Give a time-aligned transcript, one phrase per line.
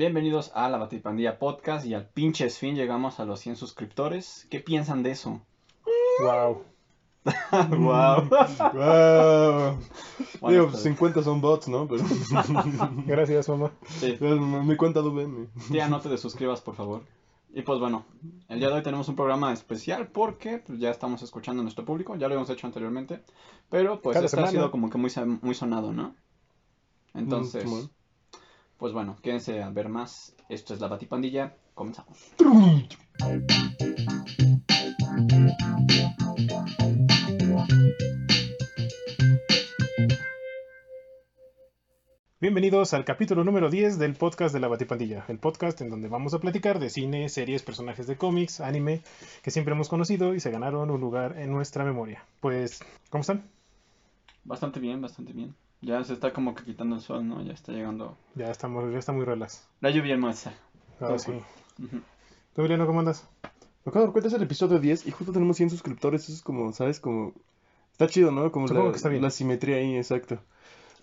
[0.00, 4.46] Bienvenidos a la Batipandilla Podcast y al pinche fin llegamos a los 100 suscriptores.
[4.48, 5.42] ¿Qué piensan de eso?
[6.22, 6.62] Wow.
[7.68, 8.28] wow.
[8.72, 9.78] wow.
[10.40, 11.86] Bueno, Digo, pues, 50 son bots, ¿no?
[11.86, 12.02] Pero...
[13.06, 13.72] Gracias, mamá.
[13.84, 14.16] sí.
[14.18, 15.48] Mi cuenta VM.
[15.70, 17.02] Tía, no te desuscribas, por favor.
[17.52, 18.06] Y pues bueno,
[18.48, 21.84] el día de hoy tenemos un programa especial porque pues, ya estamos escuchando a nuestro
[21.84, 23.20] público, ya lo habíamos hecho anteriormente,
[23.68, 25.10] pero pues Cada este ha sido como que muy,
[25.42, 26.14] muy sonado, ¿no?
[27.12, 27.99] Entonces, Mm.
[28.80, 30.34] Pues bueno, quédense a ver más.
[30.48, 32.16] Esto es la Batipandilla, comenzamos.
[42.40, 46.32] Bienvenidos al capítulo número 10 del podcast de la Batipandilla, el podcast en donde vamos
[46.32, 49.02] a platicar de cine, series, personajes de cómics, anime
[49.42, 52.24] que siempre hemos conocido y se ganaron un lugar en nuestra memoria.
[52.40, 53.42] Pues, ¿cómo están?
[54.42, 55.54] Bastante bien, bastante bien.
[55.82, 57.42] Ya se está como que quitando el sol, ¿no?
[57.42, 59.66] Ya está llegando Ya estamos, ya está muy relax.
[59.80, 60.52] la lluvia hermosa.
[61.00, 61.30] Ahora sí.
[61.78, 62.00] Ujú.
[62.54, 63.26] ¿Tú, Emiliano, cómo andas?
[63.42, 66.24] Me acabo de dar cuenta, es el episodio 10 y justo tenemos 100 suscriptores.
[66.24, 67.00] Eso es como, ¿sabes?
[67.00, 67.32] Como...
[67.92, 68.50] Está chido, ¿no?
[68.52, 69.22] Como Supongo la, que está bien.
[69.22, 70.38] la simetría ahí, exacto.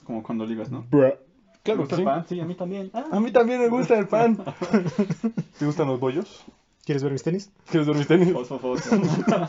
[0.04, 0.86] Como cuando ligas, ¿no?
[0.90, 1.18] Claro
[1.64, 2.02] ¿Te que gusta sí.
[2.02, 2.26] el pan?
[2.28, 2.92] Sí, a mí también.
[2.94, 3.06] Ah.
[3.12, 4.38] A mí también me gusta el pan.
[5.60, 6.46] ¿Te gustan los bollos?
[6.86, 7.52] ¿Quieres ver mis tenis?
[7.70, 8.32] ¿Quieres ver mis tenis?
[8.32, 8.96] Fosfo, fosfo.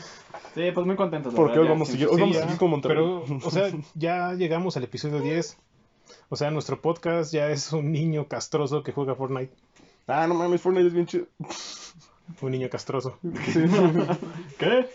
[0.54, 1.34] sí, pues muy contentos.
[1.34, 2.96] Porque verdad, hoy vamos a seguir- hoy vamos a seguir con Monterrey.
[2.96, 5.56] Pero, o sea, ya llegamos al episodio 10.
[6.30, 9.52] O sea, nuestro podcast ya es un niño castroso que juega Fortnite.
[10.06, 11.26] Ah, no mames, Fortnite es bien chido.
[12.42, 13.18] Un niño castroso.
[13.52, 13.60] Sí.
[14.58, 14.86] ¿Qué?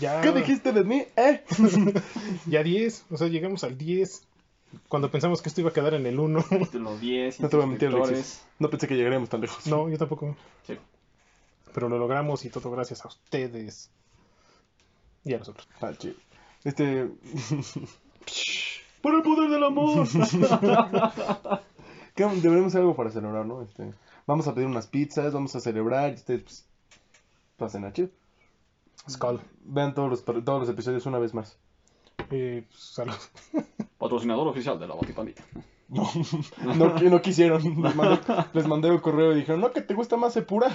[0.00, 1.04] Ya, ¿Qué dijiste de mí?
[1.16, 1.42] ¿Eh?
[2.46, 4.24] Ya 10, o sea, llegamos al 10.
[4.88, 6.44] Cuando pensamos que esto iba a quedar en el 1.
[6.74, 7.88] Los 10 No te voy a mentir.
[7.88, 8.44] Alexis.
[8.58, 9.66] No pensé que llegaríamos tan lejos.
[9.66, 10.36] No, yo tampoco.
[10.66, 10.76] Sí.
[11.72, 13.90] Pero lo logramos y todo gracias a ustedes.
[15.24, 15.68] Y a nosotros.
[15.80, 16.14] Ah, chido.
[16.64, 17.08] Este.
[19.02, 20.06] ¡Por el poder del amor!
[22.16, 23.62] Deberíamos hacer algo para celebrar, ¿no?
[23.62, 23.92] Este,
[24.26, 26.66] vamos a pedir unas pizzas, vamos a celebrar ustedes, pues,
[27.56, 28.08] pasen a chido.
[29.08, 29.40] Skull.
[29.64, 31.56] Vean todos los, todos los episodios una vez más.
[32.30, 33.14] Eh, salud.
[33.98, 35.44] Patrocinador oficial de la Batipandilla.
[35.88, 36.06] No,
[36.74, 37.62] no, no quisieron.
[37.82, 38.20] Les mandé,
[38.52, 40.68] les mandé un correo y dijeron, no, que te gusta más Epura.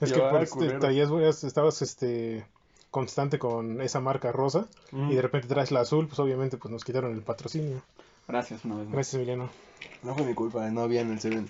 [0.00, 0.78] Es Yo, que "Ah, pues, te- culero".
[0.78, 2.46] traías, buenas- estabas este,
[2.90, 5.10] constante con esa marca rosa Mm.
[5.12, 7.82] y de repente traes la azul, pues obviamente pues nos quitaron el patrocinio.
[8.26, 8.92] Gracias una vez más.
[8.94, 9.50] Gracias, Emiliano.
[10.02, 11.48] No fue mi culpa, no había en el Seven.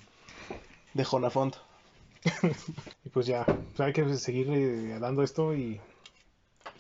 [0.94, 1.54] De Jonafont.
[3.04, 5.80] Y pues ya, pues, hay que seguir eh, dando esto y,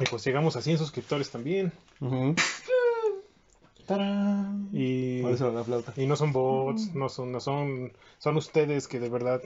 [0.00, 1.72] y pues llegamos a 100 suscriptores también.
[2.00, 2.34] Ujú.
[3.86, 4.68] ¡Tarán!
[4.72, 5.94] Y, Ahora suena la flauta.
[5.96, 9.40] y no son bots, no son, no son, son ustedes que de verdad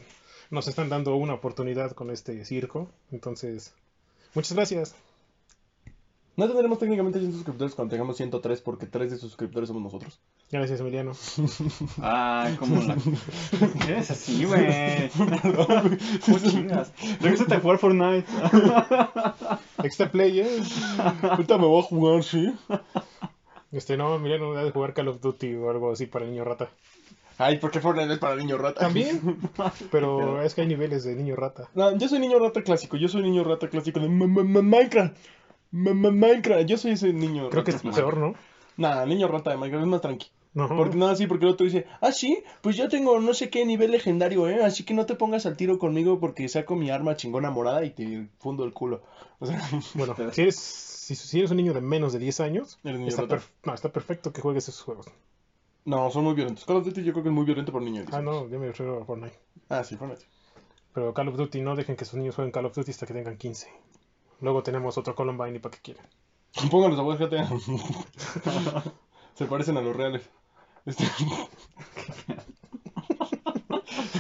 [0.51, 2.91] nos están dando una oportunidad con este circo.
[3.13, 3.73] Entonces,
[4.35, 4.95] muchas gracias.
[6.35, 10.19] No tendremos técnicamente 100 suscriptores cuando tengamos 103 porque 3 de sus suscriptores somos nosotros.
[10.51, 11.13] Gracias, Emiliano.
[12.03, 12.97] Ay, como la.
[13.87, 14.65] ¿Qué es así, güey?
[17.21, 18.27] Regrésate a jugar Fortnite.
[19.83, 20.63] Extra player.
[21.23, 22.55] Ahorita me voy a jugar, ¿sí?
[23.71, 26.71] Este, no, Emiliano ha de jugar Call of Duty o algo así para niño rata.
[27.39, 28.81] Ay, ¿por qué Fortnite es para niño rata?
[28.81, 29.39] También,
[29.91, 31.69] pero es que hay niveles de niño rata.
[31.75, 32.97] No, yo soy niño rata clásico.
[32.97, 35.17] Yo soy niño rata clásico de Minecraft.
[35.71, 36.67] Minecraft.
[36.67, 37.97] Yo soy ese niño Creo que es rata.
[37.97, 38.35] peor, ¿no?
[38.77, 40.27] Nah, niño rata de Minecraft es más tranqui.
[40.55, 40.69] No.
[40.69, 43.65] Porque nada, sí, porque el otro dice, ah, sí, pues yo tengo no sé qué
[43.65, 44.63] nivel legendario, ¿eh?
[44.63, 47.91] Así que no te pongas al tiro conmigo porque saco mi arma chingona morada y
[47.91, 49.03] te fundo el culo.
[49.39, 49.59] O sea,
[49.95, 53.41] Bueno, si eres, si, si eres un niño de menos de 10 años, está, rata.
[53.65, 55.07] no, está perfecto que juegues esos juegos.
[55.85, 56.65] No, son muy violentos.
[56.65, 58.07] Call of Duty yo creo que es muy violento por niños.
[58.13, 59.39] Ah, no, yo me refiero a Fortnite.
[59.69, 60.25] Ah, sí, Fortnite.
[60.93, 63.15] Pero Call of Duty, no dejen que sus niños jueguen Call of Duty hasta que
[63.15, 63.69] tengan 15.
[64.41, 66.05] Luego tenemos otro Columbine y para qué quieren.
[66.71, 67.49] Pónganlos a GTA.
[69.35, 70.29] Se parecen a los reales.
[70.85, 71.05] Este,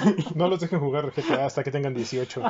[0.35, 2.43] No los dejen jugar GTA hasta que tengan 18.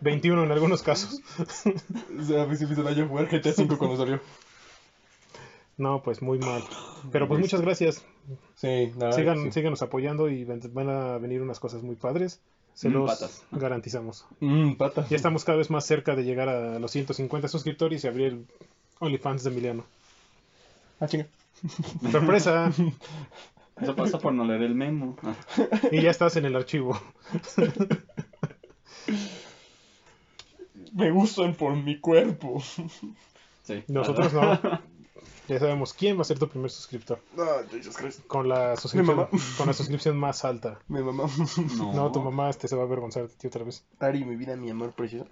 [0.00, 1.20] 21 en algunos casos.
[1.38, 4.20] o sea, a mí se me hizo jugar GTA 5 cuando salió.
[5.78, 6.62] No, pues muy mal.
[7.12, 8.04] Pero pues muchas gracias.
[8.56, 9.12] Sí, nada.
[9.12, 9.52] Sigan, sí.
[9.52, 12.40] Síganos apoyando y van a venir unas cosas muy padres.
[12.74, 13.44] Se Mm, los patas.
[13.52, 14.26] garantizamos.
[14.40, 15.06] Mmm, pata.
[15.08, 18.46] Ya estamos cada vez más cerca de llegar a los 150 suscriptores y abrir el
[18.98, 19.84] OnlyFans de Emiliano.
[21.00, 21.26] Ah, chinga.
[22.12, 22.70] ¡Sorpresa!
[23.80, 25.16] Eso pasa por no leer el memo.
[25.22, 25.36] Ah,
[25.92, 27.00] y ya estás en el archivo.
[30.92, 32.60] Me gustan por mi cuerpo.
[33.62, 33.84] Sí.
[33.88, 34.58] Nosotros no.
[35.48, 37.20] Ya sabemos quién va a ser tu primer suscriptor.
[37.38, 38.26] Ah, Jesus Christ.
[38.26, 39.28] Con la suscripción, mamá.
[39.56, 40.78] con la suscripción más alta.
[40.88, 41.24] Mi mamá.
[41.78, 41.92] No.
[41.94, 43.82] No, tu mamá este se va a avergonzar de ti otra vez.
[43.98, 45.26] Ari, mi vida, mi amor precioso.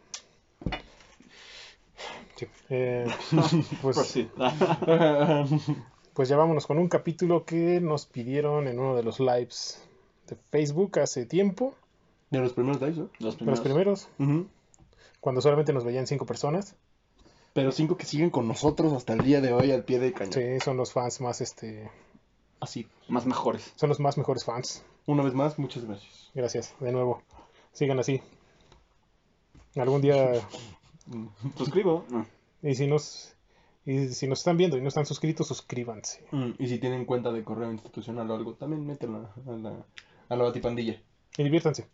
[2.37, 2.47] Sí.
[2.71, 3.07] Eh,
[3.83, 4.29] Pues pues, sí.
[6.15, 9.83] pues ya vámonos con un capítulo que nos pidieron en uno de los lives
[10.29, 11.75] de Facebook hace tiempo,
[12.31, 13.11] De los primeros lives, ¿no?
[13.21, 14.09] Los de los primeros.
[14.19, 14.49] primeros,
[15.21, 16.75] cuando solamente nos veían cinco personas.
[17.57, 20.33] Pero cinco que siguen con nosotros hasta el día de hoy al pie de cañón.
[20.35, 21.91] Sí, son los fans más, este,
[22.61, 22.87] Así.
[23.09, 23.73] Más mejores.
[23.77, 24.85] son los más mejores fans.
[25.07, 26.31] Una vez más, muchas gracias.
[26.35, 27.23] Gracias, de nuevo.
[27.73, 28.21] Sigan así.
[29.75, 30.33] Algún día,
[31.57, 32.05] Suscribo.
[32.11, 32.27] No.
[32.63, 33.35] y si nos,
[33.87, 36.27] y si nos están viendo y no están suscritos, suscríbanse.
[36.33, 39.87] Mm, Y si tienen cuenta de correo institucional o algo, también métanla a la,
[40.29, 41.01] a la batipandilla.
[41.39, 41.89] Y diviértanse.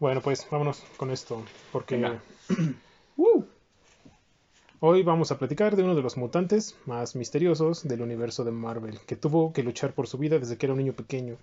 [0.00, 2.22] Bueno, pues vámonos con esto, porque Venga.
[4.86, 9.00] hoy vamos a platicar de uno de los mutantes más misteriosos del universo de Marvel,
[9.06, 11.38] que tuvo que luchar por su vida desde que era un niño pequeño,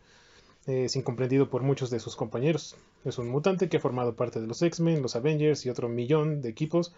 [0.67, 2.75] es incomprendido por muchos de sus compañeros.
[3.03, 6.43] Es un mutante que ha formado parte de los X-Men, los Avengers y otro millón
[6.43, 6.93] de equipos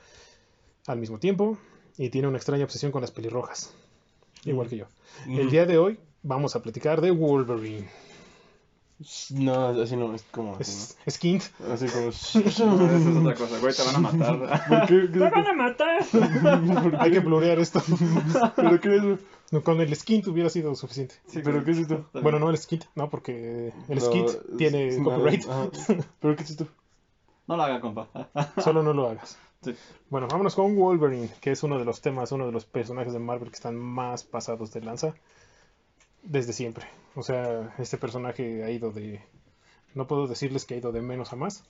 [0.85, 1.57] al mismo tiempo,
[1.97, 3.73] y tiene una extraña obsesión con las pelirrojas,
[4.43, 4.87] igual que yo.
[5.25, 7.87] El día de hoy vamos a platicar de Wolverine.
[9.31, 11.43] No, así no, es como así, Es, es Kint.
[11.59, 11.73] ¿no?
[11.73, 12.03] Así como...
[12.05, 14.67] No, esa es otra cosa, güey, te van a matar.
[14.67, 15.09] ¿Por qué?
[15.13, 16.99] ¿Qué- a matar!
[16.99, 17.81] Hay que blurear esto.
[18.55, 19.63] ¿Pero qué es eso?
[19.63, 21.15] Con el skint hubiera sido suficiente.
[21.43, 22.05] ¿Pero qué es esto?
[22.13, 25.45] Bueno, no el skint, no, porque el No, skit es- tiene es- copyright.
[25.49, 25.69] ajá.
[26.19, 26.67] ¿Pero qué es esto?
[27.47, 28.07] No lo haga, compa.
[28.63, 29.37] Solo no lo hagas.
[29.61, 29.75] Sí.
[30.09, 33.19] Bueno, vámonos con Wolverine, que es uno de los temas, uno de los personajes de
[33.19, 35.13] Marvel que están más pasados de lanza
[36.23, 36.85] desde siempre.
[37.15, 39.21] O sea, este personaje ha ido de...
[39.93, 41.63] No puedo decirles que ha ido de menos a más,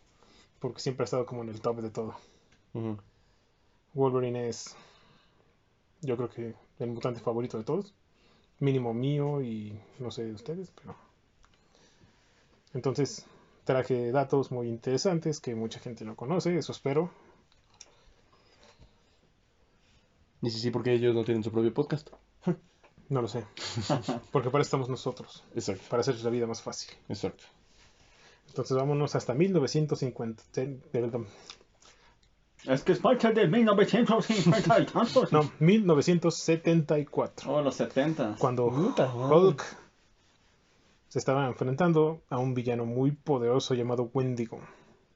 [0.60, 2.16] porque siempre ha estado como en el top de todo.
[3.94, 4.76] Wolverine es,
[6.02, 7.94] yo creo que el mutante favorito de todos.
[8.60, 10.96] Mínimo mío y no sé de ustedes, pero...
[12.74, 13.26] Entonces,
[13.66, 17.12] traje datos muy interesantes que mucha gente no conoce, eso espero.
[20.42, 22.10] Y sí, sí, porque ellos no tienen su propio podcast.
[23.14, 23.46] No lo sé.
[24.32, 26.96] Porque para eso estamos nosotros, Exacto, para hacer la vida más fácil.
[27.10, 27.44] exacto.
[28.48, 30.44] Entonces vámonos hasta 1950.
[30.92, 31.28] perdón,
[32.66, 35.32] Es que es parte de 1950 y tantos.
[35.32, 37.52] No, 1974.
[37.52, 38.36] Oh, los 70.
[38.40, 38.66] Cuando.
[38.66, 39.64] Hulk
[41.08, 44.60] se estaba enfrentando a un villano muy poderoso llamado Wendigo.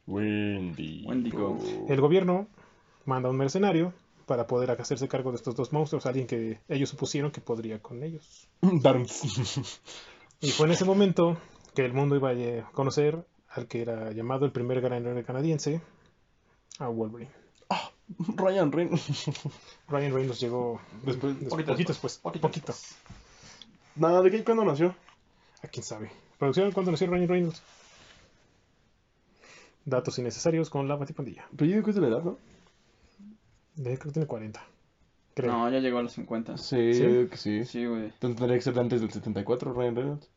[0.06, 1.04] Wendy.
[1.08, 1.58] Wendigo.
[1.90, 2.48] El gobierno
[3.06, 3.94] manda a un mercenario
[4.28, 8.04] para poder hacerse cargo de estos dos monstruos, alguien que ellos supusieron que podría con
[8.04, 8.48] ellos.
[8.62, 9.80] Darms.
[10.40, 11.36] Y fue en ese momento
[11.74, 15.82] que el mundo iba a conocer al que era llamado el primer gran héroe canadiense,
[16.78, 17.32] a Wolverine.
[18.36, 19.26] Ryan Reynolds.
[19.90, 22.20] Ryan Reynolds llegó Después- des- Poquito poquito después, después.
[22.22, 22.74] poquito Poquito.
[23.96, 24.44] Nada, ¿de qué?
[24.44, 24.94] ¿Cuándo nació?
[25.64, 26.12] ¿A quién sabe?
[26.38, 27.64] ¿Producción cuándo nació Ryan Reynolds?
[29.86, 31.48] Datos innecesarios con la batipandilla.
[31.56, 32.38] Pero yo digo que es de la edad, ¿no?
[33.78, 34.62] De, creo que tiene 40.
[35.36, 35.52] Creo.
[35.52, 36.58] No, ya llegó a los 50.
[36.58, 37.02] Sí, ¿Sí?
[37.04, 37.64] yo digo que sí.
[37.66, 38.06] Sí, güey.
[38.06, 40.30] Entonces tendría que ser antes del 74, Ryan Reynolds.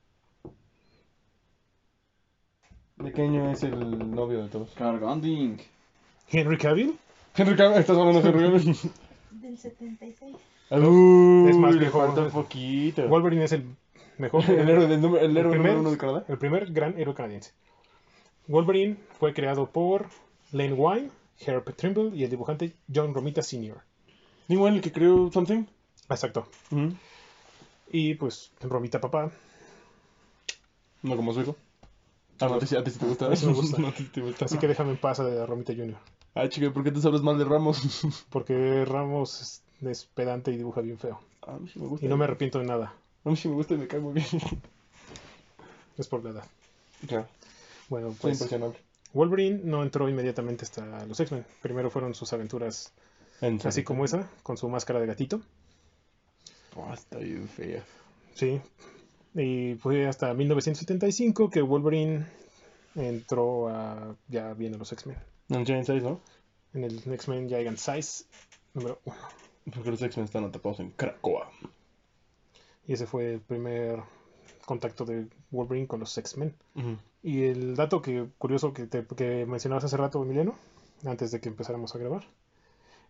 [2.97, 4.71] ¿De qué año es el novio de todos?
[4.75, 5.57] Carganding.
[6.31, 6.99] Henry Cavill
[7.35, 8.77] Henry Cavill, estás hablando de Henry Cavill.
[9.41, 10.37] Del 76.
[10.73, 11.99] Uy, Es más le viejo.
[11.99, 13.09] falta un poquito.
[13.09, 13.65] Wolverine es el
[14.19, 14.45] mejor.
[14.51, 16.25] El héroe del número, el el héroe primer, número uno de Canadá.
[16.29, 17.53] el primer gran héroe canadiense.
[18.49, 20.07] Wolverine fue creado por
[20.53, 21.11] Lane Wine,
[21.45, 23.79] Herb Trimble y el dibujante John Romita Sr.
[24.49, 25.65] Igual el que creó Something.
[26.09, 26.47] Exacto.
[27.91, 29.31] Y pues Romita papá.
[31.03, 31.57] No como su hijo.
[32.41, 33.29] Ah, no, a ti, sí- a ti sí te gusta.
[33.29, 33.37] Me.
[33.79, 34.45] No, te gusta.
[34.45, 35.97] Así que déjame en paz a Romita Jr.
[36.35, 38.03] Ah, chica, ¿por qué te hablas mal de Ramos?
[38.31, 41.21] Porque Ramos es, es pedante y dibuja bien feo.
[41.43, 42.07] A mí sí me gusta.
[42.07, 42.95] Y no me arrepiento de nada.
[43.25, 44.27] A mí sí me gusta y me muy bien.
[45.99, 46.45] Es por la edad.
[47.07, 47.27] Claro,
[47.89, 48.79] Bueno, pues impresionable.
[49.13, 51.45] Wolverine no entró inmediatamente hasta los X-Men.
[51.63, 52.93] Primero fueron sus aventuras
[53.41, 55.41] En así como esa, con su máscara de gatito.
[56.77, 57.85] Oh, está bien fea.
[58.35, 58.61] Sí.
[59.35, 62.27] Y fue hasta 1975 que Wolverine
[62.95, 65.17] entró a, ya bien a los X-Men.
[65.49, 66.21] En Giant Size, ¿no?
[66.75, 68.25] En el X-Men Gigant Size
[68.75, 69.17] número 1.
[69.75, 71.51] Porque los X-Men están atrapados en Krakoa.
[72.87, 74.01] Y ese fue el primer
[74.67, 76.55] contacto de Wolverine con los X-Men.
[77.23, 80.55] Y el dato que curioso que, te, que mencionabas hace rato, Emiliano,
[81.05, 82.25] antes de que empezáramos a grabar,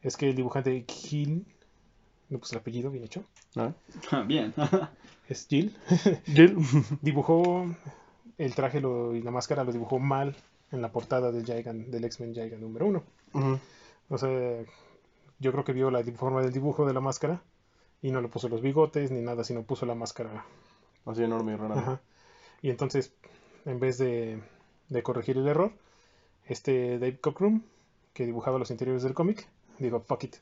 [0.02, 1.47] es que el dibujante Gil,
[2.28, 3.25] no pues el apellido bien hecho,
[3.57, 3.73] ¿Ah?
[4.26, 4.52] Bien.
[5.28, 5.76] es Gil,
[6.26, 6.57] Jill.
[7.02, 7.66] dibujó
[8.38, 10.35] el traje lo- y la máscara lo dibujó mal
[10.73, 13.02] en la portada del, del X-Men Gigant número 1.
[13.35, 13.59] Ujú.
[14.09, 14.62] O sea,
[15.38, 17.42] yo creo que vio la forma del dibujo de la máscara
[18.02, 20.45] y no le puso los bigotes ni nada, sino puso la máscara.
[21.07, 21.78] Así enorme y rara.
[21.78, 22.00] Ajá.
[22.62, 23.12] Y entonces,
[23.64, 24.40] en vez de,
[24.88, 25.73] de corregir el error,
[26.47, 27.62] este Dave Cockrum,
[28.12, 29.47] que dibujaba los interiores del cómic,
[29.78, 30.37] dijo, fuck it.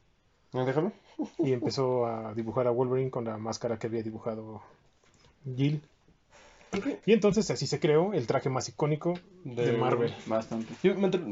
[0.53, 0.93] ¿Me déjalo?
[1.39, 4.63] Y empezó a dibujar a Wolverine con la máscara que había dibujado
[5.57, 5.83] Jill.
[7.07, 10.15] Y entonces así se creó el traje más icónico de, Marvel.
[10.27, 10.75] Bastante.
[10.83, 11.23] Yo me entre-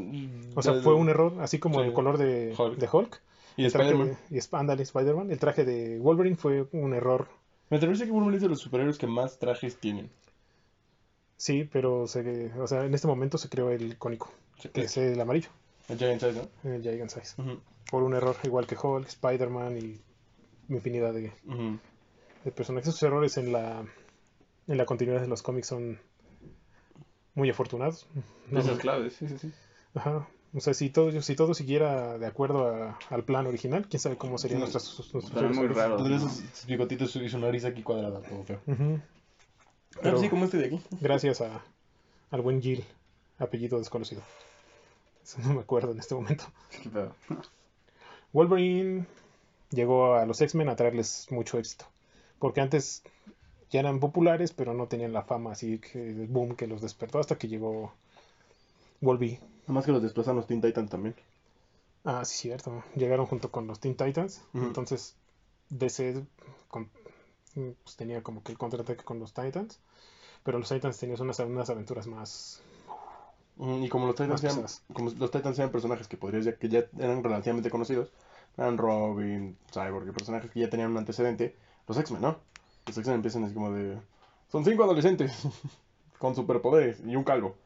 [0.54, 1.86] O sea, de- fue un error, así como Sí.
[1.86, 2.78] el color de Hulk.
[2.78, 3.20] de Hulk.
[3.58, 4.16] Y el traje Spider-Man.
[4.52, 5.30] ándale, Spider-Man.
[5.30, 7.28] El traje de Wolverine fue un error.
[7.68, 10.10] Me decir que Wolverine es de los superhéroes que más trajes tienen.
[11.36, 14.32] Sí, pero se, o sea, en este momento se creó el icónico,
[14.72, 15.50] que es el amarillo,
[15.88, 16.72] El Giant Size, ¿no?
[16.72, 17.34] el Gigant Size.
[17.90, 20.00] Por un error, igual que Hulk, Spider-Man y
[20.68, 21.32] infinidad de,
[22.54, 22.88] personajes.
[22.88, 23.84] Esos errores en la,
[24.66, 26.00] en la continuidad de los cómics son
[27.34, 28.08] muy afortunados.
[28.48, 29.52] No, Esas claves, sí, sí, sí.
[29.94, 30.26] Ajá.
[30.56, 34.16] O sea, si todo, si todo siguiera de acuerdo a- al plan original, quién sabe
[34.16, 34.62] cómo serían Sí.
[34.62, 35.96] nuestras, nuestros Estaría muy raro.
[35.96, 38.60] Tendría sus bigotitos y su nariz aquí cuadrada, todo feo.
[38.66, 38.98] Ujú.
[39.90, 40.80] Pero Pero sí, como este de aquí.
[41.00, 41.62] gracias a,
[42.30, 42.84] al buen Jill,
[43.38, 44.22] apellido desconocido.
[45.22, 46.44] Eso no me acuerdo en este momento.
[46.82, 47.14] Qué pedo.
[48.32, 49.06] Wolverine
[49.70, 51.84] llegó a los X-Men a traerles mucho éxito.
[52.38, 53.02] Porque antes
[53.70, 57.18] ya eran populares, pero no tenían la fama así que el boom que los despertó
[57.18, 57.92] hasta que llegó
[59.00, 59.40] Wolverine.
[59.66, 61.14] Nada más que los desplazan los Teen Titans también.
[62.04, 62.84] Ah, sí, cierto.
[62.94, 64.42] Llegaron junto con los Teen Titans.
[64.54, 65.16] Entonces,
[65.70, 66.24] DC
[66.68, 66.88] con-
[67.54, 69.80] pues, tenía como que el contraataque con los Titans.
[70.44, 72.60] Pero los Titans tenían unas, unas aventuras más.
[73.56, 76.68] Mm, Y como los Titans eran, como los Titans eran personajes que podrías ya, que
[76.68, 78.12] ya eran relativamente conocidos,
[78.56, 81.56] eran Robin, Cyborg, personajes que ya tenían un antecedente,
[81.88, 82.36] los X-Men, ¿no?
[82.86, 83.98] Los X-Men empiezan así como de...
[84.52, 85.32] Son cinco adolescentes
[86.18, 87.56] con superpoderes y un calvo.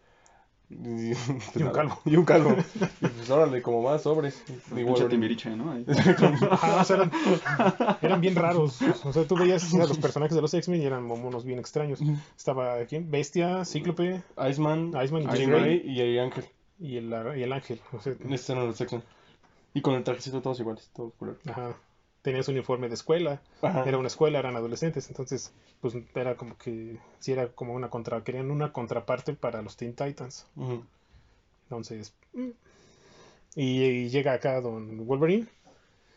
[0.70, 1.10] Y,
[1.58, 2.00] Y un calvo.
[2.04, 2.56] Y un calvo.
[3.00, 4.42] Y pues órale, como más sobres.
[4.70, 5.08] Wolverine.
[5.08, 5.72] Timbiriche, ¿no?
[5.72, 5.84] Ahí.
[6.50, 7.10] Ajá, o sea, eran,
[8.02, 8.78] eran bien raros.
[9.04, 12.00] O sea, tú veías a los personajes de los X-Men y eran monos bien extraños.
[12.36, 13.10] Estaba ¿quién?
[13.10, 15.82] Bestia, Cíclope Iceman, Iceman y Jean Jean Grey Grey.
[15.92, 16.44] y el Ángel.
[16.78, 17.80] y el, y el ángel.
[17.92, 19.02] O sea, Estos eran los X-Men.
[19.74, 21.40] Y con el trajecito todos iguales, todos culeros.
[21.48, 21.74] ajá.
[22.22, 23.40] Tenían su uniforme de escuela.
[23.62, 23.84] Ajá.
[23.86, 25.08] Era una escuela, eran adolescentes.
[25.08, 26.98] Entonces, pues era como que.
[27.18, 28.22] Sí, era como una contra.
[28.22, 30.46] Querían una contraparte para los Teen Titans.
[31.64, 32.14] Entonces.
[32.34, 32.50] mm.
[33.56, 35.46] Y, y llega acá Don Wolverine.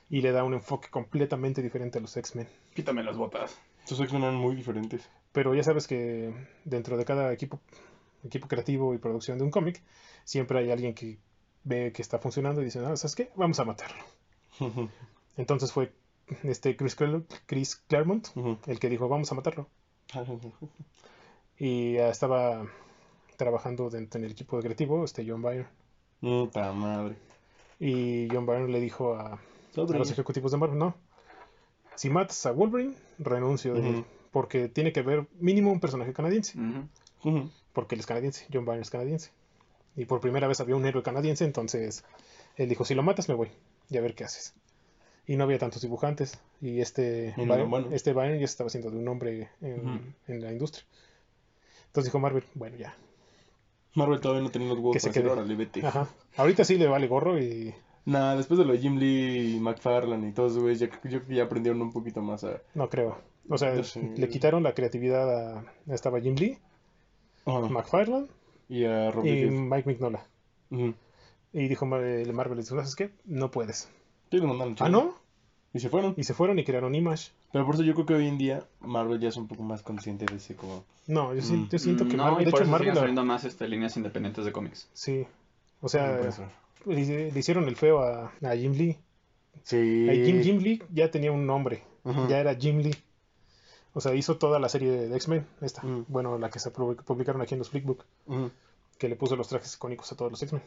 [0.10, 2.48] Y le da un enfoque completamente diferente a los X-Men.
[2.76, 3.58] Quítame las botas.
[3.84, 5.10] Estos X-Men eran muy diferentes.
[5.32, 6.34] Pero ya sabes que
[6.64, 7.60] dentro de cada equipo,
[8.24, 9.82] equipo creativo y producción de un cómic,
[10.24, 11.18] siempre hay alguien que
[11.64, 13.32] ve que está funcionando y dice, ah, ¿sabes qué?
[13.36, 14.04] Vamos a matarlo.
[15.38, 15.92] Entonces fue
[16.44, 18.28] este Chris, Clar- Chris Claremont
[18.68, 19.68] el que dijo, vamos a matarlo.
[21.58, 22.66] Y ya estaba
[23.38, 25.68] trabajando dentro en el equipo creativo, este John Byrne.
[26.20, 27.16] Puta madre.
[27.80, 29.40] Y John Byrne le dijo a,
[30.00, 30.96] los ejecutivos de Marvel, no,
[31.96, 36.58] si matas a Wolverine, renuncio de él, porque tiene que haber mínimo un personaje canadiense.
[37.74, 39.32] Porque él es canadiense, John Byrne es canadiense.
[39.96, 42.04] Y por primera vez había un héroe canadiense, entonces
[42.56, 43.50] él dijo, si lo matas me voy,
[43.90, 44.54] y a ver qué haces.
[45.26, 47.94] Y no había tantos dibujantes, y este, Y no eran Byrne, buenos.
[47.94, 50.84] este Byrne ya estaba haciendo de un hombre en, en la industria.
[51.88, 52.96] Entonces dijo Marvel, bueno, ya.
[53.96, 55.32] Marvel todavía no tenía los huevos Que se para decir, quede.
[55.40, 55.86] órale, vete.
[55.86, 56.10] Ajá.
[56.36, 57.74] Ahorita sí le vale gorro y
[58.06, 61.36] Nah, después de lo de Jim Lee y McFarlane y todos ya, yo creo que
[61.36, 62.60] ya aprendieron un poquito más a...
[62.74, 63.18] no creo.
[63.48, 65.66] O sea, le quitaron la creatividad a...
[65.88, 66.58] Estaba Jim Lee.
[67.46, 68.28] McFarlane
[68.70, 69.46] y a Rob y.
[69.50, 70.26] Mike Mignola.
[70.70, 70.94] Ujú.
[71.54, 72.02] Y dijo Mar-
[72.34, 73.12] Marvel, dijo, ¿sabes qué?
[73.26, 73.90] No puedes.
[74.34, 74.90] Sí, lo mandaron Ah.
[74.90, 75.14] ¿no?
[75.76, 76.16] Y se fueron.
[76.18, 77.32] Y se fueron y crearon Image.
[77.52, 79.84] Pero por eso yo creo que hoy en día Marvel ya es un poco más
[79.84, 80.86] consciente de ese como...
[81.06, 81.70] No, yo, sí- Mm.
[81.70, 84.44] yo siento que no, Marvel, y de por hecho eso Marvel, más este, líneas independientes
[84.46, 84.90] de cómics.
[84.94, 85.28] sí,
[85.82, 86.48] o sea, puede ser.
[86.86, 88.98] le, le hicieron el feo a, a Jim Lee.
[89.62, 90.10] Sí.
[90.10, 91.84] A Jim, Jim Lee ya tenía un nombre,
[92.28, 92.96] ya era Jim Lee.
[93.94, 96.06] O sea, hizo toda la serie de X-Men, esta, Mm.
[96.08, 98.04] bueno, la que se pu- publicaron aquí en los Flickbook,
[98.98, 100.64] que le puso los trajes icónicos a todos los X-Men.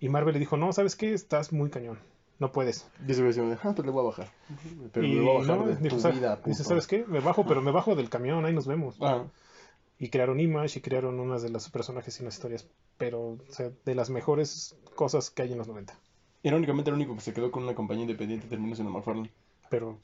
[0.00, 1.14] Y Marvel le dijo, no, ¿sabes qué?
[1.14, 1.98] Estás muy cañón,
[2.38, 2.86] no puedes.
[3.06, 4.30] Y ese güey dijo, ah, pues le voy a bajar.
[4.92, 6.68] Pero y le voy a bajar no, de dijo, tu "Sa- vida, dice, puto".
[6.68, 7.04] ¿sabes qué?
[7.06, 8.96] Me bajo, pero me bajo del camión, ahí nos vemos.
[9.00, 9.26] Ajá.
[9.98, 12.68] Y crearon Image y crearon unas de los personajes y las historias,
[12.98, 15.98] pero o sea, de las mejores cosas que hay en los 90.
[16.44, 19.30] Irónicamente el único que se quedó con una compañía independiente terminó siendo McFarlane.
[19.70, 19.98] Pero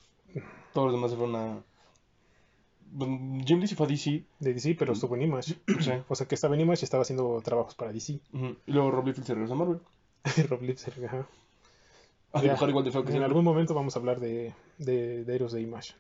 [0.73, 1.63] Todos los demás se fueron a...
[2.91, 4.25] Bueno, Jim Lee se fue a DC.
[4.41, 5.57] de DC, pero estuvo en Image.
[5.79, 8.19] o sea, O sea, que estaba en Image y estaba haciendo trabajos para DC.
[8.67, 9.81] Y luego Rob Liefeld se regresó a Marvel.
[10.49, 11.27] Rob Liefeld, ajá.
[12.35, 12.43] A Ya.
[12.49, 13.27] dibujar igual de feo que En siempre.
[13.27, 15.95] algún momento vamos a hablar de, de, de héroes de Image.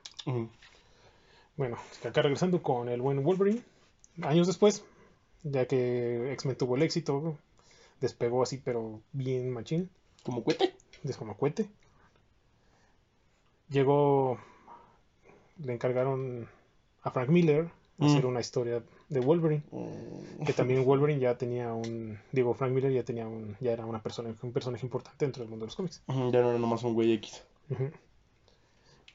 [1.57, 3.62] Bueno, acá regresando con el buen Wolverine.
[4.23, 4.85] Años después,
[5.45, 7.38] ya que X-Men tuvo el éxito,
[8.00, 9.88] despegó así, pero bien machín,
[10.25, 10.75] Como cuete.
[11.05, 11.69] de como cohete.
[13.69, 14.38] Llegó,
[15.59, 16.49] le encargaron
[17.03, 18.07] a Frank Miller Mm.
[18.07, 19.62] hacer una historia de Wolverine.
[19.70, 20.44] Mm.
[20.44, 24.02] que también Wolverine ya tenía un digo Frank Miller ya tenía un ya era una
[24.02, 26.94] persona un personaje importante dentro del mundo de los cómics Ya no era nomás un
[26.94, 27.42] güey X.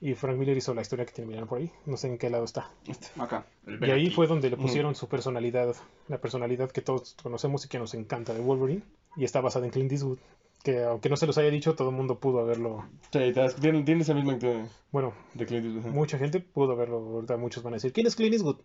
[0.01, 1.71] Y Frank Miller hizo la historia que tiene mirar por ahí.
[1.85, 2.71] No sé en qué lado está.
[3.17, 3.45] Acá.
[3.67, 5.75] el Y ahí fue donde le pusieron su personalidad,
[6.07, 8.81] la personalidad que todos conocemos y que nos encanta de Wolverine.
[9.17, 10.19] Y está basada en Clint Eastwood,
[10.63, 12.85] que aunque no se los haya dicho, todo el mundo pudo haberlo.
[13.11, 15.93] Sí, tiene, esa misma actitud Bueno, de Clint Eastwood.
[15.93, 16.97] mucha gente pudo verlo.
[16.97, 18.57] Ahorita muchos van a decir, ¿quién es Clint Eastwood?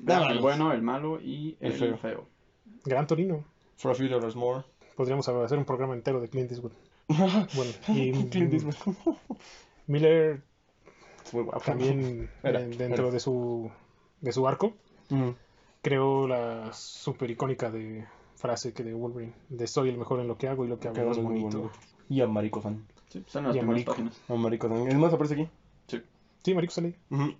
[0.00, 1.96] El bueno, el malo y El el, feo.
[1.98, 2.26] feo.
[2.84, 3.44] Gran Torino.
[3.76, 4.62] For a few dollars more.
[4.96, 6.72] Podríamos hacer un programa entero de Clint Eastwood.
[7.54, 8.94] Bueno, y Clint Eastwood.
[9.86, 10.42] Miller
[11.32, 11.60] muy guapo.
[11.60, 13.10] también Era, dentro era.
[13.10, 13.70] de su
[14.20, 14.72] de su arco
[15.10, 15.34] Ujú.
[15.82, 20.38] creó la super icónica de frase que de Wolverine de soy el mejor en lo
[20.38, 21.58] que hago y lo que hago es bonito.
[21.58, 21.70] bonito.
[22.08, 22.86] Y a Marico Fan.
[23.08, 23.92] Sí, en las Y a primeras Marico.
[23.92, 24.20] páginas.
[24.28, 24.88] A Marico Fan.
[24.88, 25.48] Es más, aparece aquí.
[25.88, 26.02] Sí.
[26.42, 26.94] Sí, Marico sale.
[27.10, 27.34] Ujú.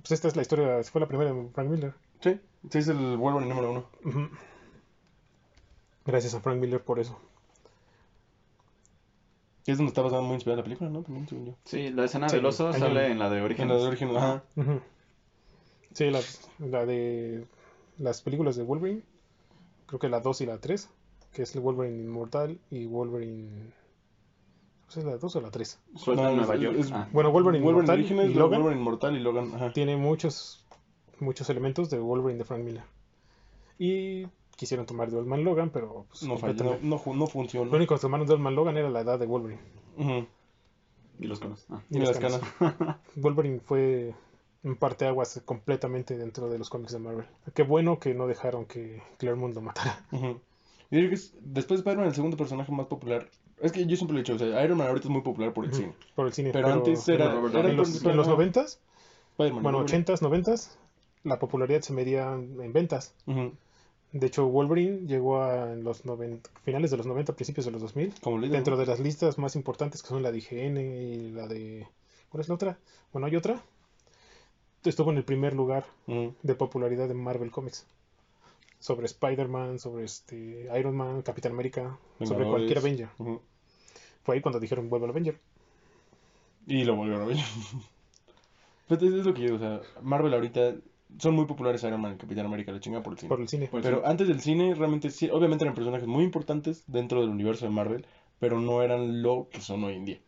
[0.00, 1.94] Pues esta es la historia, fue la primera de Frank Miller.
[2.20, 2.40] Sí,
[2.70, 4.34] sí, es el Wolverine número uno.
[6.04, 7.18] Gracias a Frank Miller por eso.
[9.64, 11.02] Que es donde está basada muy inspirada la película, ¿no?
[11.02, 11.54] También, según yo.
[11.64, 13.64] Sí, la escena Sí, del oso en sale el- en la de origen.
[13.64, 14.42] En la de origen, ajá.
[15.92, 16.20] Sí, la,
[16.58, 17.46] la de
[17.98, 19.02] las películas de Wolverine,
[19.86, 20.88] creo que la 2 y la 3,
[21.32, 23.72] que es el Wolverine Inmortal y Wolverine...
[24.88, 25.78] Sé, ¿la 2 o la 3?
[25.96, 26.76] Suelta No, en es- Nueva York.
[26.78, 29.72] es- Ah, Bueno, Wolverine, Wolverine Inmortal Origins, y Logan Wolverine Inmortal y Logan, ajá.
[29.72, 30.64] tiene muchos,
[31.20, 32.84] muchos elementos de Wolverine de Frank Miller.
[33.78, 34.26] Y
[34.56, 37.70] quisieron tomar de Old Man Logan, pero pues, No falla, no, no, no funciona.
[37.70, 39.60] Lo único que tomaron de Old Man Logan era la edad de Wolverine.
[39.96, 40.26] Ujú.
[41.20, 41.66] y los conos.
[41.68, 41.80] Ah.
[41.90, 42.40] Y las canas.
[43.16, 44.14] Wolverine fue
[44.62, 47.26] un parteaguas completamente dentro de los cómics de Marvel.
[47.54, 50.06] Qué bueno que no dejaron que Claremont lo matara.
[50.12, 50.26] Ujú.
[50.26, 50.38] Yo
[50.90, 53.28] diría que es, después de Spider-Man, el segundo personaje más popular.
[53.60, 55.52] Es que yo siempre lo he dicho, o sea, Iron Man ahorita es muy popular
[55.52, 55.92] por el cine.
[56.14, 56.50] Por el cine.
[56.52, 57.32] Pero, antes era.
[57.32, 57.70] Downey.
[57.70, 58.36] en los, en los ajá.
[58.36, 58.78] 90s,
[59.32, 60.04] Spider-Man, bueno, Wolverine.
[60.04, 60.70] 80s, 90s,
[61.24, 63.14] la popularidad se medía en ventas.
[64.12, 68.14] De hecho, Wolverine llegó a los 90, finales de los 90, principios de los 2000,
[68.22, 68.52] Como líder.
[68.52, 68.80] dentro ¿no?
[68.80, 71.86] de las listas más importantes que son la de IGN y la de...
[72.30, 72.78] ¿Cuál es la otra?
[73.12, 73.62] Bueno, hay otra.
[74.84, 77.86] Estuvo en el primer lugar de popularidad de Marvel Comics.
[78.78, 83.08] Sobre Spider-Man, sobre este Iron Man, Capitán América, sobre cualquier Avenger.
[84.22, 85.38] Fue ahí cuando dijeron vuelve al Avenger.
[86.66, 87.38] Y lo volvieron a ver.
[88.88, 90.76] Pero es es lo que yo digo, o sea, Marvel ahorita
[91.18, 93.28] son muy populares Iron Man Capitán América, la chinga por el cine.
[93.28, 93.68] Por el cine.
[93.70, 94.02] Pues Pero sí.
[94.06, 98.06] antes del cine, realmente sí, obviamente eran personajes muy importantes dentro del universo de Marvel,
[98.38, 100.20] pero no eran lo que son hoy en día.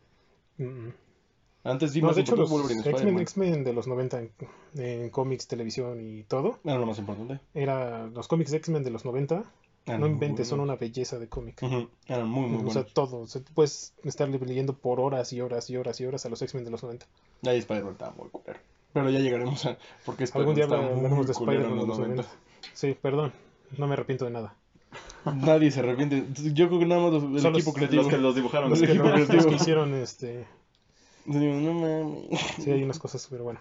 [1.63, 3.19] Antes sí No, de hecho, los X-Men.
[3.19, 4.31] X-Men de los 90 en,
[4.75, 7.39] en cómics, televisión y todo, Era lo más importante.
[7.53, 9.43] era los cómics de X-Men de los 90.
[9.85, 11.61] Eran no inventes, son una belleza de cómic.
[11.63, 12.73] Ujú, Eran muy, muy o buenos.
[12.73, 13.21] sea, todo.
[13.21, 16.41] O sea, puedes estar leyendo por horas y horas y horas y horas a los
[16.41, 17.05] X-Men de los 90.
[17.41, 18.59] Ya Spider-Man estaba muy culero.
[18.93, 19.77] Pero ya llegaremos a...
[20.05, 22.21] Porque Algún día hablaremos de Spider-Man de los los 90.
[22.23, 22.29] 90.
[22.73, 23.33] Sí, perdón.
[23.77, 24.55] No me arrepiento de nada.
[25.25, 26.25] Nadie se arrepiente.
[26.53, 28.03] Yo creo que nada más los- el Son los- equipo creativo.
[28.03, 28.69] Los que los dibujaron.
[28.69, 30.45] Los el que, no- los que hicieron, este...
[31.25, 32.39] No mames.
[32.59, 33.59] Sí, hay unas cosas, pero bueno.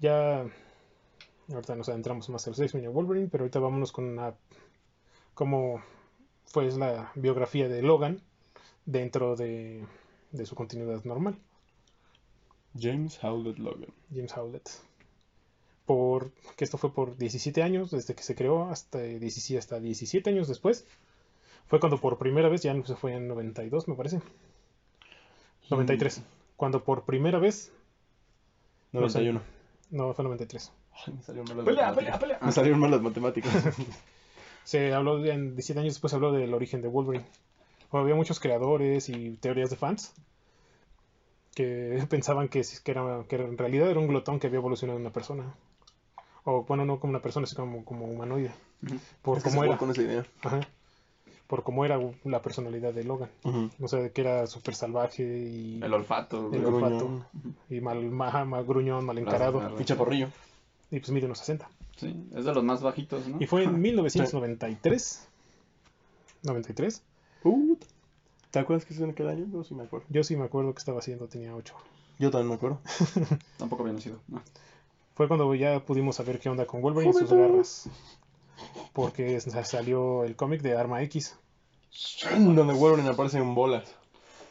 [0.00, 0.46] Ya...
[1.48, 4.34] Ahorita nos adentramos más a los X-Men y Wolverine, pero ahorita vámonos con una...
[5.34, 5.80] Cómo
[6.44, 8.20] fue la biografía de Logan
[8.84, 9.84] dentro de,
[10.32, 11.38] de su continuidad normal.
[12.78, 13.92] James Howlett Logan.
[14.12, 14.68] James Howlett.
[15.84, 20.30] Por, que esto fue por 17 años, desde que se creó hasta 17, hasta 17
[20.30, 20.84] años después.
[21.68, 24.20] Fue cuando por primera vez, ya se fue en 92, me parece.
[25.70, 26.22] 93.
[26.56, 27.72] Cuando por primera vez,
[28.92, 29.40] 91.
[29.90, 30.72] no, fue 93.
[31.06, 32.18] Ay, me salieron mal las Pelea, matemáticas.
[32.18, 32.46] pelea, pelea.
[32.46, 33.52] Me salieron mal las matemáticas.
[34.64, 37.24] Se habló, de- en 17 años después se habló del origen de Wolverine.
[37.92, 40.12] O había muchos creadores y teorías de fans
[41.54, 45.04] que pensaban que, que, era, que en realidad era un glotón que había evolucionado en
[45.04, 45.54] una persona.
[46.44, 48.50] O bueno, no como una persona, sino como, como humanoide.
[48.84, 48.98] Ujú.
[49.22, 49.78] Por Es que se cómo jugó era.
[49.78, 50.26] con esa idea.
[50.42, 50.60] Ajá.
[51.46, 53.30] Por cómo era la personalidad de Logan.
[53.80, 56.50] O sea, que era súper salvaje y, El olfato.
[56.52, 57.24] El olfato.
[57.70, 59.60] Y mal, ma- mal gruñón, mal encarado.
[59.60, 59.80] garras.
[59.80, 60.28] Y chaparrillo.
[60.90, 61.68] Y pues mide unos 60.
[61.96, 63.36] Sí, es de los más bajitos, ¿no?
[63.40, 65.28] Y fue en 1993.
[66.42, 67.02] 93.
[67.42, 67.84] Put.
[68.50, 69.46] ¿Te acuerdas que es en aquel año?
[69.52, 70.06] Yo sí me acuerdo.
[70.10, 71.74] Yo sí me acuerdo que estaba haciendo, tenía 8.
[72.18, 72.80] Yo también me acuerdo.
[73.58, 74.18] Tampoco había nacido.
[74.28, 74.40] No.
[75.14, 77.88] Fue cuando ya pudimos saber qué onda con Wolverine y sus garras.
[78.92, 81.36] Porque sa- salió el cómic de Arma X.
[82.38, 83.84] Donde Wolverine aparece en bolas.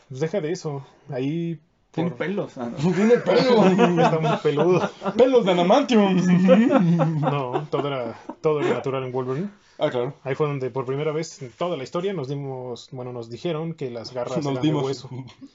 [0.10, 0.86] Pues deja de eso.
[1.10, 1.60] Ahí.
[1.92, 2.58] Tiene por- pelos.
[2.58, 2.92] ah, no.
[2.94, 3.66] Tiene pelo.
[3.66, 4.92] Está muy peludo.
[5.16, 6.16] Pelos de adamantium.
[7.22, 9.50] No, todo era, todo era natural en Wolverine.
[9.78, 10.14] Ah, claro.
[10.24, 13.74] Ahí fue donde por primera vez en toda la historia nos dimos, bueno, nos dijeron
[13.74, 14.82] que las garras Nos eran dimos.
[14.84, 15.10] de hueso.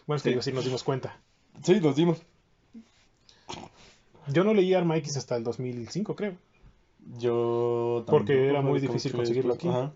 [0.06, 1.16] Bueno, es que sí nos dimos cuenta.
[1.62, 2.22] Sí, nos dimos.
[4.28, 6.34] Yo no leí Arma X hasta el 2005, creo.
[7.18, 9.82] Yo Porque era muy difícil conseguirlo después- aquí.
[9.84, 9.92] Ajá.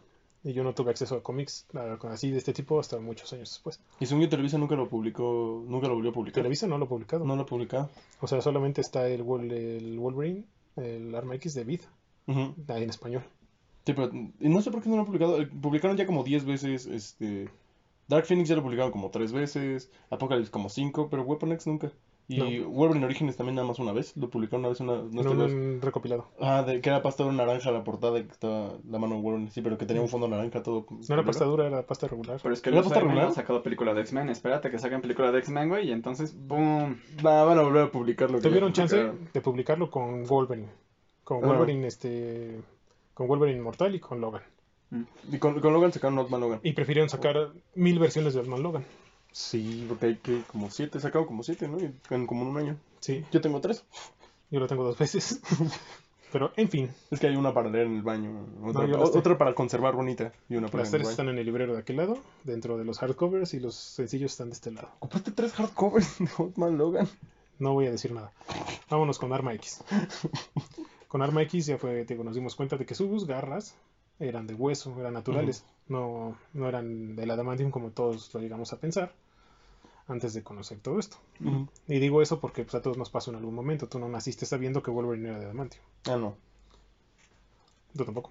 [0.47, 1.67] Y yo no tuve acceso a cómics
[2.03, 3.81] así de este tipo hasta muchos años después.
[3.99, 6.35] Y según yo, Televisa nunca lo publicó, nunca lo volvió a publicar.
[6.43, 7.25] Televisa no lo ha publicado.
[7.25, 7.88] No lo ha publicado.
[8.21, 10.45] O sea, solamente está el, el Wolverine,
[10.77, 11.81] el Arma X de Vid,
[12.27, 12.55] Ujú.
[12.69, 13.23] ahí en español.
[13.87, 15.40] Sí, pero no sé por qué no lo han publicado.
[15.40, 17.49] Eh, Publicaron ya como 10 veces, este...
[18.07, 21.90] Dark Phoenix ya lo publicaron como 3 veces, Apocalypse como 5, pero Weapon X nunca.
[22.27, 22.71] Y No.
[22.71, 24.95] Wolverine Origins también nada más una vez, lo publicaron una vez una...
[24.95, 26.29] No No han recopilado.
[26.41, 29.21] Ah, de, que era pasta de naranja la portada y que estaba la mano de
[29.21, 30.87] Wolverine, sí, pero que tenía un fondo naranja todo.
[30.89, 32.41] No era pasta dura, era pasta regular.
[32.43, 33.27] Pero es que ¿Era los pasta regular?
[33.27, 34.31] han sacado película de X-Men.
[34.31, 36.99] Espérate que saquen película de X-Men, güey, y entonces, boom.
[37.23, 38.39] Nah, van a volver a publicarlo.
[38.39, 40.69] que Tuvieron chance de publicarlo con Wolverine.
[41.25, 41.43] Con.
[41.43, 42.59] Wolverine, este.
[43.13, 44.43] Con Wolverine Mortal y con Logan.
[45.31, 46.61] Y con, con Logan sacaron Old Man Logan.
[46.63, 48.85] Y prefirieron sacar mil versiones de Batman Logan.
[49.35, 51.81] Sí, porque hay que como 7, sacaron como 7, ¿no?
[51.81, 52.77] Y en como un año.
[53.01, 53.85] Sí, Yo tengo 3.
[54.53, 55.40] yo lo tengo dos veces.
[56.33, 59.97] Pero, en fin, Es que hay una para leer en el baño, otra, para conservar
[59.97, 62.18] bonita y una para las en tres el están en el librero de aquel lado,
[62.44, 64.88] dentro de los hardcovers, y los sencillos están de este lado.
[65.01, 67.09] ¿Compraste tres hardcovers de Old Man Logan?
[67.59, 68.33] No voy a decir nada.
[68.88, 69.83] Vámonos con Arma X.
[71.09, 73.77] Con Arma X ya fue, digo, nos dimos cuenta de que sus garras
[74.18, 78.81] eran de hueso, eran naturales, no, no eran del adamantium como todos lo llegamos a
[78.81, 79.12] pensar
[80.07, 81.17] antes de conocer todo esto.
[81.88, 83.88] Y digo eso porque pues, a todos nos pasó en algún momento.
[83.88, 85.83] Tú no naciste sabiendo que Wolverine era de adamantium.
[86.07, 86.37] Ah, no.
[87.97, 88.31] Tú tampoco.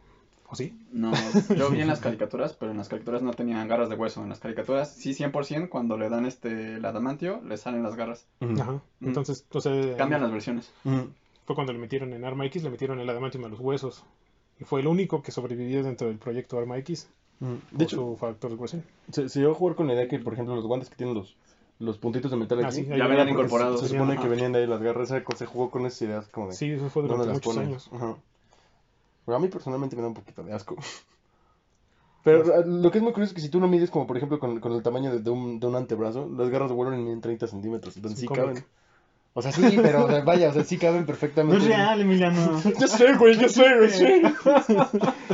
[0.49, 0.77] ¿O sí?
[0.91, 1.11] No,
[1.57, 4.21] yo vi en las caricaturas, pero en las caricaturas no tenían garras de hueso.
[4.21, 8.27] En las caricaturas, sí, 100%, cuando le dan este el adamantio, le salen las garras.
[8.39, 8.81] Ajá.
[9.01, 10.71] Entonces, o sea, Cambian las versiones.
[10.83, 14.03] Fue cuando le metieron en Arma X, le metieron el adamantium a los huesos.
[14.59, 17.09] Y fue el único que sobrevivió dentro del proyecto Arma X.
[17.71, 18.83] De hecho, su factor de cohesión.
[19.11, 21.15] se, se llegó a jugar con la idea que, por ejemplo, los guantes que tienen
[21.15, 21.35] los,
[21.79, 23.79] los puntitos de metal Ah, aquí, sí, Ya venía venían incorporados.
[23.81, 26.47] se se- supone que venían de ahí las garras, se jugó con esas ideas como
[26.47, 26.53] de...
[26.53, 27.69] Sí, eso fue durante ¿Dónde las muchos pones?
[27.69, 27.89] años.
[27.93, 28.15] Ajá.
[29.25, 30.75] Pero a mí personalmente me da un poquito de asco.
[32.23, 34.15] Pero eh, lo que es muy curioso es que si tú lo mides como por
[34.15, 37.19] ejemplo con, con el tamaño de, de un, de un antebrazo, las garras Wolverine miden
[37.21, 38.63] 30 centímetros, entonces Es sí caben.
[39.35, 41.57] O sea, sí, pero o sea, vaya, o sea, sí caben perfectamente.
[41.99, 42.61] Emiliano.
[42.79, 44.21] Yo sé, güey, yo sé, yo sé.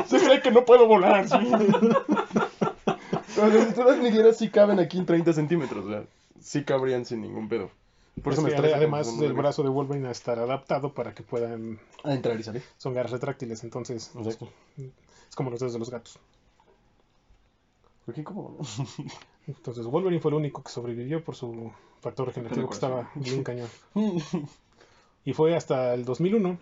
[0.10, 1.36] Yo sé que no puedo volar, sí.
[3.36, 6.04] Pero si tú las midieras, sí caben aquí en 30 centímetros, sea,
[6.42, 7.72] sí cabrían sin ningún pedo.
[8.24, 9.44] Por eso Es me además son muy el grandes.
[9.44, 12.64] brazo de Wolverine estar adaptado para que puedan A entrar y salir.
[12.78, 14.12] son garras retráctiles entonces
[15.30, 16.20] es como los dedos de los gatos
[18.06, 18.58] ¿Por qué cómo?
[19.48, 21.72] entonces Wolverine fue el único que sobrevivió por su
[22.02, 23.70] factor regenerativo que estaba bien cañón
[25.24, 26.58] y fue hasta el 2001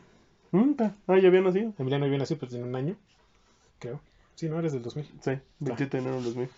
[0.52, 0.96] Mm, ta.
[1.08, 1.74] Ah, ya había nacido.
[1.78, 2.96] Emiliano bien así pues tiene un año
[3.80, 4.00] creo
[4.36, 6.50] sí no eres del 2000 Sí, 27 de enero del 2000.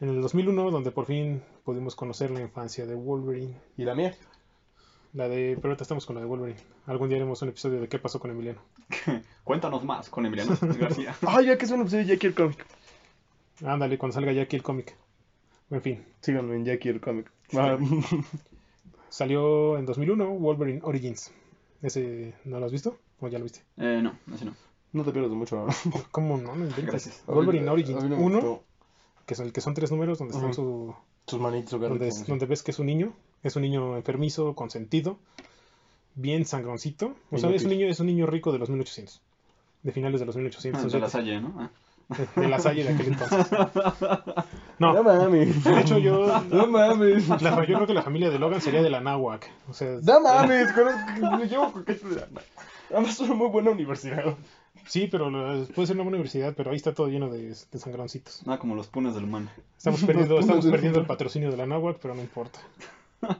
[0.00, 4.14] En el 2001 donde por fin pudimos conocer la infancia de Wolverine ¿Y la mía?
[5.14, 7.88] la de pero ahorita estamos con la de Wolverine algún día haremos un episodio de
[7.88, 8.60] qué pasó con Emiliano
[9.44, 11.14] Cuéntanos más con Emiliano García.
[11.26, 12.66] Ah, ya que es un episodio de Jackie el Comic.
[13.64, 14.96] ándale cuando salga aquí el cómic
[15.70, 17.30] en fin Síganme en Jackie el Comic.
[17.56, 17.78] Ah,
[19.08, 21.32] Salió en 2001 Wolverine Origins.
[21.80, 22.98] ¿Ese no lo has visto?
[23.20, 23.60] ¿O ya lo viste?
[23.78, 24.54] Eh, no, así no.
[24.92, 25.74] no te pierdas mucho ahora.
[26.10, 26.54] ¿Cómo no?
[26.54, 26.84] No inventes.
[26.86, 27.22] Gracias.
[27.26, 28.64] Wolverine Origins mí no me 1, gustó.
[29.28, 30.94] Que son, que son tres números donde están su,
[31.26, 33.12] Sus manitos donde, ves que es un niño.
[33.42, 35.18] Es un niño enfermizo, consentido,
[36.14, 37.14] bien sangroncito.
[37.30, 39.20] O sea, es un niño, es un niño rico de los 1800.
[39.82, 40.82] De finales de los 1800.
[40.82, 41.52] Ah, de la Salle, ¿no?
[41.58, 41.70] Ah.
[42.08, 43.46] de, de la Salle de aquel entonces.
[44.78, 45.62] No, No mames.
[45.62, 46.40] de hecho yo...
[46.50, 47.28] No mames.
[47.42, 49.50] la- yo creo que la familia de Logan sería de la Náhuac.
[49.68, 50.72] O sea, No mames.
[50.72, 52.00] Conozco, me llevo con que
[52.90, 54.36] Además es una muy buena universidad.
[54.88, 57.78] Sí, pero lo- puede ser una buena universidad, pero ahí está todo lleno de, de
[57.78, 58.44] sangroncitos.
[58.46, 59.50] Nada como los punes del humano.
[59.76, 62.58] Estamos perdiendo, estamos perdiendo el patrocinio de la Náhuac, pero no importa.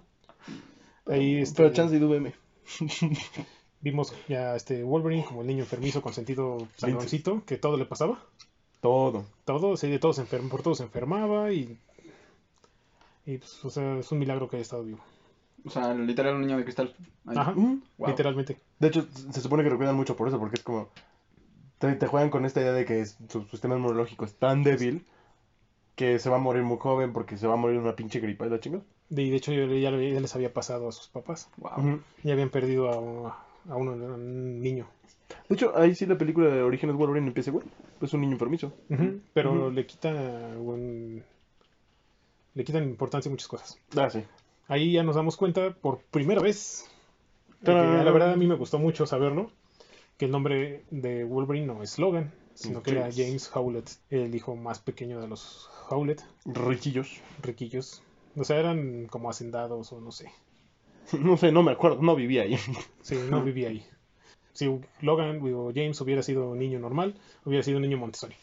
[1.07, 2.35] Ahí este, Pero chance y dúbeme.
[3.81, 8.19] vimos ya este Wolverine como el niño enfermizo con sentido sangroncito, que todo le pasaba.
[8.81, 9.25] Todo.
[9.45, 11.79] Todo, sí, de todo se enfer- por todo se enfermaba y.
[13.27, 15.01] Y pues, o sea, es un milagro que haya estado vivo.
[15.65, 16.95] O sea, literal un niño de cristal.
[17.27, 17.37] Ahí.
[17.37, 17.83] Ajá, Mm.
[17.99, 18.09] Wow.
[18.09, 18.61] literalmente.
[18.79, 20.89] De hecho, se supone que lo cuidan mucho por eso, porque es como.
[21.79, 25.07] Te, te juegan con esta idea de que es- su sistema inmunológico es tan débil
[25.95, 28.21] que se va a morir muy joven porque se va a morir de una pinche
[28.21, 28.81] gripa y la chinga.
[29.09, 31.49] De, y de hecho, yo- ya, le- ya les había pasado a sus papás.
[31.57, 32.01] Wow.
[32.23, 33.27] Ya habían perdido a, un-
[33.71, 34.87] a uno, a un niño.
[35.49, 37.65] De hecho, ahí sí la película de Orígenes Wolverine empieza igual.
[38.01, 38.73] Es un niño enfermizo.
[39.33, 41.23] Pero le quita un-
[42.55, 43.79] le quitan importancia a muchas cosas.
[43.97, 44.23] Ah, sí.
[44.69, 46.91] Ahí ya nos damos cuenta por primera vez.
[48.05, 49.51] la verdad a mí me gustó mucho saberlo.
[50.19, 53.51] Que el nombre de Wolverine no es Logan, sino que era James.
[53.55, 57.21] Howlett, el hijo más pequeño de los Howlett, Riquillos.
[57.41, 58.03] riquillos.
[58.37, 60.31] O sea, eran como hacendados o no sé.
[61.19, 62.59] No sé, no me acuerdo, no vivía ahí.
[63.01, 63.83] Sí, no vivía ahí.
[64.53, 64.69] Si
[65.01, 68.35] Logan o James hubiera sido un niño normal, hubiera sido un niño Montessori.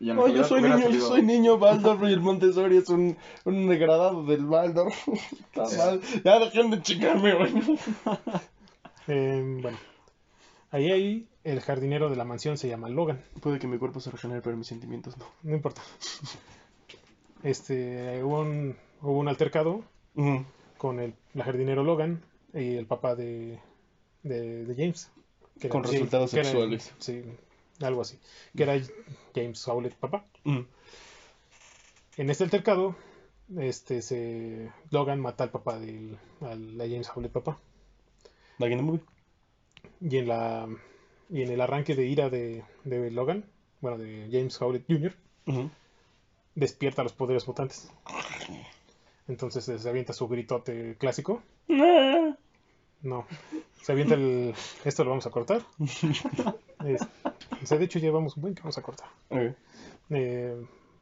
[0.00, 4.24] No, yo soy niño, yo soy niño Baldor y el Montessori es un, un degradado
[4.24, 4.92] del Baldor.
[4.92, 6.00] Está mal.
[6.24, 7.52] Ya dejen de chingarme, güey.
[9.08, 9.78] Eh, bueno,
[10.70, 13.22] ahí, ahí el jardinero de la mansión se llama Logan.
[13.40, 15.26] Puede que mi cuerpo se regenere, pero mis sentimientos no.
[15.42, 15.82] No importa.
[17.42, 19.84] Este, hubo un, hubo un altercado
[20.78, 22.22] con el la jardinero Logan
[22.54, 23.58] y el papá de,
[24.22, 25.10] de, de James.
[25.60, 26.92] que Con resultados que era- sexuales.
[26.98, 27.22] sí,
[27.80, 28.18] algo así.
[28.56, 28.80] Que era
[29.34, 30.24] James Howlett, papá.
[30.44, 32.96] En este altercado,
[33.58, 37.58] este, se, Logan mata al papá del al, a James Howlett, papá.
[38.58, 39.02] The movie.
[40.00, 40.68] Y en, la,
[41.30, 43.44] y en el arranque de ira de, de Logan,
[43.80, 45.14] bueno, de James Howlett Jr.,
[46.54, 47.90] despierta los poderes mutantes.
[49.28, 51.42] Entonces eh, se avienta su gritote clásico.
[53.02, 53.26] No,
[53.82, 54.54] se avienta el...
[54.84, 55.60] Esto lo vamos a cortar.
[56.84, 57.06] Es-
[57.62, 59.08] o sea, de hecho llevamos un buen que vamos a cortar.
[60.10, 60.56] Eh,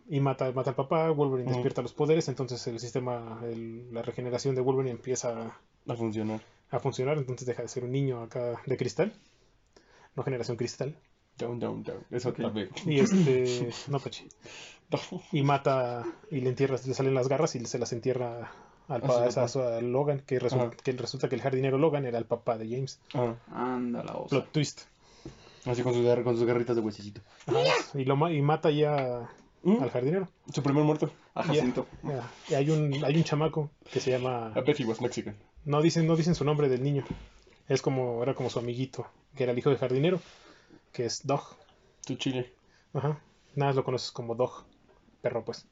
[0.08, 1.54] y mata, mata al papá, Wolverine Ujú.
[1.54, 5.56] despierta los poderes, entonces el sistema, el- la regeneración de Wolverine empieza
[5.88, 6.42] A funcionar.
[6.76, 9.12] A funcionar, entonces deja de ser un niño acá de cristal,
[10.16, 10.96] no generación cristal.
[11.38, 12.04] Down, down, down.
[12.10, 12.68] Eso también.
[12.86, 14.28] Y este, no Pachi.
[15.32, 18.52] Y mata, y le entierra, le salen las garras y se las entierra
[18.88, 19.46] al A pa- papá.
[19.72, 22.68] a a Logan, que resulta, que resulta que el jardinero Logan era el papá de
[22.68, 23.00] James.
[23.14, 24.28] Ah, Anda la osa.
[24.30, 24.82] Plot twist.
[25.64, 27.20] así con sus, con sus garritas de huesecito.
[27.94, 29.28] Y, lo, ma- y mata ya
[29.66, 30.28] Mm, al jardinero.
[30.52, 31.10] Su primer muerto.
[31.34, 31.86] A Jacinto.
[32.50, 34.52] Y hay un, hay un chamaco que se llama...
[34.54, 35.34] I bet he was Mexican.
[35.64, 37.04] No dicen, no dicen su nombre del niño.
[37.68, 40.20] Es como, era como su amiguito, que era el hijo del jardinero,
[40.92, 41.42] que es Dog.
[42.06, 42.52] Su chile.
[42.92, 43.20] Ajá.
[43.54, 44.64] Nada más lo conoces como Dog.
[45.22, 45.66] Perro, pues.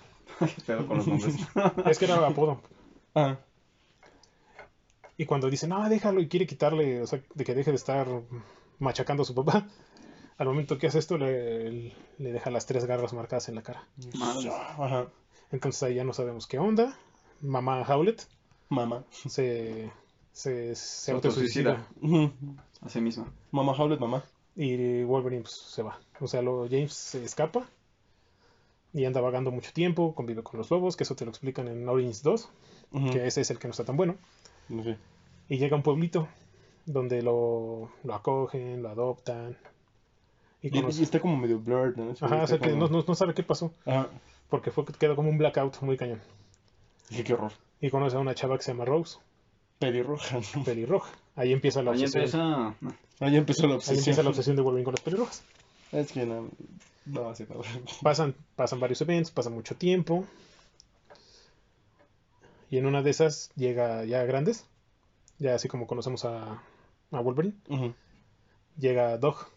[0.38, 1.36] ¿Qué pedo con los nombres?
[1.86, 2.60] Es que era apodo.
[3.14, 3.38] Ah,
[5.16, 8.06] Y cuando dice, no, déjalo y quiere quitarle, o sea, de que deje de estar
[8.78, 9.66] machacando a su papá,
[10.38, 13.86] al momento que hace esto le, le deja las tres garras marcadas en la cara.
[14.18, 14.50] Madre.
[14.50, 15.06] Ajá.
[15.52, 16.96] Entonces ahí ya no sabemos qué onda.
[17.40, 18.26] Mamá Howlett
[18.70, 19.04] Mamá.
[19.28, 19.90] se,
[20.32, 21.86] se, se autosuicida.
[22.80, 23.26] Así mismo.
[23.50, 24.22] Mamá Howlett, mamá.
[24.56, 25.98] y Wolverine pues, se va.
[26.20, 27.66] O sea, lo, James se escapa
[28.92, 31.88] y anda vagando mucho tiempo, convive con los lobos, que eso te lo explican en
[31.88, 32.48] Origins 2,
[32.92, 33.10] Ujú.
[33.10, 34.16] que ese es el que no está tan bueno.
[34.68, 34.96] No sé.
[35.48, 36.26] Y llega a un pueblito
[36.86, 39.56] donde lo, lo acogen, lo adoptan.
[40.62, 42.12] Y Y, y está como medio blurred, ¿no?
[42.20, 44.08] Ajá, o sea que como- no, no, no sabe qué pasó, Ajá.
[44.48, 46.20] porque fue quedó como un blackout muy cañón.
[47.08, 47.52] Dije, qué horror.
[47.80, 49.18] Y conoce a una chava que se llama Rose,
[49.78, 50.38] Pelirroja.
[50.54, 50.64] ¿no?
[50.64, 51.10] pelirroja.
[51.36, 52.22] Ahí empieza la Ahí obsesión.
[52.24, 52.74] empieza.
[53.20, 53.98] Ahí empezó la Ahí obsesión.
[53.98, 55.42] empieza la obsesión de Wolverine con las pelirrojas.
[55.92, 56.48] Es que no,
[57.06, 57.34] no nada.
[58.02, 60.24] Pasan, pasan varios eventos, pasa mucho tiempo.
[62.70, 64.66] Y en una de esas llega ya grandes,
[65.38, 66.62] ya así como conocemos a,
[67.10, 67.54] a Wolverine,
[68.78, 69.48] llega Dog,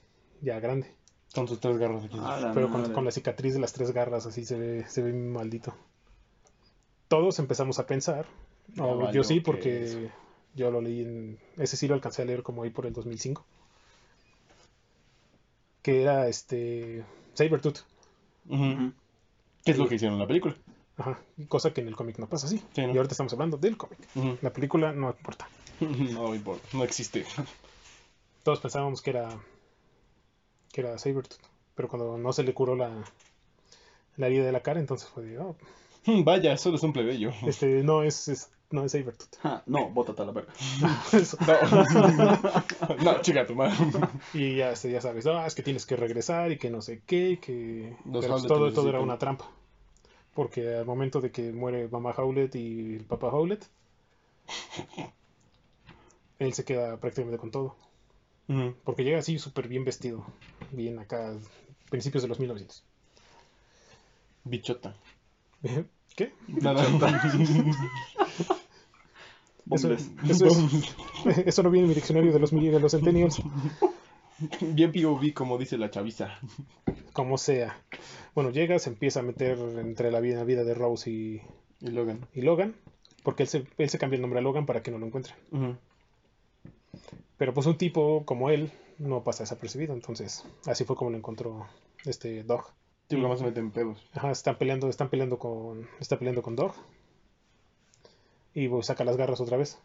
[0.41, 0.91] ya grande.
[1.35, 2.17] Con sus tres garras aquí.
[2.17, 5.13] La Pero con, con la cicatriz de las tres garras, así se ve, se ve
[5.13, 5.73] maldito.
[7.13, 8.25] Todos empezamos a pensar,
[8.73, 10.09] Ya o valió yo sí, que porque
[10.55, 11.37] yo lo leí en.
[11.57, 13.45] Ese sí lo alcancé a leer como ahí por el 2005.
[15.83, 17.03] Que era este.
[17.35, 17.81] Sabertooth.
[18.49, 20.55] ¿Qué es lo que hicieron en la película?
[20.97, 21.19] Ajá.
[21.49, 22.57] Cosa que en el cómic no pasa así.
[22.73, 22.93] Sí, ¿no?
[22.93, 23.99] Y ahorita estamos hablando del cómic.
[24.41, 25.47] La película no importa.
[25.81, 27.25] No importa, no existe.
[28.43, 29.29] Todos pensábamos que era.
[30.71, 31.39] que era Sabertooth.
[31.75, 33.03] Pero cuando no se le curó la.
[34.17, 35.37] la herida de la cara, entonces fue de.
[35.39, 35.55] "Oh,
[36.23, 37.31] Vaya, solo es un plebeyo.
[37.45, 39.37] este, no es, es- no es Sabertooth.
[39.41, 40.51] Ja, no, bótate a la verga.
[42.97, 43.75] No, no chica, tu madre.
[44.33, 47.01] Y ya, este, ya sabes, "Ah, es que tienes que regresar y que no sé
[47.05, 49.49] qué, y que Los pero todo, todo era una trampa.
[50.33, 53.67] Porque al momento de que muere mamá Howlett y el papá Howlett,
[56.39, 57.75] él se queda prácticamente con todo.
[58.83, 60.25] Porque llega así súper bien vestido,
[60.71, 61.33] bien acá,
[61.91, 62.83] principios de los 1900.
[64.43, 64.95] Bichota.
[66.15, 66.31] ¿Qué?
[69.71, 69.87] Eso,
[70.29, 73.41] eso, es- eso no viene en mi diccionario de los, mil- de los centennials.
[74.61, 76.37] Bien POV, como dice la chaviza.
[77.13, 77.81] Como sea.
[78.35, 81.41] Bueno, llega, se empieza a meter entre la vida, la vida de Rose y,
[81.79, 82.27] Y Logan.
[82.33, 82.75] y Logan,
[83.23, 85.35] porque él se, él se cambia el nombre a Logan para que no lo encuentren.
[87.37, 91.65] Pero pues un tipo como él no pasa desapercibido, entonces así fue como lo encontró
[92.05, 92.65] este Dog.
[93.09, 94.09] Sí, porque más se meten pedos.
[94.13, 96.73] Ajá, están peleando, están peleando con, está peleando con Dog.
[98.53, 99.79] Y pues, saca las garras otra vez.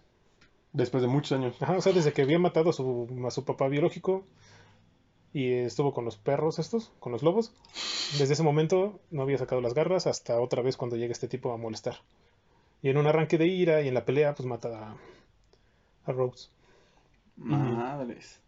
[0.73, 1.61] Después de muchos años.
[1.61, 4.25] Ajá, o sea, desde que había matado a su, a su papá biológico
[5.33, 7.53] y estuvo con los perros estos, con los lobos,
[8.19, 11.53] desde ese momento no había sacado las garras hasta otra vez cuando llega este tipo
[11.53, 11.97] a molestar.
[12.83, 14.97] Y en un arranque de ira y en la pelea, pues mata a,
[16.07, 16.49] a Rose.
[17.37, 18.41] Madres.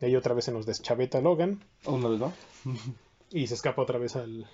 [0.00, 1.64] Y ahí otra vez se nos deschaveta Logan.
[1.86, 2.32] Una vez, ¿no?
[3.32, 4.46] y se escapa otra vez al,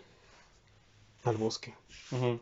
[1.24, 1.74] al bosque.
[2.12, 2.40] Ujú.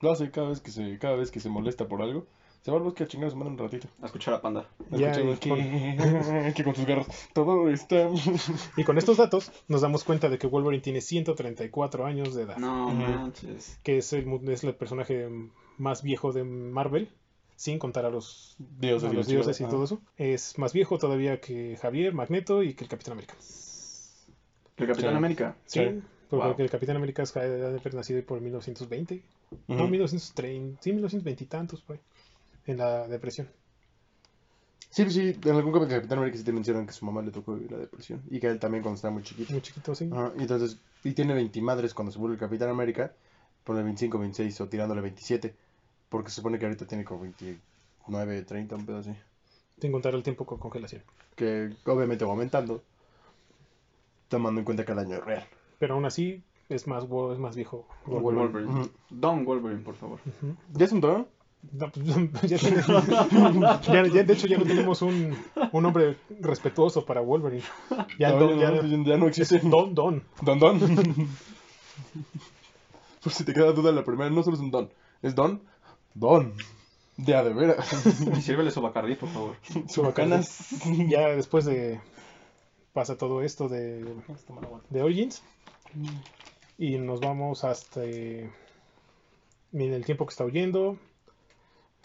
[0.00, 2.26] Lo hace cada vez que se, cada vez que se molesta por algo.
[2.62, 3.86] Se va al bosque a chingar su madre un ratito.
[4.02, 4.68] A escuchar a Panda.
[4.90, 5.62] Ya, Escucha, y
[5.96, 7.28] que- que con sus garras.
[7.32, 8.08] Todo está.
[8.76, 12.56] Y con estos datos nos damos cuenta de que Wolverine tiene 134 años de edad.
[12.56, 13.78] No manches.
[13.84, 15.28] Que es el, es el personaje
[15.78, 17.08] más viejo de Marvel,
[17.54, 20.00] sin contar a los, Dios a los dioses y todo eso.
[20.16, 23.34] Es más viejo todavía que Javier, Magneto y que el Capitán América.
[24.76, 25.16] ¿El Capitán Sí.
[25.16, 25.56] América?
[25.66, 26.02] Sí, Sí.
[26.28, 26.54] porque Wow.
[26.58, 29.22] el Capitán América es- de haber nacido por 1920.
[29.68, 31.98] No, 1930, sí, 1920 y tantos, ahí,
[32.66, 33.48] en la depresión.
[34.90, 37.20] Sí, pues sí, en algún cómic de Capitán América sí te mencionan que su mamá
[37.22, 38.22] le tocó vivir la depresión.
[38.30, 39.52] Y que él también cuando estaba muy chiquito.
[39.52, 40.08] Muy chiquito, sí.
[40.12, 43.12] Ajá, y entonces, y tiene 20 madres cuando se vuelve el Capitán América,
[43.64, 45.54] pone 25, 26 o tirándole 27,
[46.08, 49.14] porque se supone que ahorita tiene como 29, 30, un pedo así.
[49.80, 51.02] Sin contar el tiempo con congelación.
[51.34, 52.82] Que obviamente va aumentando,
[54.28, 55.44] tomando en cuenta que el año es real.
[55.78, 57.86] Pero aún así es más, es más viejo.
[58.06, 58.42] Wolverine.
[58.66, 58.88] Wolverine.
[59.10, 60.18] Don Wolverine, por favor.
[60.72, 61.00] ¿Ya es un?
[61.00, 62.06] No, pues,
[62.50, 65.36] ya, tiene- ya- ya, de hecho, ya no tenemos un,
[65.72, 67.64] un nombre respetuoso para Wolverine.
[68.18, 69.58] Ya, No, Don, ya, ya- no, ya no existe.
[69.60, 70.22] Don Don.
[70.42, 70.78] Don Don.
[73.22, 74.90] Por si te queda duda, la primera no solo es un Don,
[75.22, 75.60] es Don,
[76.14, 76.54] Don.
[77.16, 78.06] De a de veras.
[78.36, 79.56] Y sírvele su Bacardí, por favor.
[79.88, 80.68] Su bacanas.
[81.08, 81.98] Ya después de.
[82.96, 84.02] Pasa todo esto de,
[84.88, 85.42] de Origins.
[86.78, 88.02] Y nos vamos hasta.
[88.02, 88.50] eh,
[89.74, 90.96] En el tiempo que está huyendo.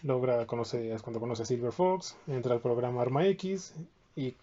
[0.04, 0.92] Logra conocer.
[0.92, 2.18] Es cuando conoce a Silver Fox.
[2.28, 3.74] Entra al programa Arma X.
[4.18, 4.36] Y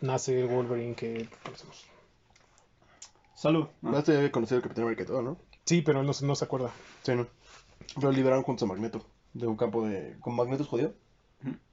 [0.00, 1.84] nace el Wolverine que conocemos.
[3.34, 3.66] Salud.
[3.82, 3.92] ¿no?
[3.92, 5.36] Ya te había conocido el Capitán América y todo, ¿no?
[5.66, 6.70] Sí, pero no, se- no se acuerda.
[7.02, 7.26] Sí, ¿no?
[8.00, 9.04] Lo liberaron junto a Magneto.
[9.34, 10.16] De un campo de...
[10.20, 10.94] ¿Con Magneto es jodido?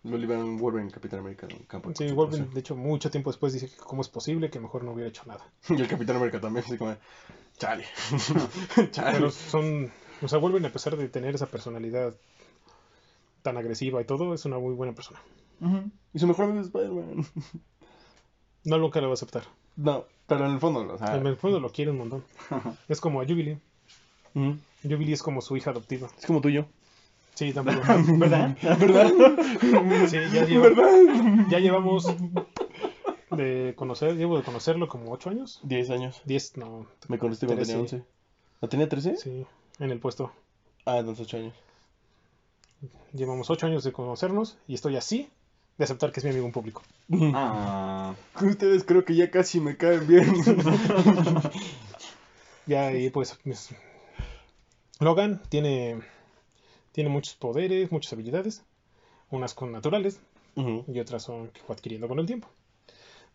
[0.03, 2.13] Lo liberaron Wolverine, Capitán América, de un campo de Sí.
[2.13, 5.09] Wolverine, de hecho, mucho tiempo después dice que cómo es posible que mejor no hubiera
[5.09, 5.45] hecho nada.
[5.69, 6.91] Y el Capitán América también, así como...
[6.91, 6.97] de,
[7.57, 7.85] Chale.
[8.91, 9.13] Chale.
[9.17, 9.91] Pero son.
[10.21, 12.15] O sea, Wolverine, a pesar de tener esa personalidad
[13.41, 15.19] tan agresiva y todo, es una muy buena persona.
[16.13, 17.25] Y su mejor amigo es Spider-Man.
[18.63, 19.43] No nunca lo va a aceptar.
[19.77, 21.15] No, pero en el fondo, o sea...
[21.15, 22.25] En el fondo lo quiere un montón.
[22.89, 23.59] Es como a Jubilee.
[24.35, 24.57] ujú.
[24.83, 26.09] Jubilee es como su hija adoptiva.
[26.17, 26.65] Es como tú y yo.
[27.37, 27.81] Sí, tampoco.
[28.17, 28.57] ¿Verdad?
[28.63, 29.11] ¿Verdad?
[30.09, 31.45] Sí, ya, lleva- ¿Verdad?
[31.51, 32.07] ya llevamos
[33.29, 35.59] de conocer, llevo de conocerlo como 8 años.
[35.61, 36.19] 10 años.
[36.25, 36.87] 10, no.
[37.07, 37.95] Me conociste cuando tenía 13.
[37.97, 38.07] 11.
[38.59, 39.17] ¿No tenía 13?
[39.17, 39.45] Sí,
[39.77, 40.31] en el puesto.
[40.85, 41.53] Ah, entonces 8 años.
[43.13, 45.29] Llevamos 8 años de conocernos y estoy así
[45.77, 46.81] de aceptar que es mi amigo en público.
[47.35, 48.15] Ah.
[48.41, 50.33] Ustedes creo que ya casi me caen bien.
[52.65, 53.69] Ya, y pues, pues,
[54.99, 55.99] Logan tiene,
[56.97, 58.63] tiene muchos poderes, muchas habilidades,
[59.29, 60.19] unas con naturales
[60.55, 62.47] y otras son que fue adquiriendo con el tiempo.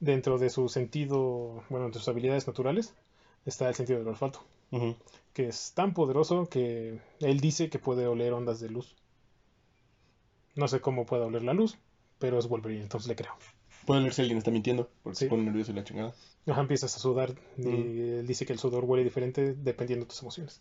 [0.01, 2.93] Dentro de su sentido, bueno, entre sus habilidades naturales
[3.47, 4.41] está el sentido del olfato,
[5.33, 8.97] que es tan poderoso que él dice que puede oler ondas de luz.
[10.57, 11.79] No sé cómo puede oler la luz,
[12.19, 13.33] pero es Wolverine, entonces le creo.
[13.87, 15.25] Puede leer si alguien está mintiendo, porque Sí.
[15.27, 16.13] se pone nervioso y la chingada.
[16.49, 20.21] Ajá, empiezas a sudar y él dice que el sudor huele diferente dependiendo de tus
[20.23, 20.61] emociones.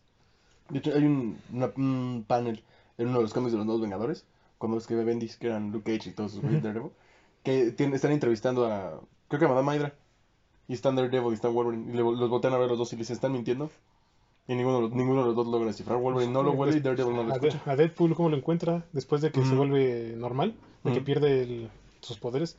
[0.69, 2.61] De hecho, hay un, una- un panel
[3.01, 4.25] en uno de los cómics de los Nuevos Vengadores,
[4.57, 6.67] cuando los que Bendis, que eran Luke Cage y todos sus güeyes Ujú.
[6.67, 6.91] Daredevil,
[7.43, 9.93] que tienen- están entrevistando a, creo que a Madame Hydra,
[10.67, 12.95] y están Daredevil y están Wolverine, y le- los voltean a ver los dos y
[12.97, 13.69] les están mintiendo,
[14.47, 15.97] y ninguno, de ninguno de los dos logra descifrar.
[15.99, 17.71] Wolverine no lo huele y Daredevil no lo De- escucha.
[17.71, 18.85] a Deadpool, ¿cómo lo encuentra?
[18.93, 21.69] Después de que se vuelve normal, de que pierde el-
[22.01, 22.57] sus poderes.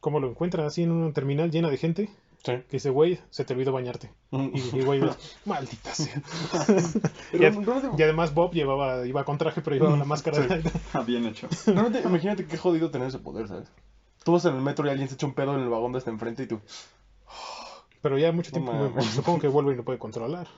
[0.00, 0.66] ¿Cómo lo encuentra?
[0.66, 2.08] Así en una terminal llena de gente
[2.46, 2.52] Sí.
[2.52, 4.10] que dice, güey, se te olvidó bañarte.
[4.30, 4.52] Ujú.
[4.54, 5.00] Y, y güey,
[5.44, 6.22] maldita sea.
[7.32, 10.46] Y, y además Bob llevaba, iba con traje, pero llevaba la máscara.
[10.94, 11.48] Ah, Bien hecho.
[11.66, 13.68] Realmente, imagínate qué jodido tener ese poder, ¿sabes?
[14.24, 15.98] Tú vas en el metro y alguien se echa un pedo en el vagón de
[15.98, 16.60] hasta enfrente y tú,
[18.02, 20.48] pero ya mucho No tiempo, supongo que Wolverine lo puede controlar.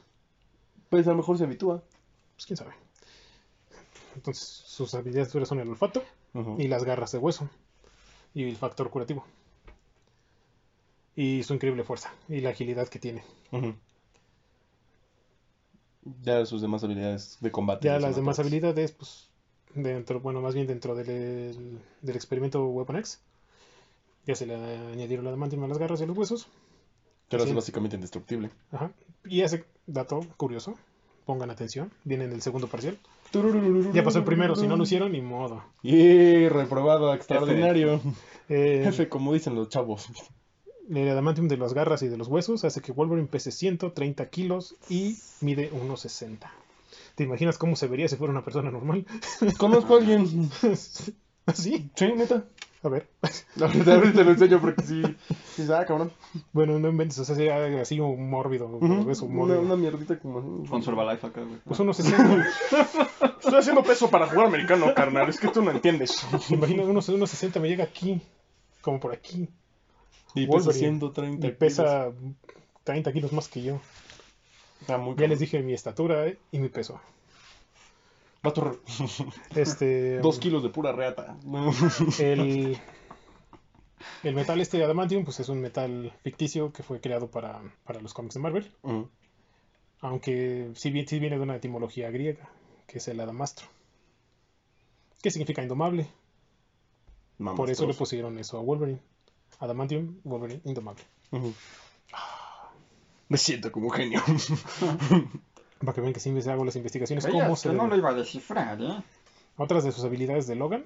[0.90, 1.82] pues a lo mejor se habitúa.
[2.34, 2.72] Pues quién sabe.
[4.14, 6.02] Entonces, sus habilidades duras son el olfato
[6.58, 7.48] y las garras de hueso
[8.34, 9.24] y el factor curativo.
[11.20, 13.24] Y su increíble fuerza y la agilidad que tiene.
[16.22, 17.86] Ya sus demás habilidades de combate.
[17.86, 19.28] Ya las demás habilidades, pues,
[19.74, 23.20] dentro, bueno, más bien dentro del, del experimento Weapon X,
[24.26, 26.46] ya se le añadieron la adamantium a las garras y a los huesos.
[27.28, 27.52] Que es Sí.
[27.52, 28.50] básicamente indestructible.
[28.70, 28.92] Ajá.
[29.24, 30.76] Y ese dato curioso,
[31.26, 32.96] pongan atención, viene en el segundo parcial.
[33.92, 35.64] Ya pasó el primero, si no lo hicieron, ni modo.
[35.82, 38.00] Y reprobado, extraordinario.
[38.48, 40.08] Eh, Jefe, como dicen los chavos.
[40.90, 44.76] El adamantium de las garras y de los huesos hace que Wolverine pese 130 kilos
[44.88, 46.38] y mide 1,60.
[47.14, 49.06] ¿Te imaginas cómo se vería si fuera una persona normal?
[49.58, 50.50] Conozco a alguien.
[51.46, 51.90] ¿Así?
[51.94, 52.44] Sí, neta.
[52.84, 53.08] A ver.
[53.60, 55.02] Ahorita, ahorita te lo enseño porque sí.
[55.56, 56.12] Sí, ah, cabrón.
[56.52, 59.60] Bueno, no inventes, o sea, sería así un mórbido, Una, mórbido.
[59.60, 60.64] una mierdita como.
[60.64, 61.58] Con Herbalife acá, güey.
[61.64, 62.46] Pues unos 60,
[63.40, 65.28] Estoy haciendo peso para jugar americano, carnal.
[65.28, 66.24] Es que tú no entiendes.
[66.50, 68.20] imagina, unos, unos 60 me llega aquí,
[68.80, 69.48] como por aquí.
[70.34, 72.12] Y pesa pesa 130 130 Y pesa
[72.84, 73.80] 30 kilos más que yo.
[74.80, 77.00] Está muy Ya les dije mi estatura eh, y mi peso.
[78.42, 78.80] Vato,
[79.54, 80.20] Este.
[80.20, 81.36] dos kilos de pura reata.
[82.20, 82.78] El,
[84.22, 88.14] el metal este adamantium, pues es un metal ficticio que fue creado para, para los
[88.14, 88.70] cómics de Marvel.
[88.82, 89.08] Ujú.
[90.00, 92.48] Aunque sí, vi- sí viene de una etimología griega,
[92.86, 93.66] que es el adamastro.
[95.20, 96.06] Que significa indomable.
[97.56, 99.00] Por eso le pusieron eso a Wolverine.
[99.60, 101.02] Adamantium, Wolverine, indomable.
[103.28, 104.22] Me siento como genio.
[105.80, 107.24] Para que vean que me hago las investigaciones.
[107.24, 109.02] Creías ¿Cómo que se no lo iba a descifrar, ¿eh?
[109.56, 110.84] Otras de sus habilidades de Logan,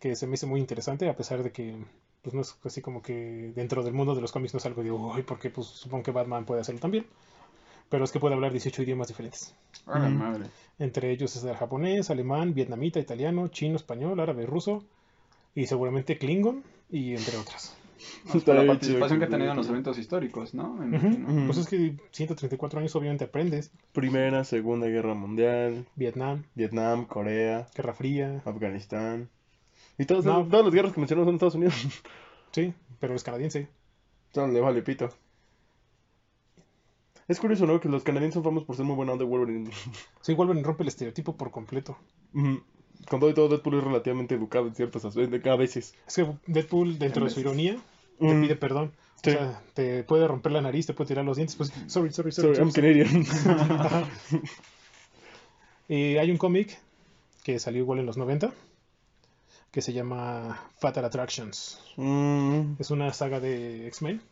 [0.00, 1.76] que se me hizo muy interesante, a pesar de que
[2.22, 4.82] pues no es así como que dentro del mundo de los cómics no es algo
[4.82, 7.06] de, uy, porque pues supongo que Batman puede hacerlo también.
[7.90, 9.54] Pero es que puede hablar 18 idiomas diferentes.
[9.86, 10.18] A la Mm.
[10.18, 10.46] madre.
[10.78, 14.82] Entre ellos es el japonés, alemán, vietnamita, italiano, chino, español, árabe, ruso
[15.54, 17.76] y seguramente klingon y entre otras.
[18.34, 20.74] Hasta la participación que ha tenido en los eventos históricos, ¿no?
[20.74, 21.06] Me Ujú.
[21.06, 21.28] imagino.
[21.32, 21.46] Ujú.
[21.46, 23.70] Pues es que 134 años obviamente aprendes.
[23.92, 29.30] Primera, Segunda Guerra Mundial, Vietnam, Vietnam, Corea, Guerra Fría, Afganistán.
[29.96, 30.44] Y todas, No.
[30.46, 31.74] todas las guerras que mencionamos son en Estados Unidos.
[32.52, 33.68] sí, pero es canadiense.
[34.34, 35.08] Le vale pito.
[37.28, 37.80] Es curioso, ¿no?
[37.80, 39.70] Que los canadienses son famosos por ser muy buena onda de Wolverine.
[40.20, 41.96] Sí, Wolverine rompe el estereotipo por completo.
[42.34, 42.62] Ujú.
[43.08, 45.94] Con todo y todo, Deadpool es relativamente educado en ciertas aspectos, a veces.
[46.06, 47.76] Es que Deadpool, dentro de su ironía,
[48.18, 48.42] te Mm.
[48.42, 48.92] pide perdón.
[49.22, 49.30] Sí.
[49.30, 52.30] O sea, te puede romper la nariz, te puede tirar los dientes, pues, sorry, sorry,
[52.32, 52.54] sorry.
[52.54, 52.72] Sorry, I'm.
[52.72, 53.24] Canadian.
[53.80, 54.08] Ajá.
[55.88, 56.78] Eh, hay un cómic
[57.42, 58.52] que salió igual en los 90
[59.70, 61.80] que se llama Fatal Attractions.
[61.96, 64.22] Mm, Es una saga de X-Men.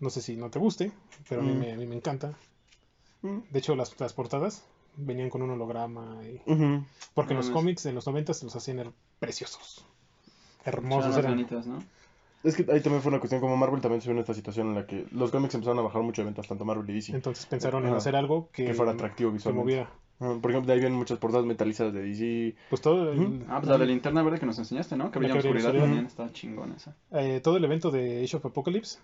[0.00, 0.90] No sé si no te guste,
[1.28, 1.58] pero a, mí Mm.
[1.58, 2.34] me, a mí me encanta.
[3.22, 4.64] mm, De hecho, las, las portadas
[4.96, 6.18] venían con un holograma.
[6.24, 6.40] y-.
[7.14, 9.84] Porque No los cómics de los 90 se los hacían her- preciosos.
[10.64, 11.46] Hermosos eran.
[12.42, 14.68] Es que ahí también fue una cuestión como Marvel también se vio en esta situación
[14.68, 17.12] en la que los cómics empezaron a bajar mucho de ventas, tanto Marvel y DC.
[17.14, 19.64] Entonces pensaron en hacer algo que, que fuera atractivo que visualmente.
[19.64, 19.90] moviera.
[20.20, 22.54] Ajá, Por ejemplo, de ahí vienen muchas portadas metalizadas de DC.
[22.68, 23.44] Pues todo el.
[23.48, 25.10] Ah, pues la de linterna verde que nos enseñaste, ¿no?
[25.10, 25.72] Que La brilla que oscuridad.
[25.80, 26.94] también está chingón esa.
[27.12, 28.98] eh, todo el evento de Age of Apocalypse,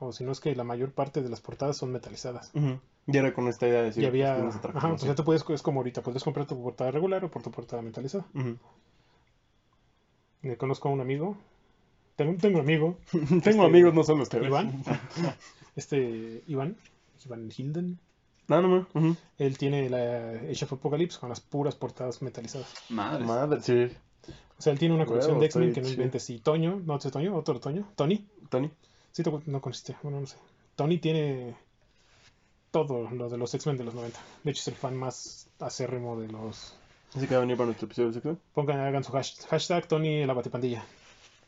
[0.00, 2.50] o si no es que la mayor parte de las portadas son metalizadas.
[2.54, 2.80] Ujú.
[3.06, 5.04] Y era con esta idea de decir, y había, pues, ajá, o sí.
[5.06, 7.82] sea, tú puedes, es como ahorita, puedes comprar tu portada regular o por tu portada
[7.82, 8.24] metalizada.
[10.42, 11.36] Eh, conozco a un amigo,
[12.16, 14.46] tengo, tengo un amigo, Tengo Este, amigos, no solo ustedes.
[14.46, 14.82] Iván,
[15.76, 16.76] este, Iván,
[17.26, 17.98] Iván Hilden,
[18.48, 19.16] No, no, no.
[19.38, 22.72] Él tiene la Age of Apocalypse con las puras portadas metalizadas.
[22.88, 23.24] Madre.
[23.24, 23.88] Madre, sí.
[24.58, 26.28] O sea, él tiene una colección Huevo, de X-Men que no inventes.
[26.30, 28.70] Y Toño, no sé Toño, otro Toño, Tony, Tony.
[29.12, 30.36] Sí, te- no consiste, bueno, no sé.
[30.76, 31.56] Tony tiene
[32.70, 34.18] todo lo de los X-Men de los 90.
[34.44, 36.74] De hecho, es el fan más acérrimo de los
[37.14, 38.38] Así que va a venir para nuestro episodio de sexo.
[38.54, 40.84] Pongan, hagan su hash- hashtag Tony la batipandilla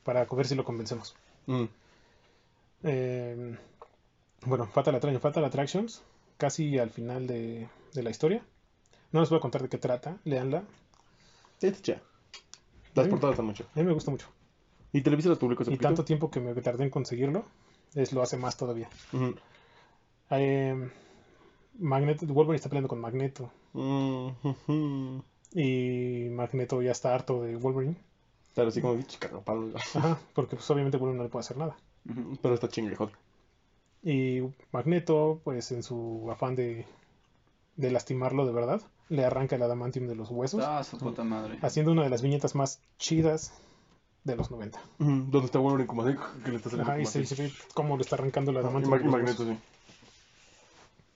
[0.03, 1.15] para ver si lo convencemos.
[1.47, 1.65] Mm.
[2.85, 3.57] Eh,
[4.45, 6.03] bueno, Fatal Attraction, Fatal Attractions,
[6.37, 8.43] casi al final de, de la historia.
[9.13, 10.65] No les voy a contar de qué trata, leanla.
[11.61, 12.03] Sí, chida.
[12.95, 13.65] Las portadas están mucho.
[13.75, 14.27] A mí me gusta mucho.
[14.93, 15.89] ¿Y Televisa las publicó hace Y poquito?
[15.89, 17.45] tanto tiempo que me tardé en conseguirlo,
[17.95, 18.89] es, lo hace más todavía.
[20.31, 20.91] Eh,
[21.79, 23.51] Magneto, Wolverine está peleando con Magneto.
[25.55, 27.97] Y Magneto ya está harto de Wolverine.
[28.55, 29.71] Claro, así como cagapalo.
[29.95, 31.77] Ajá, porque pues obviamente Wolverine no le puede hacer nada.
[32.43, 33.15] Pero está chingue, joder.
[34.03, 34.41] Y
[34.73, 36.85] Magneto, pues en su afán de,
[37.77, 41.59] de lastimarlo de verdad, le arranca el adamantium de los huesos, Ah, su puta madre.
[41.63, 43.53] haciendo una de las viñetas más chidas
[44.25, 44.79] de los 90.
[45.01, 45.11] Ujú.
[45.31, 46.17] ¿Dónde está Wolverine como así?
[46.45, 48.89] Que le está saliendo se, ve cómo le está arrancando el Ah, y.
[48.89, 49.57] Mag- Magneto, sí.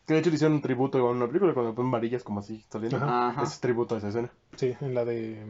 [0.06, 2.40] Que de hecho le hicieron un tributo igual en una película cuando ponen varillas como
[2.40, 2.96] así saliendo.
[2.98, 3.28] Ajá.
[3.30, 3.42] Ajá.
[3.42, 4.30] Es tributo a esa escena.
[4.56, 5.42] Sí, en la de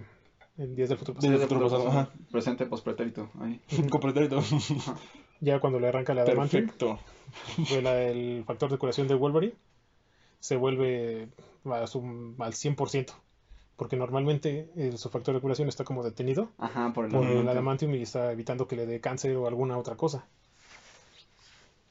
[0.59, 1.38] en Días del Futuro Pasado.
[1.38, 2.09] de futuro pasado, ajá.
[2.32, 3.28] Presente pospretérito.
[3.40, 3.61] Ahí.
[3.90, 4.36] Completamente.
[5.40, 6.98] Ya cuando le arranca el adamantium, Perfecto.
[7.68, 9.54] pues la- el factor de curación de Wolverine
[10.40, 11.28] se vuelve
[11.66, 11.98] a su,
[12.38, 13.12] al 100%.
[13.77, 17.47] Porque normalmente eh, su factor de curación está como detenido Ajá, por el por el
[17.49, 17.95] adamantium.
[17.95, 20.27] y está evitando que le dé cáncer o alguna otra cosa.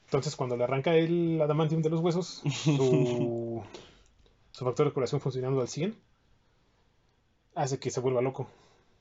[0.06, 3.62] Entonces, cuando le arranca el adamantium de los huesos, su,
[4.52, 5.96] su factor de curación funcionando al 100
[7.54, 8.48] hace que se vuelva loco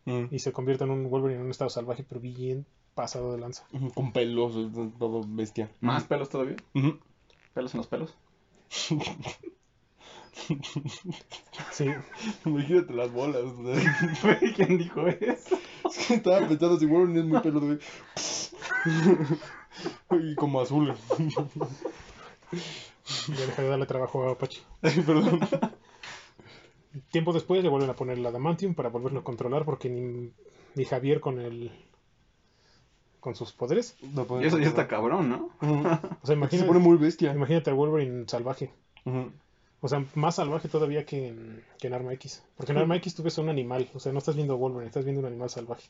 [0.07, 0.27] Mm.
[0.29, 3.65] y se convierta en un Wolverine en un estado salvaje, pero bien pasado de lanza.
[3.95, 4.53] Con pelos,
[4.99, 5.71] todo bestia.
[5.81, 6.57] Más pelos todavía.
[7.55, 8.13] Pelos en los pelos.
[11.71, 11.85] Sí,
[12.45, 13.43] Imagínate las bolas.
[14.55, 15.57] ¿Quién dijo eso?
[16.09, 17.79] Estaba pensando si Wolverine es muy peludo, güey.
[20.21, 20.93] Y como azul.
[22.51, 24.61] Ya deja de darle trabajo a Apache.
[24.81, 25.39] Ay, Perdón.
[27.11, 30.31] Tiempo después le vuelven a poner el Adamantium para volverlo a controlar porque ni,
[30.75, 31.71] ni Javier con el
[33.19, 33.97] con sus poderes.
[34.13, 35.49] No Y eso ya está cabrón, ¿no?
[35.61, 35.87] Ujú.
[35.87, 37.33] O sea, Se imagínate, pone muy bestia.
[37.33, 38.71] imagínate a Wolverine salvaje.
[39.03, 39.31] Ujú.
[39.85, 42.41] O sea, más salvaje todavía que en, que en Arma X.
[42.57, 43.87] Porque en Arma X tú ves a un animal.
[43.93, 45.87] O sea, no estás viendo a Wolverine, estás viendo un animal salvaje.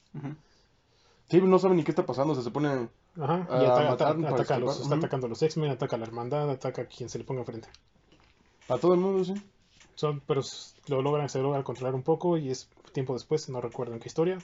[1.29, 2.33] Sí, no saben ni qué está pasando.
[2.33, 2.89] O sea, se pone.
[3.17, 3.47] Ajá.
[3.49, 6.05] A Y ata- matar ataca a los, está atacando a los X-Men, ataca a la
[6.05, 7.69] hermandad, ataca a quien se le ponga enfrente.
[8.67, 9.33] A todo el mundo, sí.
[9.95, 10.41] Son, pero
[10.87, 14.09] lo logran, se logra controlar un poco y es tiempo después, no recuerdo en qué
[14.09, 14.39] historia,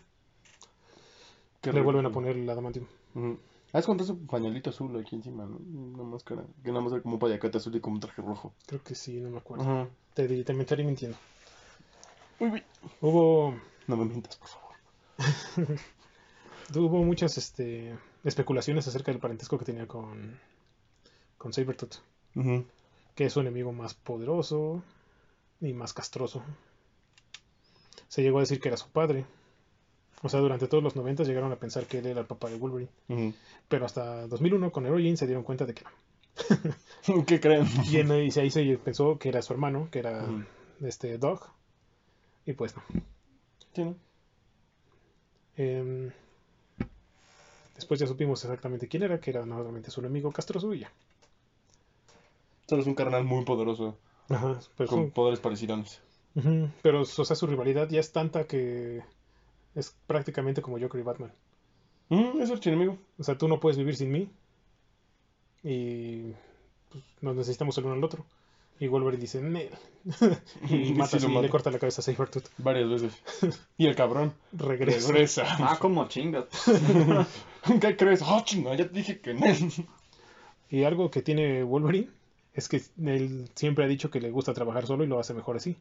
[1.60, 1.84] Qué le rico.
[1.92, 2.86] vuelven a poner el adamantium.
[3.16, 3.38] Ujú.
[3.74, 5.58] Ah, es cuando ese pañuelito azul aquí encima, ¿no?
[5.58, 6.44] Una máscara.
[6.64, 8.54] Que nada más era como un payacate azul y como un traje rojo.
[8.66, 9.64] Creo que sí, no me acuerdo.
[9.64, 9.90] Ajá.
[10.14, 11.18] Te, te, me estaría mintiendo.
[12.40, 12.64] Uy, uy.
[13.00, 13.56] Hubo,
[13.88, 14.72] No me mientas, por favor.
[16.76, 20.40] hubo muchas este, especulaciones acerca del parentesco que tenía con,
[21.38, 21.96] con Sabretooth,
[22.36, 22.66] Ujú.
[23.16, 24.84] que es su enemigo más poderoso
[25.62, 26.44] y más castroso.
[28.08, 29.26] Se llegó a decir que era su padre.
[30.24, 32.58] O sea, durante todos los 90 llegaron a pensar que él era el papá de
[32.58, 33.34] Wolverine.
[33.68, 37.26] Pero hasta 2001 con Origin se dieron cuenta de que no.
[37.26, 37.66] ¿Qué creen?
[37.90, 40.44] Y en- y ahí se pensó que era su hermano, que era Ujú.
[40.86, 41.42] este Dog.
[42.46, 42.84] Y pues no.
[43.74, 43.96] Sí, ¿no?
[45.58, 46.12] Em,
[47.76, 50.92] después ya supimos exactamente quién era, que era nuevamente su enemigo castroso y ya.
[52.68, 53.98] Solo es un carnal muy poderoso.
[54.30, 56.00] Ajá, pero, Con poderes parecidos.
[56.82, 59.02] Pero o sea, su rivalidad ya es tanta que
[59.76, 61.32] es prácticamente como Joker y Batman.
[62.10, 62.98] Mm, es el enemigo.
[63.18, 64.30] O sea, tú no puedes vivir sin mí.
[65.64, 66.34] Y
[66.90, 68.26] pues, nos necesitamos el uno al otro.
[68.80, 69.70] Y Wolverine dice, "Nel".
[70.70, 71.42] y Y mata sí mata.
[71.44, 72.50] le corta la cabeza a Sabretooth.
[72.58, 73.14] Varias veces.
[73.78, 75.12] Y el cabrón Regresa.
[75.12, 75.46] regresa.
[75.60, 76.46] Ah, como chingas.
[77.82, 78.24] ¿Qué crees?
[78.24, 78.76] ¡Oh, chinga!
[78.76, 79.46] Ya te dije que no.
[80.70, 82.10] Y algo que tiene Wolverine
[82.54, 85.58] es que él siempre ha dicho que le gusta trabajar solo y lo hace mejor
[85.58, 85.78] así.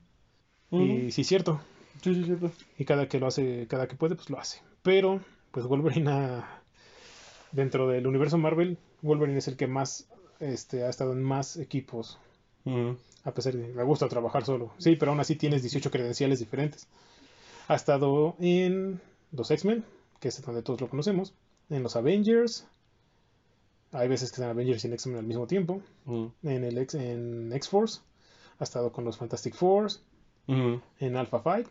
[0.70, 1.60] Y sí es cierto.
[2.02, 2.50] Sí, sí, cierto.
[2.78, 4.60] Y cada que lo hace, cada que puede, pues lo hace.
[4.82, 5.20] Pero,
[5.50, 6.62] pues Wolverine ha-
[7.52, 10.08] dentro del universo Marvel, Wolverine es el que más
[10.40, 12.18] este, ha estado en más equipos.
[13.24, 14.72] A pesar de que le gusta trabajar solo.
[14.78, 16.86] Sí, pero aún así tienes 18 credenciales diferentes.
[17.68, 19.00] Ha estado en
[19.32, 19.84] los X-Men,
[20.20, 21.34] que es donde todos lo conocemos.
[21.68, 22.66] En los Avengers.
[23.92, 25.82] Hay veces que están Avengers y en X-Men al mismo tiempo.
[26.06, 28.00] En el X, en X-Force.
[28.58, 29.88] Ha estado con los Fantastic Four.
[30.98, 31.68] En Alpha Fight.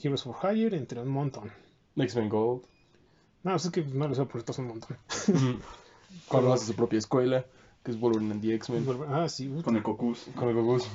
[0.00, 1.50] Heroes for Hire, entre un montón.
[1.96, 2.62] X-Men Gold.
[3.42, 4.96] No, es que no les voy a poner todos un montón.
[6.28, 7.44] Cuando hace su propia escuela,
[7.82, 8.86] que es Wolverine and the X-Men.
[9.08, 9.50] Ah, sí.
[9.64, 10.26] Con el cocus.
[10.36, 10.88] Con el Gogus.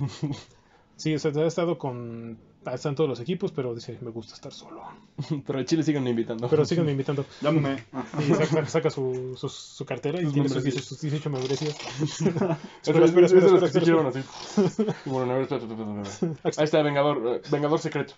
[0.96, 2.38] Sí, o sea, ha estado con...
[2.72, 4.84] Están todos los equipos, pero dice, me gusta estar solo.
[5.46, 6.48] Pero a Chile siguen invitando.
[6.48, 7.26] Pero síganme invitando.
[7.42, 7.84] Llámame.
[7.94, 8.06] Ah.
[8.20, 10.90] Y saca, saca su, su, su cartera y Sus tiene sus, membresías.
[10.90, 11.76] 18 sus 18 membresías.
[12.02, 15.10] Espera, espera, espera, espera, espera, espera, sí espera, quiero así.
[15.10, 16.34] Bueno, a ver, espera, espera, espera, espera.
[16.58, 18.14] Ahí está, Vengador, eh, Vengador secreto.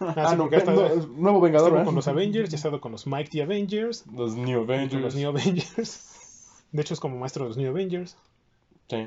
[0.00, 1.84] Ah, Ah, sí, no, estado- no, nuevo Vengador, estuvo ¿eh?
[1.84, 5.02] con los Avengers, ya ha estado con los Mike the Avengers, Los New con Avengers.
[5.02, 6.46] los New Avengers.
[6.72, 8.16] De hecho, es como maestro de los New Avengers.
[8.88, 9.06] Sí.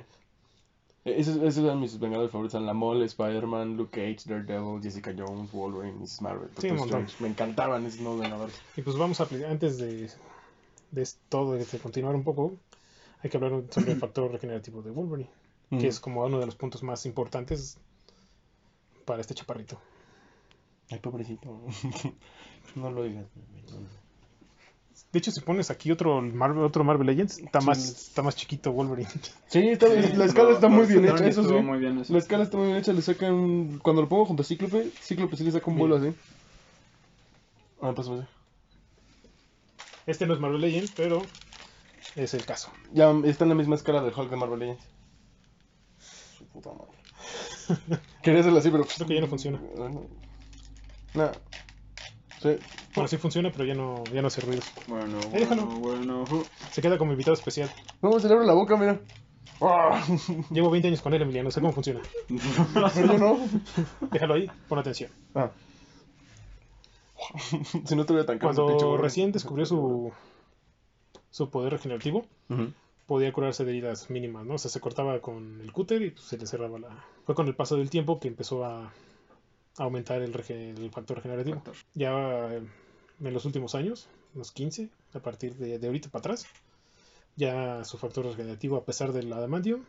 [1.05, 2.55] Eh, Esos, esos eran mis Vengadores favoritos.
[2.55, 6.21] Eran La Mole, Spider-Man, Luke Cage, Daredevil, Jessica Jones, Wolverine, Mrs.
[6.21, 6.49] Marvel.
[6.57, 6.67] Sí.
[7.19, 8.61] Me encantaban esos nuevos Vengadores.
[8.75, 10.09] Y pues vamos a aplicar, antes de,
[10.91, 12.53] de todo, de continuar un poco,
[13.21, 15.29] hay que hablar sobre el factor regenerativo de Wolverine,
[15.71, 15.77] Mm.
[15.79, 17.77] que es como uno de los puntos más importantes
[19.05, 19.79] para este chaparrito.
[20.89, 21.61] Ay, pobrecito.
[22.75, 23.25] no lo digas.
[25.11, 27.67] De hecho, si pones aquí otro Marvel, otro Marvel Legends, está Sí.
[27.67, 29.09] más, está más chiquito Wolverine.
[29.47, 31.53] Sí, está, la escala está muy bien hecha, eso sí.
[31.55, 32.13] muy bien eso.
[32.13, 33.79] La escala está muy bien hecha, le sacan...
[33.81, 36.13] Cuando lo pongo junto a Cíclope, Cíclope sí le saca un vuelo así.
[37.81, 38.27] Ah, pásame.
[40.05, 41.21] Este no es Marvel Legends, pero
[42.15, 42.71] es el caso.
[42.93, 44.83] Ya está en la misma escala del Hulk de Marvel Legends.
[46.37, 48.01] Su puta madre.
[48.21, 48.85] Quería hacerlo así, pero...
[48.85, 49.59] Creo que ya no funciona.
[51.15, 51.31] No.
[52.41, 52.57] Sí.
[52.95, 54.61] Bueno, sí funciona, pero ya no, ya no hace ruido.
[54.87, 55.65] Bueno, déjalo.
[55.65, 56.45] bueno, bueno.
[56.71, 57.69] Se queda como invitado especial.
[58.01, 58.99] No, se le abre la boca, mira.
[59.61, 60.01] Ah,
[60.51, 61.99] Llevo 20 años con él, Emiliano, sé cómo funciona.
[62.95, 63.39] Pero yo no.
[64.11, 65.11] Déjalo ahí, pon atención.
[65.35, 65.51] Ah.
[67.85, 69.03] si no tuviera tan caro ese pinche Cuando gorro.
[69.03, 70.11] recién descubrió su,
[71.29, 72.71] su poder regenerativo, Ujú.
[73.05, 74.53] podía curarse de heridas mínimas, ¿no?
[74.55, 77.05] O sea, se cortaba con el cúter y pues, se le cerraba la...
[77.25, 78.91] Fue con el paso del tiempo que empezó a
[79.79, 81.55] aumentar el, el factor regenerativo.
[81.55, 81.75] Factor.
[81.95, 82.61] Ya eh,
[83.21, 86.45] en los últimos años, los 15, a partir de, de ahorita para atrás,
[87.35, 89.83] ya su factor regenerativo, a pesar del adamantium,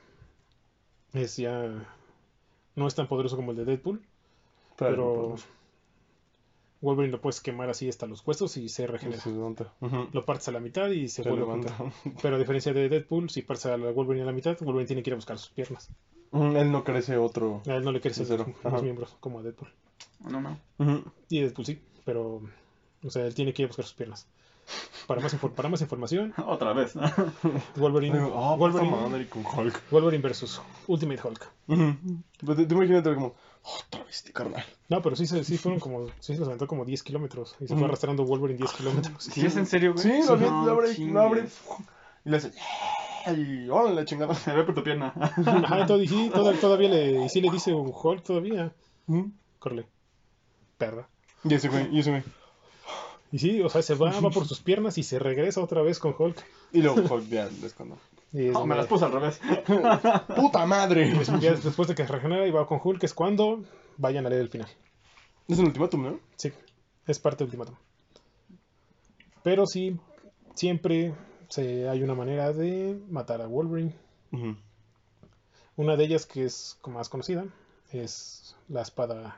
[1.12, 1.86] es ya...
[2.76, 4.00] No es tan poderoso como el de Deadpool,
[4.76, 5.34] pero
[6.80, 9.20] Wolverine lo puedes quemar así hasta los huesos y se regenera.
[10.12, 11.92] Lo partes a la mitad y se, Se vuelve a.
[12.22, 15.02] Pero a diferencia de Deadpool, si partes a la Wolverine a la mitad, Wolverine tiene
[15.02, 15.90] que ir a buscar sus piernas.
[16.32, 17.62] Ujú, Él no crece otro.
[17.66, 18.54] A él no le crecen De cero.
[18.62, 19.68] los, miembros como a Deadpool.
[20.20, 20.58] No, no.
[20.78, 21.02] Ujú.
[21.28, 22.42] Y Deadpool sí, pero
[23.04, 24.26] o sea, él tiene que ir a buscar sus piernas.
[25.08, 26.92] Para más, infor- para más información, Otra vez.
[27.76, 29.82] Wolverine, ah, Wolverine, puta madre con Hulk.
[29.90, 31.48] Wolverine versus Ultimate Hulk.
[31.66, 31.96] Ujú.
[32.44, 34.64] Pues te, te imagínate como, otra vez, este carnal.
[34.88, 37.74] No, pero sí, se- sí fueron como, sí se aventó como 10 kilómetros y se
[37.74, 39.24] fue arrastrando Wolverine 10 kilómetros.
[39.24, 40.04] ¿Sí es en serio, güey?
[40.04, 41.12] Sí, lo, abre- No chingues.
[41.14, 41.48] lo abre.
[42.24, 42.52] Y le hace,
[43.26, 44.34] y órale la chingada.
[44.34, 45.12] Se ve por tu pierna.
[45.16, 48.72] Ajá, todo, y sí, toda- todavía le, sí le dice un Hulk todavía.
[49.58, 49.86] Corre,
[50.78, 51.08] perra.
[51.44, 52.22] Y ese güey, y ese güey.
[53.32, 55.98] Y sí, o sea, se va, va por sus piernas y se regresa otra vez
[55.98, 56.44] con Hulk.
[56.72, 57.98] Y luego Hulk ya es cuando.
[58.32, 59.40] Y No, me las puse al revés.
[60.36, 61.12] ¡Puta madre!
[61.14, 63.64] Después de que se regenera y va con Hulk es cuando
[63.96, 64.68] vayan a leer el final.
[65.48, 66.20] Es un ultimátum, ¿no?
[66.36, 66.52] Sí,
[67.08, 67.74] es parte del ultimátum.
[69.42, 69.96] Pero sí,
[70.54, 71.12] siempre
[71.50, 73.94] se, hay una manera de matar a Wolverine.
[75.76, 77.44] Una de ellas, que es como más conocida,
[77.90, 79.36] es la espada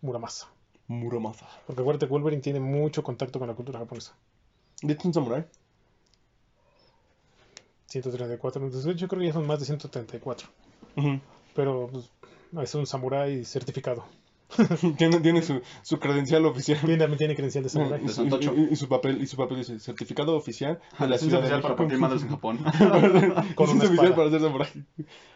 [0.00, 0.46] Muramasa.
[0.86, 1.46] Muramasa.
[1.66, 4.14] Porque acuérdate que Wolverine tiene mucho contacto con la cultura japonesa.
[4.82, 5.44] De un samurái.
[7.86, 10.48] 134, entonces yo creo que ya son más de 134.
[10.96, 11.20] Ujú.
[11.54, 12.10] Pero pues,
[12.62, 14.04] es un samurái certificado.
[14.96, 16.78] tiene tiene su, su credencial oficial.
[16.80, 18.04] Tiene, también tiene credencial de samurái.
[18.04, 18.54] Y su, Santocho.
[18.56, 21.54] y- y su papel, y su papel dice certificado oficial de la Es ciudad de
[21.54, 21.76] oficial para México.
[21.76, 23.54] partir madres en Japón.
[23.54, 24.14] Con Es una oficial espada.
[24.16, 24.84] para ser samurái.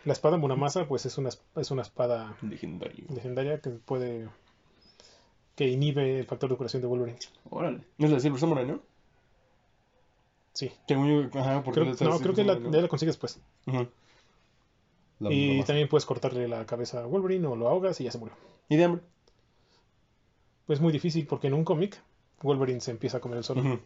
[0.05, 4.29] La espada Muramasa, pues es una, es una espada legendaria que puede.
[5.57, 7.19] que inhibe el factor de curación de Wolverine.
[7.51, 7.85] Órale.
[7.99, 8.81] Es la Silver Samurai, ¿no?
[10.55, 10.71] Sí.
[11.35, 13.41] Ajá, porque Creo, es la no, Silver creo que la, Samurai, ya la consigues después.
[15.21, 18.19] La y también puedes cortarle la cabeza a Wolverine o lo ahogas y ya se
[18.19, 18.35] murió.
[18.69, 19.03] ¿Y de hambre?
[20.67, 22.01] Pues es muy difícil porque en un cómic
[22.43, 23.59] Wolverine se empieza a comer el.
[23.59, 23.81] Ujú.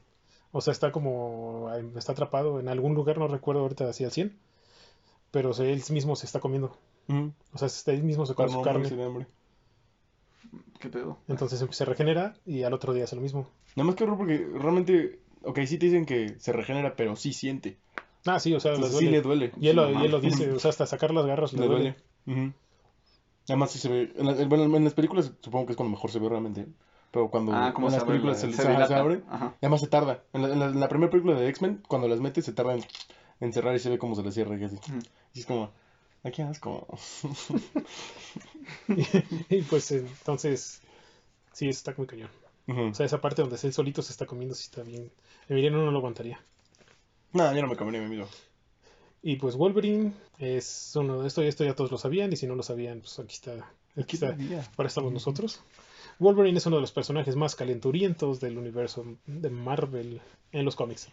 [0.52, 1.70] O sea, está como.
[1.96, 4.38] está atrapado en algún lugar, no recuerdo ahorita así al 100.
[5.30, 6.76] Pero o sea, él mismo se está comiendo.
[7.08, 7.32] Ujú.
[7.52, 8.88] O sea, se- él mismo se come su carne.
[8.88, 9.26] de hambre.
[10.78, 11.18] ¿Qué pedo?
[11.28, 13.48] Entonces se regenera y al otro día hace lo mismo.
[13.74, 17.32] Nada más que horror porque realmente, ok, sí te dicen que se regenera, pero sí
[17.32, 17.78] siente.
[18.26, 19.18] Ah, sí, o sea, le Entonces sí duele.
[19.18, 19.52] le duele.
[19.60, 20.38] Y él, lo, Sí, no y él lo mames.
[20.38, 21.96] dice, o sea, hasta sacar las garras le, Le duele.
[22.26, 22.54] duele.
[23.48, 26.18] Además sí se ve, en, la- en las películas supongo que es cuando mejor se
[26.18, 26.66] ve realmente.
[27.12, 29.54] Pero cuando Ah, como en las películas la- se, se se- abre, Ajá.
[29.60, 30.24] y además se tarda.
[30.32, 32.74] En la, en la- en la primera película de X-Men, cuando las metes se tarda
[32.74, 32.84] en,
[33.40, 34.76] en cerrar y se ve cómo se le cierra y así.
[35.34, 35.70] Y es como,
[36.24, 36.86] aquí asco.
[39.48, 40.80] y pues entonces,
[41.52, 42.30] sí, está muy cañón.
[42.68, 45.12] O sea, esa parte donde él solito se está comiendo, sí está bien.
[45.48, 46.40] Emiliano no lo aguantaría.
[47.32, 48.26] No, yo no me comería mi amigo.
[49.28, 52.46] Y pues Wolverine es uno de esto, y esto ya todos lo sabían, y si
[52.46, 53.72] no lo sabían, pues aquí está.
[53.96, 54.36] Aquí está.
[54.76, 55.60] Para estamos nosotros.
[56.20, 60.20] Wolverine es uno de los personajes más calenturientos del universo de Marvel
[60.52, 61.08] en los cómics.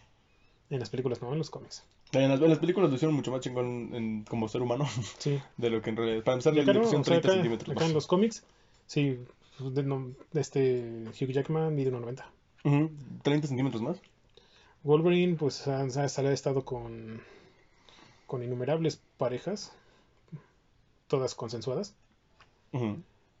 [0.70, 1.82] En las películas, no, en los cómics.
[2.12, 4.86] En las, en las películas lo hicieron mucho más chingón en- como ser humano
[5.18, 5.40] Sí.
[5.56, 6.22] de lo que en realidad.
[6.22, 7.88] Para empezar, le no, pusieron o sea, 30 acá- centímetros acá más.
[7.88, 8.44] en los cómics,
[8.86, 9.18] sí,
[9.58, 12.24] de, no- de este Hugh Jackman mide 1.90.
[12.62, 12.90] Ujú,
[13.24, 13.96] 30 centímetros más.
[14.84, 15.84] Wolverine, pues, ha, ha-
[16.28, 17.20] ha estado con,
[18.26, 19.72] con innumerables parejas,
[21.08, 21.94] todas consensuadas.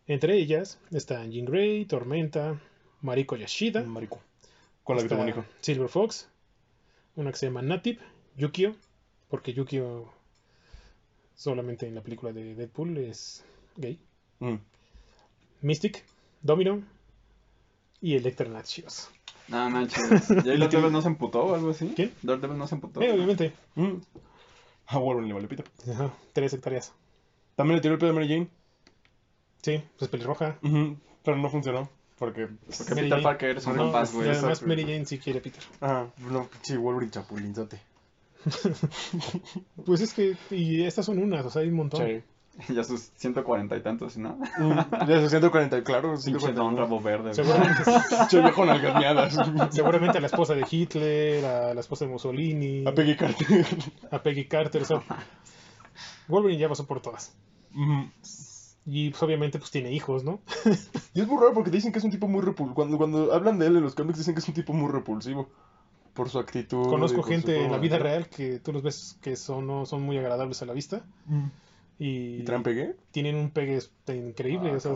[0.06, 2.60] Entre ellas están Jean Grey, Tormenta,
[3.00, 4.20] Mariko Yashida, Marico.
[4.84, 5.44] Con la que está tuvo un hijo.
[5.60, 6.28] Silver Fox,
[7.16, 8.00] una que se llama Natip,
[8.36, 8.76] Yukio,
[9.28, 10.12] porque Yukio
[11.34, 13.42] solamente en la película de Deadpool es
[13.76, 13.98] gay.
[15.62, 16.04] Mystic,
[16.42, 16.82] Domino
[18.00, 19.08] y Electra Natchios.
[19.48, 20.30] No manches.
[20.30, 21.92] ¿Y ahí Daredevil no se emputó o algo así?
[21.96, 22.12] ¿Quién?
[22.22, 23.00] Daredevil no se emputó.
[23.02, 23.94] Eh, obviamente, Mm.
[24.86, 25.64] A Wolverine le vale pito.
[25.90, 26.92] Ajá, tres hectáreas.
[27.56, 28.48] También le tiró el pedo a Mary Jane.
[29.62, 30.58] Sí, pues pelirroja.
[31.22, 31.88] Pero no funcionó.
[32.18, 32.46] Porque.
[32.48, 33.22] Porque Mary Peter Jane.
[33.22, 34.28] Parker es un No, rapaz, güey.
[34.30, 34.62] además.
[34.62, 35.62] Mary Jane sí quiere Peter.
[35.80, 37.80] Ah, no, sí, Wolverine chapulinzote.
[39.86, 42.06] Pues es que, y estas son unas, o sea, hay un montón.
[42.06, 42.22] Sí.
[42.68, 44.38] Ya sus 140 y tantos, ¿no?
[44.58, 46.10] Mm, De 640, claro.
[46.24, 46.60] Pinche 140.
[46.60, 47.34] don rabo verde.
[47.34, 47.82] Seguramente,
[48.30, 48.64] viejo
[49.70, 53.66] seguramente a la esposa de Hitler, a la esposa de Mussolini, A Peggy Carter.
[54.10, 55.02] a Peggy Carter, o sea,
[56.28, 57.34] Wolverine ya pasó por todas.
[58.86, 60.40] Y pues obviamente pues tiene hijos, ¿no?
[61.14, 62.74] Y es muy raro porque dicen que es un tipo muy repulsivo.
[62.74, 65.48] Cuando, cuando hablan de él en los cómics dicen que es un tipo muy repulsivo.
[66.12, 66.84] Por su actitud.
[66.88, 70.16] Conozco gente en la vida real que tú los ves que son, no son muy
[70.16, 71.02] agradables a la vista.
[71.98, 72.96] Y, ¿Y traen pegue?
[73.12, 74.92] tienen un pegue este, increíble, Ah, o sea,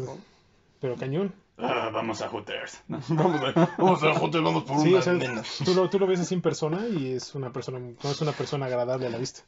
[0.80, 1.32] pero cañón.
[1.59, 2.82] Ah, vamos a Hooters.
[2.88, 3.01] No.
[3.09, 5.59] Vamos a, vamos a joder, vamos por Sí, o unas sea, nenas.
[5.64, 8.30] tú lo, tú lo ves así en persona y es una persona, no es una
[8.32, 9.40] persona agradable a la vista.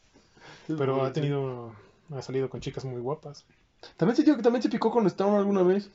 [0.66, 1.72] Pero ha tenido,
[2.12, 3.44] ha salido con chicas muy guapas.
[3.96, 5.88] También se, dio- también se picó con Stone alguna vez.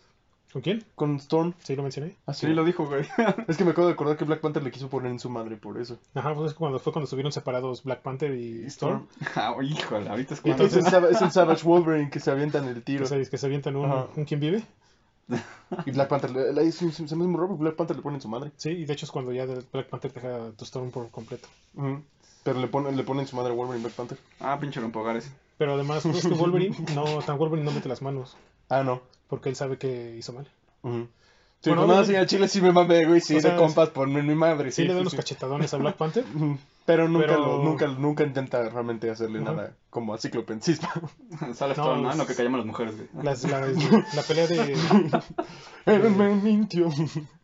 [0.55, 0.85] ¿Con quién?
[0.95, 1.53] Con Storm.
[1.61, 2.15] Sí, lo mencioné.
[2.25, 3.03] Ah, Sí, lo dijo, güey.
[3.49, 5.57] Es que me acabo de acordar que Black Panther le quiso poner en su madre
[5.57, 5.97] por eso.
[6.13, 9.05] Ajá, pues es cuando fue cuando estuvieron separados Black Panther y Storm.
[9.35, 10.63] Ah, híjole, ahorita es cuando...
[10.63, 13.03] Es el, Sava- es el Savage Wolverine que se avienta en el tiro.
[13.03, 14.07] O sea, es que se avientan un, Ajá.
[14.15, 14.63] un quién vive.
[15.85, 18.21] Y Black Panther, le, le- se, me muy raro porque Black Panther le pone en
[18.21, 18.51] su madre.
[18.55, 21.49] Sí, y de hecho es cuando ya Black Panther deja tu Storm por completo.
[21.75, 22.01] Ujú.
[22.43, 24.17] Pero le pone, le pone en su madre a Wolverine Black Panther.
[24.39, 25.29] Ah, pinche rompogares.
[25.57, 28.37] Pero además, pues, es que Wolverine, no, tan Wolverine no mete las manos,
[28.69, 29.01] Ah, no.
[29.27, 30.47] porque él sabe que hizo mal.
[30.83, 31.07] Ujú.
[31.61, 33.51] Sí, Bueno, pues nada, obviamente- sí, al chile sí me mame, güey, sí, O sea,
[33.53, 34.87] de compas por mi, mi madre, Sí, sí.
[34.87, 35.17] le da sí, unos sí.
[35.17, 36.23] cachetadones a Black Panther.
[36.85, 40.93] Pero nunca, Pero- Lo, nunca, nunca intenta realmente hacerle nada como a Cíclope en Cispa.
[41.55, 42.09] Sale No, Storm, ¿no?
[42.09, 43.25] es- En lo que callamos las mujeres, güey.
[43.25, 43.61] las- la,
[44.15, 44.75] la pelea de,
[45.87, 46.89] Él me mintió.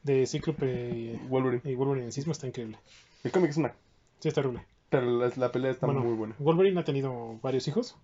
[0.04, 1.62] de Cíclope y, Wolverine.
[1.66, 2.78] y Wolverine en Sismo está increíble.
[3.24, 3.74] El cómic es una...
[4.20, 4.66] Sí, está horrible.
[4.90, 6.36] Pero la, la pelea está Bueno, muy buena.
[6.38, 7.96] Wolverine ha tenido varios hijos.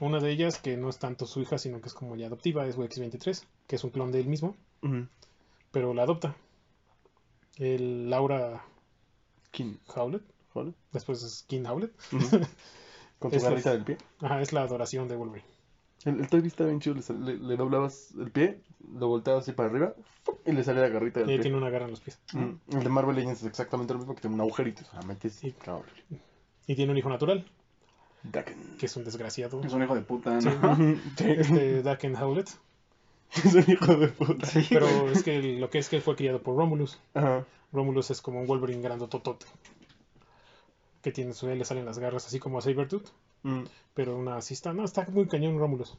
[0.00, 2.66] Una de ellas, que no es tanto su hija, sino que es como ya adoptiva,
[2.66, 4.56] es X-23, que es un clon de él mismo,
[5.70, 6.34] pero la adopta.
[7.56, 8.62] El Laura.
[9.94, 10.22] Howlett,
[10.92, 11.92] después es King Howlett.
[13.18, 13.98] Con su garrita del pie.
[14.20, 15.46] Ajá, es la adoración de Wolverine.
[16.04, 16.94] El, el Toy está bien chido.
[17.18, 18.60] Le, le- doblabas el pie,
[18.94, 19.94] lo volteabas así para arriba
[20.46, 21.42] y le salía la garrita del Y pie.
[21.42, 22.20] tiene una garra en los pies.
[22.32, 24.82] Mm, El de Marvel Legends es exactamente lo mismo que tiene un agujerito.
[24.82, 25.42] O sea, metes.
[25.42, 27.44] Y tiene un hijo natural,
[28.22, 28.76] Daken.
[28.78, 29.62] que es un desgraciado.
[29.62, 30.40] Es un hijo de puta, ¿no?
[30.40, 30.48] Sí.
[30.62, 31.24] Ujú, sí.
[31.30, 32.50] Este Daken Howlett.
[33.44, 34.46] Es un hijo de puta.
[34.46, 35.12] Sí, Pero güey.
[35.12, 36.98] es que lo que es que él fue criado por Romulus.
[37.14, 37.44] Ajá.
[37.72, 39.46] Romulus es como un Wolverine grandototote.
[41.02, 43.08] Que tiene su le salen las garras así como a Sabertooth.
[43.42, 43.64] Mm.
[43.94, 45.96] Pero una así está, no, está muy cañón Romulus.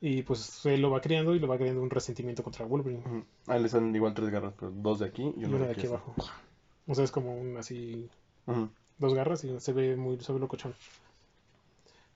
[0.00, 3.02] Y pues él lo va criando y lo va creando un resentimiento contra Wolverine.
[3.06, 3.24] Ujú.
[3.46, 5.72] Ah, le salen igual tres garras, pero dos de aquí y Y una, una de
[5.72, 6.14] aquí abajo.
[6.86, 8.08] O sea, es como un así.
[8.98, 10.74] Dos garras y se ve muy, se ve locochón.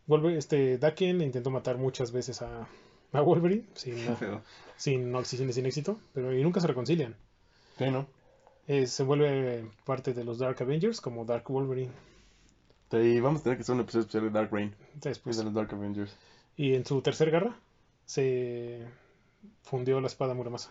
[0.07, 2.67] Vuelve, este, Daken intentó matar muchas veces a,
[3.13, 3.97] a Wolverine sin,
[4.77, 7.15] sin, no- sin, sin éxito, pero y nunca se reconcilian.
[7.77, 8.07] Sí, ¿no?
[8.67, 11.93] Eh, se vuelve parte de los Dark Avengers como Dark Wolverine
[12.91, 14.75] Sí, vamos a tener que hacer un episodio especial de Dark Reign.
[14.95, 15.37] después.
[15.37, 16.17] de los Dark Avengers.
[16.57, 17.55] Y en su tercer garra
[18.07, 18.87] se
[19.63, 20.71] fundió la espada Muramasa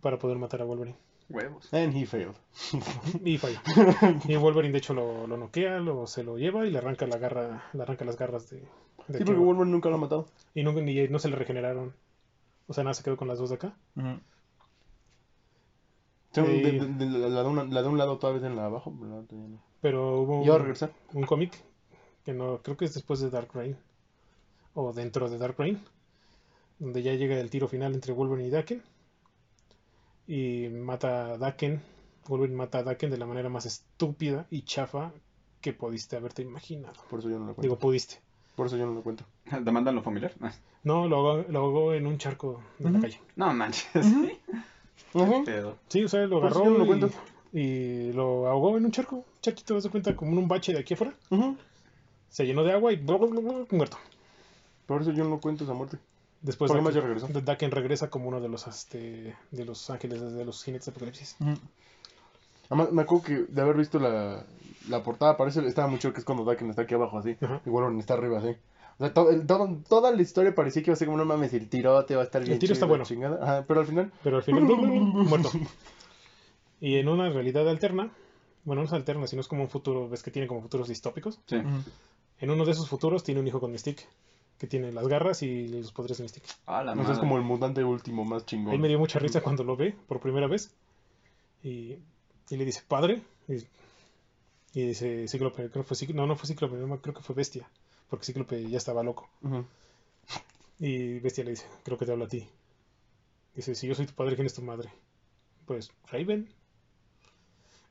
[0.00, 0.96] para poder matar a Wolverine.
[1.28, 1.72] Huevos.
[1.74, 2.36] And he failed.
[3.24, 3.58] Y falló.
[4.28, 7.18] Y Wolverine de hecho lo, lo noquea, lo, se lo lleva y le arranca la
[7.18, 8.58] garra, le arranca las garras de,
[9.08, 9.32] de Sí, porque.
[9.40, 10.26] Wolverine nunca lo ha matado.
[10.54, 11.92] Y no, ni- no se le regeneraron.
[12.68, 13.76] O sea, nada, se quedó con las dos de acá.
[16.32, 16.42] Sí.
[16.42, 18.92] de- de- de- la, de una- la de un lado todavía en la de abajo.
[19.00, 19.62] pero no.
[20.22, 20.44] Hubo
[21.14, 21.54] un cómic
[22.24, 23.76] que no creo que es después de Dark Reign
[24.74, 25.80] o dentro de Dark Reign
[26.78, 28.82] donde ya llega el tiro final entre Wolverine y Daken
[30.28, 31.80] y mata a Daken
[32.28, 35.12] Wolverine mata a Daken de la manera más estúpida y chafa
[35.60, 37.62] que pudiste haberte imaginado Por eso yo no lo cuento.
[37.62, 38.20] digo pudiste
[38.56, 39.24] Por eso yo no lo cuento.
[39.60, 40.32] ¿Demandan lo familiar?
[40.40, 40.52] Ah,
[40.84, 44.06] no lo ahogó, lo ahogó en un charco de la calle No manches.
[45.44, 45.76] Pedo.
[45.88, 47.10] sí o sea lo agarró no lo y, cuento.
[47.52, 50.80] y lo ahogó en un charco charquito das de cuenta como en un bache de
[50.80, 51.14] aquí afuera
[52.28, 53.98] se llenó de agua y muerto
[54.86, 55.96] Por eso yo no cuento esa muerte.
[56.46, 57.32] Después ¿Por qué más Daken, ya regresó?
[57.32, 60.90] de- Daken regresa como uno de los este, de los ángeles de los jinetes de
[60.92, 61.36] Apocalipsis.
[62.68, 64.44] Además, me acuerdo que de haber visto la,
[64.88, 67.36] la portada, parece estaba mucho que es cuando Daken está aquí abajo así.
[67.40, 67.60] Ajá.
[67.66, 68.56] Y Wolverine está arriba así.
[68.98, 71.24] O sea, todo, el- todo- toda la historia parecía que iba a ser como no
[71.24, 73.04] mames, el tirote va a estar El bien tiro está bueno.
[73.04, 73.42] chingada.
[73.42, 75.50] Ajá, pero al final, Pero al final muerto.
[76.80, 78.10] Y en una realidad alterna,
[78.64, 81.40] bueno, no es alterna, sino es como un futuro, ves que tiene como futuros distópicos.
[81.46, 81.56] Sí.
[82.38, 84.04] En uno de esos futuros tiene un hijo con Mystique,
[84.58, 86.48] que tiene las garras y los poderes de Mystique.
[86.66, 88.72] Ah, la o sea, es como el mutante último más chingón.
[88.72, 90.74] Ahí me dio mucha risa cuando lo ve por primera vez.
[91.62, 91.96] Y,
[92.50, 93.22] y le dice, padre.
[93.48, 93.56] Y,
[94.78, 97.34] y dice, Cíclope, creo que fue Cíclope, no, no fue Cíclope, no, creo que fue
[97.34, 97.68] Bestia,
[98.10, 99.28] porque Cíclope ya estaba loco.
[99.42, 99.64] Ujú.
[100.78, 102.46] Y Bestia le dice, creo que te habla a ti.
[103.54, 104.90] Dice, si yo soy tu padre, ¿quién es tu madre?
[105.64, 106.48] Pues, Raven.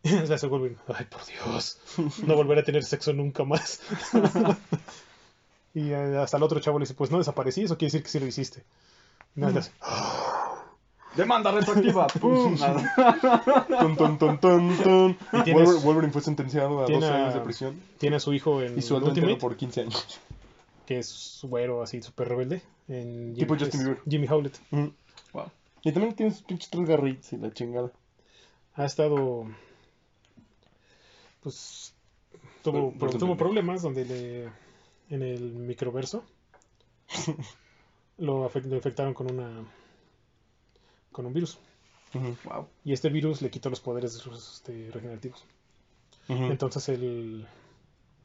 [0.04, 1.80] Le hace Wolverine, ay, por Dios,
[2.28, 3.82] no volveré a tener sexo nunca más.
[5.76, 8.10] y eh, hasta el otro chavo le dice, pues no desaparecí, eso quiere decir que
[8.10, 8.64] sí lo hiciste.
[9.36, 9.62] Y nada,
[11.16, 12.08] Demanda retroactiva.
[12.20, 12.58] ¡Pum!
[12.60, 13.96] Nada.
[14.42, 15.18] Ton.
[15.34, 18.34] Y tienes- Wolverine fue sentenciado a tiene 12 a- años de prisión tiene a su
[18.34, 20.20] hijo en y entero Ultimate, por 15 años.
[20.86, 22.62] que es güero, así, súper rebelde.
[22.88, 24.04] En Tipo Jimmy- Justin es Bieber.
[24.10, 24.60] Jimmy Howlett.
[24.72, 24.94] Ujú.
[25.34, 25.46] Wow.
[25.84, 27.92] Y también tiene sus pinches tres garritas y la chingada.
[28.76, 29.46] ha estado
[31.42, 31.94] pues
[32.64, 34.50] tuvo, Por- por tuvo problemas donde le
[35.10, 36.24] en el microverso
[38.18, 39.64] lo, afec- lo infectaron con una
[41.12, 41.58] con un virus.
[42.46, 42.68] Wow.
[42.86, 45.44] y este virus le quitó los poderes de sus este, regenerativos
[46.50, 47.46] entonces el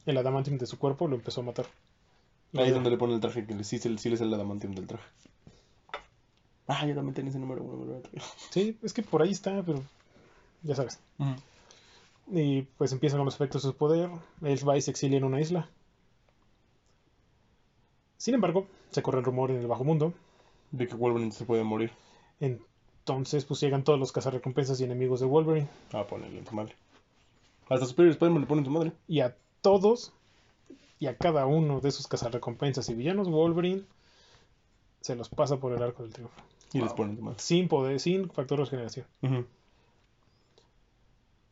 [0.07, 1.67] el adamantium de su cuerpo lo empezó a matar
[2.55, 4.87] Ahí es donde le ponen el traje, que le- sí, sí, sale el adamantium del
[4.89, 5.05] traje.
[6.67, 8.01] Ah, yo también tenía ese número uno.
[8.51, 9.83] Sí, es que por ahí está, pero
[10.63, 10.99] ya sabes.
[12.33, 14.11] Y pues empiezan con los efectos de su poder.
[14.43, 15.69] Él va y se exilia en una isla.
[18.21, 20.13] Sin embargo, se corre el rumor en el bajo mundo.
[20.73, 21.91] De que Wolverine se puede morir.
[22.39, 25.69] Entonces, pues llegan todos los cazarrecompensas y enemigos de Wolverine.
[25.95, 26.77] Ah, ponerle en su madre.
[27.71, 28.93] Hasta Superior Spider-Man le pone en su madre.
[29.09, 30.13] Y a todos
[30.99, 33.85] y a cada uno de esos cazarrecompensas y villanos, Wolverine
[35.01, 36.39] se los pasa por el arco del triunfo.
[36.75, 36.97] Y les Wow.
[36.97, 37.39] pone en su madre.
[37.41, 39.07] Sin poder, sin factor de regeneración.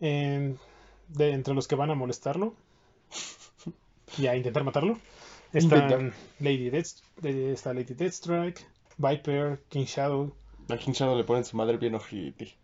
[0.01, 0.59] En-
[1.09, 2.53] de entre los que van a molestarlo
[4.19, 4.99] y a intentar matarlo
[5.53, 6.13] están.
[6.41, 10.33] Lady Death, está Lady Deathstrike, Viper, King Shadow
[10.69, 12.57] A King Shadow le pone en su madre bien ojete.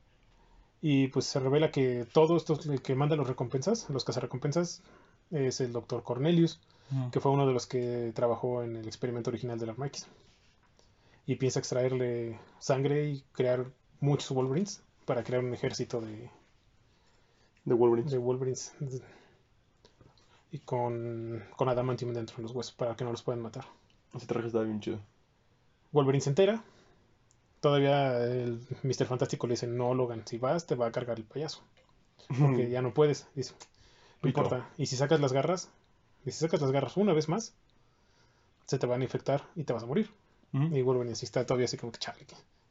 [0.83, 4.83] y pues se revela que todos estos el que manda los recompensas, los cazarrecompensas
[5.31, 6.03] es el Dr.
[6.03, 6.61] Cornelius,
[7.11, 10.07] que fue uno de los que trabajó en el experimento original del Arma X.
[11.27, 13.65] Y piensa extraerle sangre y crear
[14.01, 16.31] muchos Wolverines para crear un ejército de,
[17.65, 17.75] De
[18.11, 18.73] de Wolverines
[20.55, 23.65] y con, con Adamantium dentro de los huesos para que no los puedan matar.
[24.15, 25.01] Ese traje estaba bien chido.
[25.91, 26.63] Wolverine se entera.
[27.61, 29.07] Todavía el Mr.
[29.07, 31.61] Fantástico le dice, no, Logan, si vas te va a cargar el payaso.
[32.39, 33.27] Porque ya no puedes.
[33.35, 33.59] Dice, no
[34.21, 34.43] Pico.
[34.43, 34.71] importa.
[34.79, 35.71] Y si sacas las garras,
[36.25, 37.53] y si sacas las garras una vez más,
[38.67, 40.09] se te van a infectar y te vas a morir.
[40.53, 42.25] Y Wolverine así está todavía así como que chale.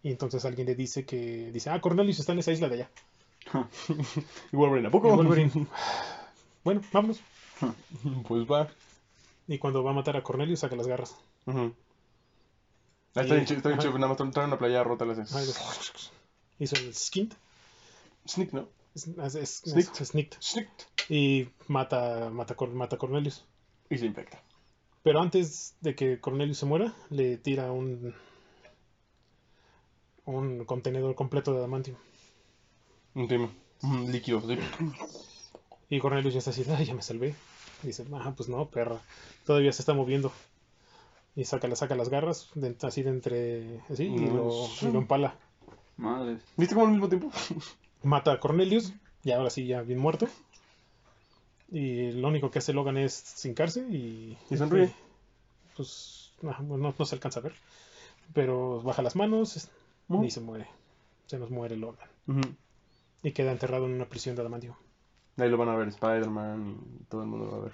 [0.04, 2.90] Y entonces alguien le dice que, dice, ah, Cornelius está en esa isla de allá.
[4.54, 5.14] Y Wolverine, ¿a Y poco?
[5.18, 5.52] Wolverine,
[6.64, 7.20] bueno, vámonos.
[8.28, 8.68] Pues va.
[9.48, 11.16] Y cuando va a matar a Cornelius, saca las garras.
[11.46, 11.74] Ujú.
[13.16, 13.88] Ah, está bien chido, está bien ajá.
[13.90, 14.00] chido.
[14.00, 15.06] Nada más trae una playa rota.
[15.06, 16.12] Le haces.
[16.60, 17.34] Hizo el skint.
[18.28, 18.70] Sneak, ¿no?
[18.96, 20.02] Es, es, es- Sneaked.
[20.02, 20.38] es sneaked.
[20.40, 20.70] Sneak.
[21.10, 23.44] Y mata, mata, mata a Cornelius.
[23.90, 24.42] Y se infecta.
[25.04, 28.16] Pero antes de que Cornelius se muera, le tira un
[30.26, 31.98] un contenedor completo de adamantium.
[33.16, 33.52] Un tema.
[33.82, 34.58] Un líquido, sí.
[35.96, 37.36] Y Cornelius ya está así, ay, ya me salvé.
[37.84, 39.00] Y dice, ah, pues no, perra.
[39.46, 40.32] Todavía se está moviendo.
[41.36, 44.50] Y saca, le saca las garras, de- así de entre, así, y lo,
[44.82, 45.36] y lo empala.
[45.98, 46.42] Madres.
[46.58, 47.32] ¿Viste como al mismo tiempo?
[48.04, 50.28] Mata a Cornelius, y ahora sí, ya bien muerto.
[51.72, 54.38] Y lo único que hace Logan es hincarse y...
[54.50, 54.94] Y sonríe.
[55.76, 57.54] Pues no, no, no se alcanza a ver.
[58.34, 59.70] Pero baja las manos
[60.24, 60.68] y se muere.
[61.28, 62.08] Se nos muere Logan.
[63.24, 64.76] Y queda enterrado en una prisión de adamantium.
[65.38, 67.74] Ahí lo van a ver Spider-Man y todo el mundo lo va a ver.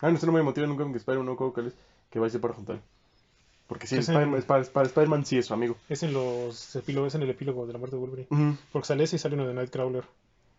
[0.00, 1.74] Ah, no sé, no me motiva nunca con que Spider-Man no creo que es
[2.10, 2.80] que va a ser para juntar.
[3.66, 5.76] Porque sí, Spider-Man, para Spider-Man sí es su amigo.
[5.88, 8.56] Es en los epílogos, es en el epílogo de la muerte de Wolverine.
[8.72, 10.04] Porque sale ese y sale uno de Nightcrawler.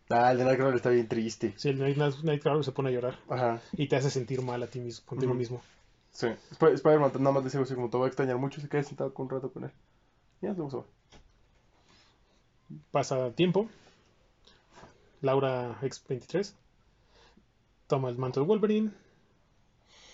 [0.09, 1.53] Ah, el de Nightcrawler está bien triste.
[1.57, 4.67] Sí, el Night- Nightcrawler se pone a llorar Ajá, y te hace sentir mal a
[4.67, 5.61] ti mismo, contigo mismo.
[6.11, 6.27] sí.
[6.55, 9.13] Sp- Spider-Man nada más dice así como te va a extrañar mucho, se queda sentado
[9.13, 9.71] con un rato con él.
[10.41, 10.85] Ya, vamos a ver.
[12.91, 13.67] Pasa tiempo.
[15.21, 16.53] Laura X23
[17.87, 18.91] toma el manto de Wolverine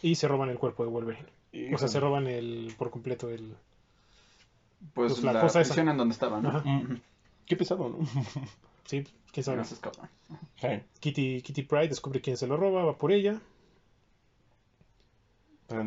[0.01, 1.27] y se roban el cuerpo de Wolverine.
[1.73, 3.55] O sea, se roban el por completo el...
[4.93, 5.69] Pues, Pues la la, cosa esa.
[5.73, 6.61] prisión en donde estaba, ¿no?
[6.63, 7.01] Mm.
[7.45, 7.97] Qué pesado, ¿no?
[8.85, 9.57] Sí, quién sabe.
[9.57, 10.09] No se escapa.
[10.99, 13.41] Kitty, Kitty Pride descubre quién se lo roba, va por ella.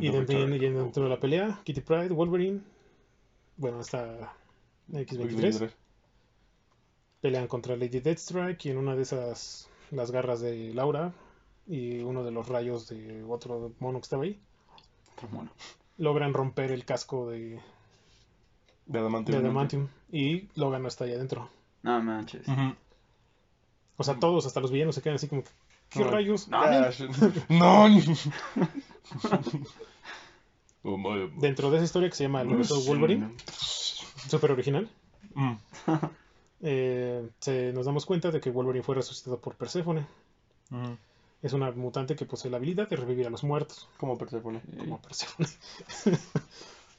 [0.00, 2.60] Y dentro, y dentro de la pelea, Kitty Pride, Wolverine,
[3.56, 4.34] bueno, está
[4.92, 5.70] X23,
[7.20, 11.12] pelean contra Lady Deathstrike y en una de esas las garras de Laura
[11.66, 14.40] y uno de los rayos de otro mono que estaba ahí
[15.16, 15.50] Otro mono.
[15.98, 17.60] logran romper el casco de,
[18.86, 19.38] De Adamantium.
[19.38, 21.48] de Adamantium y Logan no está ahí adentro.
[21.82, 22.46] No manches.
[23.96, 25.42] O sea, todos, hasta los villanos, se quedan así como,
[25.90, 26.10] ¿qué No.
[26.10, 26.48] rayos?
[26.52, 26.90] Ah.
[27.48, 27.86] ¡No!
[30.82, 33.34] Oh, my- Dentro de esa historia que se llama El Wolverine,
[34.28, 34.88] súper original,
[35.34, 35.52] Mm.
[36.62, 40.06] Eh, se, nos damos cuenta de que Wolverine fue resucitado por Perséfone.
[41.42, 44.60] Es una mutante que posee la habilidad de revivir a los muertos, como Perséfone.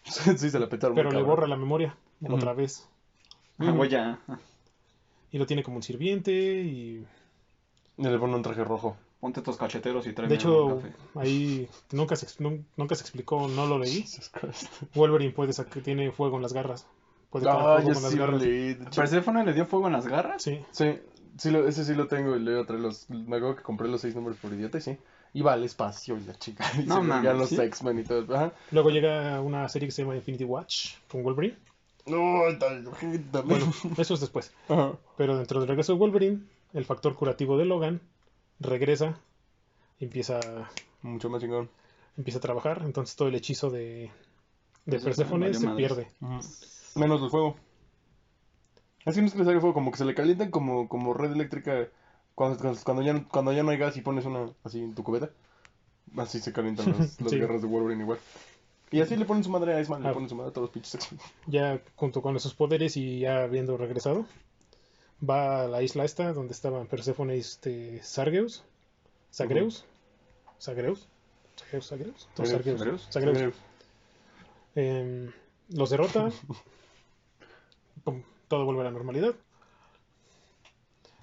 [0.04, 0.96] sí, se la petaron.
[0.96, 1.30] muy Pero le cabrón.
[1.30, 1.96] borra la memoria
[2.28, 2.88] otra vez.
[3.60, 4.20] Ah, güey, ya.
[5.32, 7.06] Y lo tiene como un sirviente y...
[7.98, 8.98] Y le pone un traje rojo.
[9.20, 10.94] Ponte estos cacheteros y tráeme De hecho, un café.
[11.16, 12.26] ahí nunca se,
[12.76, 14.04] nunca se explicó, no lo leí.
[14.96, 16.88] Wolverine puede sacar, tiene fuego en las garras.
[17.32, 18.76] Puede poner Ah, las sí lo leí.
[18.96, 20.44] ¿Perséfone le dio fuego en las garras?
[20.44, 21.00] Sí, Sí,
[21.38, 23.10] sí lo, ese sí lo tengo y le iba a traer los...
[23.10, 24.98] Me acuerdo que compré los seis números por idiota y sí.
[25.34, 26.66] Iba al espacio y la chica.
[26.78, 27.56] Y No se los ¿sí?
[27.60, 28.36] X-Men y todo.
[28.36, 28.52] Ajá.
[28.72, 31.56] Luego llega una serie que se llama Infinity Watch con Wolverine.
[32.06, 32.42] No,
[33.46, 34.52] Bueno, eso es después.
[34.70, 34.94] Ajá.
[35.18, 36.40] Pero dentro del regreso de Wolverine,
[36.74, 38.02] el factor curativo de Logan
[38.60, 39.18] regresa
[40.00, 40.40] y empieza
[41.02, 41.70] Mucho más chingón.
[42.18, 44.12] empieza a trabajar, entonces todo el hechizo de,
[44.86, 45.14] de valió
[45.54, 45.76] se madres.
[45.78, 46.08] pierde.
[46.96, 47.56] Menos el fuego.
[49.06, 51.32] Así no es que le salga fuego, como que se le calientan como, como red
[51.32, 51.88] eléctrica
[52.36, 55.30] cuando, cuando, ya, cuando ya no hay gas y pones una así en tu cubeta.
[56.18, 57.40] Así se calientan las, las Sí.
[57.40, 58.20] garras de Wolverine igual.
[58.92, 60.10] Y así le ponen su madre a Iceman, Ah.
[60.10, 61.20] le ponen su madre a todos los pinches X-Men.
[61.48, 64.26] Ya junto con esos poderes y ya habiendo regresado,
[65.28, 68.64] va a la isla esta donde estaban Perséfone y este Sargeus.
[69.30, 69.86] Sagreus.
[70.58, 71.08] Sagreus.
[71.56, 72.28] Sagreus, Sagreus.
[72.36, 73.08] Sagreus.
[73.10, 73.56] Sagreus.
[74.76, 75.32] Em,
[75.70, 76.30] los derrota.
[78.04, 79.34] Pum, todo vuelve a la normalidad.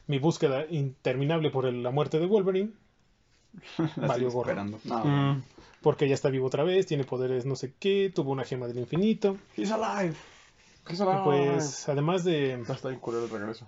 [0.07, 2.73] Mi búsqueda interminable por el- la muerte de Wolverine.
[3.97, 4.51] Valió gorro.
[4.51, 4.79] esperando.
[4.85, 5.43] No, Mm.
[5.83, 8.79] Porque ya está vivo otra vez, tiene poderes no sé qué, tuvo una gema del
[8.79, 9.37] infinito.
[9.57, 10.15] He's alive.
[10.89, 11.23] He's Y alive.
[11.25, 13.67] pues, además de, está bien el regreso.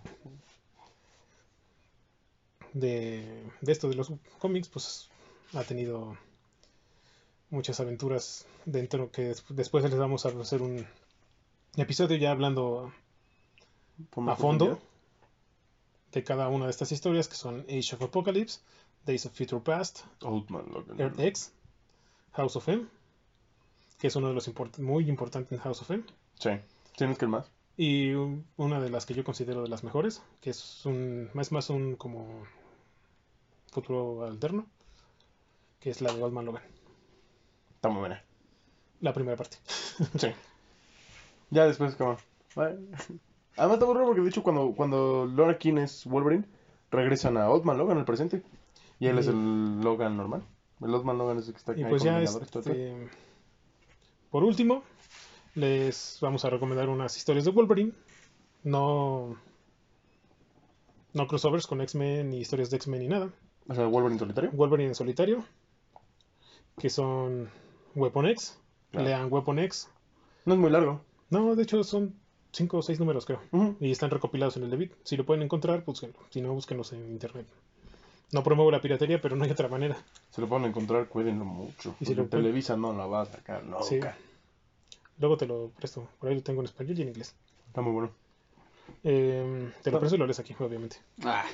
[2.73, 5.09] de, de esto de los cómics, pues
[5.55, 6.17] ha tenido
[7.51, 10.87] muchas aventuras dentro que des- después les vamos a hacer un
[11.81, 12.93] episodio ya hablando
[14.17, 14.79] a más fondo
[16.13, 18.61] de cada una de estas historias que son Age of Apocalypse,
[19.07, 21.01] Days of Future Past, Old Man Logan.
[21.01, 21.53] Earth X,
[22.33, 22.87] House of M,
[23.99, 26.05] que es uno de los import- muy importantes en House of M,
[26.39, 26.51] Sí.
[26.97, 27.51] ¿Tienes que el más?
[27.77, 31.53] y un- una de las que yo considero de las mejores, que es un es
[31.53, 32.43] más un como
[33.71, 34.67] futuro alterno,
[35.79, 36.63] que es la de Old Man Logan,
[37.77, 38.23] Está muy buena.
[39.01, 39.59] la primera parte.
[40.19, 40.29] Sí.
[41.51, 41.97] Ya después.
[41.99, 42.79] Bueno.
[43.57, 46.47] Además está muy raro porque de hecho cuando, cuando Laura King es Wolverine,
[46.91, 48.43] regresan a Old Man Logan al presente.
[48.99, 50.43] Y él es el Logan normal.
[50.81, 53.09] El Old Man Logan es el que está Y pues ya, este,
[54.31, 54.83] por último,
[55.55, 57.93] les vamos a recomendar unas historias de Wolverine.
[58.63, 59.37] No,
[61.13, 63.31] no crossovers con X-Men ni historias de X-Men ni nada.
[63.69, 64.51] O sea, Wolverine solitario.
[64.53, 65.45] Wolverine en solitario,
[66.79, 67.51] que son
[67.95, 68.59] Weapon X.
[68.91, 69.07] Claro.
[69.07, 69.89] Lean Weapon X.
[70.45, 71.03] No es muy largo.
[71.31, 72.15] No, de hecho son
[72.53, 73.41] cinco o seis números, creo.
[73.81, 74.91] Y están recopilados en el David.
[75.05, 76.17] Si lo pueden encontrar, búsquenlo.
[76.31, 77.47] Si no, búsquenlos en internet.
[78.33, 79.97] No promuevo la piratería, pero no hay otra manera.
[80.31, 81.95] Se lo pueden encontrar, cuídenlo mucho.
[82.01, 83.83] Y si lo Televisa no la va a sacar nunca.
[83.83, 83.99] Sí.
[85.19, 86.09] Luego te lo presto.
[86.19, 87.35] Por ahí lo tengo en español y en inglés.
[87.67, 88.11] Está muy bueno.
[89.05, 90.97] Eh, te lo presto y lo lees aquí, obviamente.
[91.25, 91.45] Ah,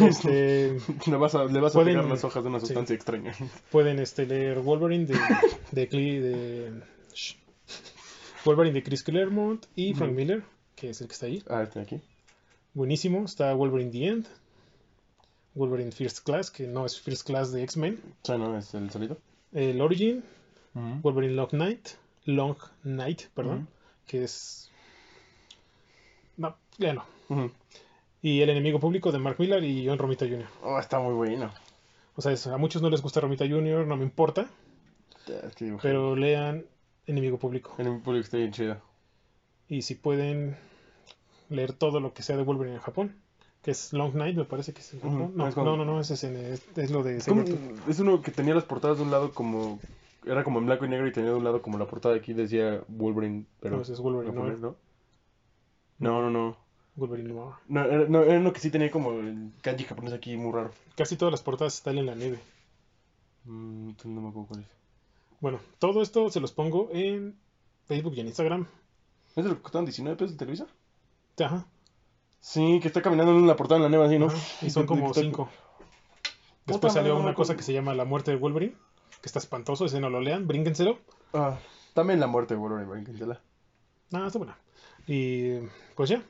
[0.00, 0.76] Este,
[1.06, 2.66] Le vas a, le vas a pegar las hojas de una sí.
[2.66, 3.32] sustancia extraña.
[3.70, 5.18] pueden este, leer Wolverine de,
[5.72, 6.82] de, Cle- de-.
[8.44, 10.12] Wolverine de Chris Claremont y Frank.
[10.12, 10.42] Miller,
[10.76, 11.42] que es el que está ahí.
[11.48, 12.00] Ah, este de aquí.
[12.74, 13.24] Buenísimo.
[13.24, 14.26] Está Wolverine The End.
[15.54, 18.00] Wolverine First Class, que no es First Class de X-Men.
[18.22, 19.16] O sea, no es el solito.
[19.52, 20.22] El Origin.
[20.74, 21.88] Wolverine Long Night.
[22.24, 23.68] Long Night, perdón.
[24.06, 24.70] Que es...
[26.36, 27.04] No, ya no.
[28.20, 30.46] Y El Enemigo Público de Mark Miller y John Romita Jr.
[30.62, 31.52] Oh, está muy bueno.
[32.16, 34.48] O sea, es- a muchos no les gusta Romita Jr., no me importa.
[35.82, 36.64] Pero lean
[37.06, 37.74] Enemigo Público.
[37.78, 38.76] En el público está bien chido.
[39.68, 40.56] Y si pueden
[41.48, 43.16] leer todo lo que sea de Wolverine en Japón,
[43.62, 45.00] que es Long Night, me parece que es en.
[45.36, 47.28] No, es no, no, no, ese es, en- es, es lo de Es,
[47.98, 49.80] uno que tenía las portadas de un lado como...
[50.26, 52.20] Era como en blanco y negro y tenía de un lado como la portada de
[52.20, 53.76] aquí decía Wolverine, pero...
[53.76, 54.58] No, ese es Wolverine Noir.
[54.58, 54.76] ¿no?
[55.98, 56.56] No, no, no.
[56.96, 57.54] Wolverine Noir.
[57.68, 60.70] No, era, no, era uno que sí tenía como el kanji japonés aquí muy raro.
[60.96, 62.38] Casi todas las portadas están en la nieve.
[63.44, 64.66] Mm, no me acuerdo cuál es.
[65.40, 67.36] Bueno, todo esto se los pongo en
[67.86, 68.66] Facebook y en Instagram.
[69.36, 70.66] ¿Es de lo que costaban 19 pesos de Televisa?
[71.40, 71.66] Ajá.
[72.40, 74.26] Sí, que está caminando en la portada en la nieve así, ¿no?
[74.26, 75.44] ajá, Y son como Está- cinco.
[75.46, 78.74] Puta Después salió madre, una cosa que se llama La muerte de Wolverine,
[79.20, 80.98] que está espantoso, ese no lo lean, brínquenselo.
[81.34, 81.58] Ah,
[81.92, 83.40] también la muerte de Wolverine, brinquensela.
[84.10, 84.56] Nada, está buena.
[85.06, 85.58] Y
[85.94, 86.22] pues ya,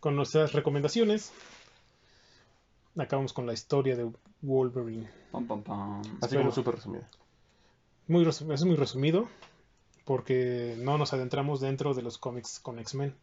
[0.00, 1.32] con nuestras recomendaciones,
[2.96, 5.08] acabamos con la historia de Wolverine.
[5.30, 6.00] pam, pam, pam.
[6.00, 6.40] Así Espero.
[6.42, 7.08] como súper resumida.
[8.08, 9.28] Muy es muy resumido,
[10.04, 13.14] porque no nos adentramos dentro de los cómics con X-Men.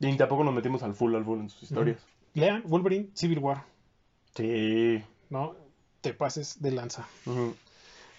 [0.00, 1.98] Y tampoco nos metimos al full, al full en sus historias.
[2.34, 3.64] Lean Wolverine Civil War,
[4.34, 5.02] Sí.
[5.30, 5.54] no
[6.00, 7.06] te pases de lanza.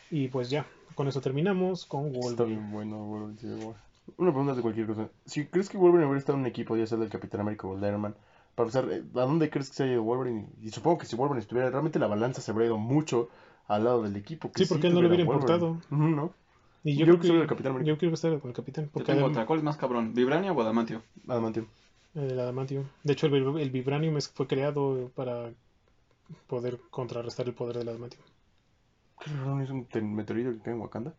[0.09, 0.65] Y pues ya,
[0.95, 2.55] con eso terminamos con Está Wolverine.
[2.61, 3.75] bien bueno Wolverine Civil War.
[4.17, 5.09] Una pregunta de cualquier cosa.
[5.25, 7.77] Si crees que Wolverine hubiera estado en un equipo, ya sea del Capitán América o
[7.77, 8.15] el Iron Man,
[8.55, 10.47] para empezar, eh, ¿a dónde crees que se haya ido Wolverine?
[10.61, 13.29] Y supongo que si Wolverine estuviera, realmente la balanza se habría ido mucho
[13.67, 14.51] al lado del equipo.
[14.51, 15.55] que Sí, porque él no lo tuviera hubiera.
[15.65, 16.33] Ujú, ¿no?
[16.83, 17.87] Y Yo yo, creo que el Capitán América.
[17.89, 18.85] yo creo que estar con el capitán.
[18.85, 19.45] Yo Porque tengo adem- otra.
[19.45, 20.13] ¿Cuál es más cabrón?
[20.13, 21.01] ¿Vibrania o Adamantio?
[21.27, 21.67] Adamantio.
[22.15, 22.83] el adamantium.
[23.03, 25.51] De hecho, el, el vibranium fue creado para
[26.47, 28.21] poder contrarrestar el poder del adamantium.
[29.19, 31.13] ¿Qué raro, ¿Es un te- meteorito que cae en Wakanda?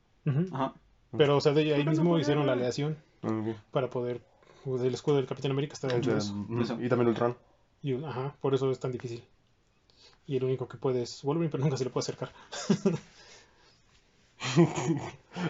[0.52, 0.74] Ajá.
[1.16, 4.20] Pero, o sea, de ahí mismo hicieron la aleación Ah, para poder.
[4.66, 6.78] El escudo del Capitán América está O hecho sea, de eso.
[6.82, 7.36] Y también Ultron.
[7.82, 9.22] Y, ajá, por eso es tan difícil.
[10.26, 12.32] Y el único que puede es Wolverine, pero nunca se le puede acercar.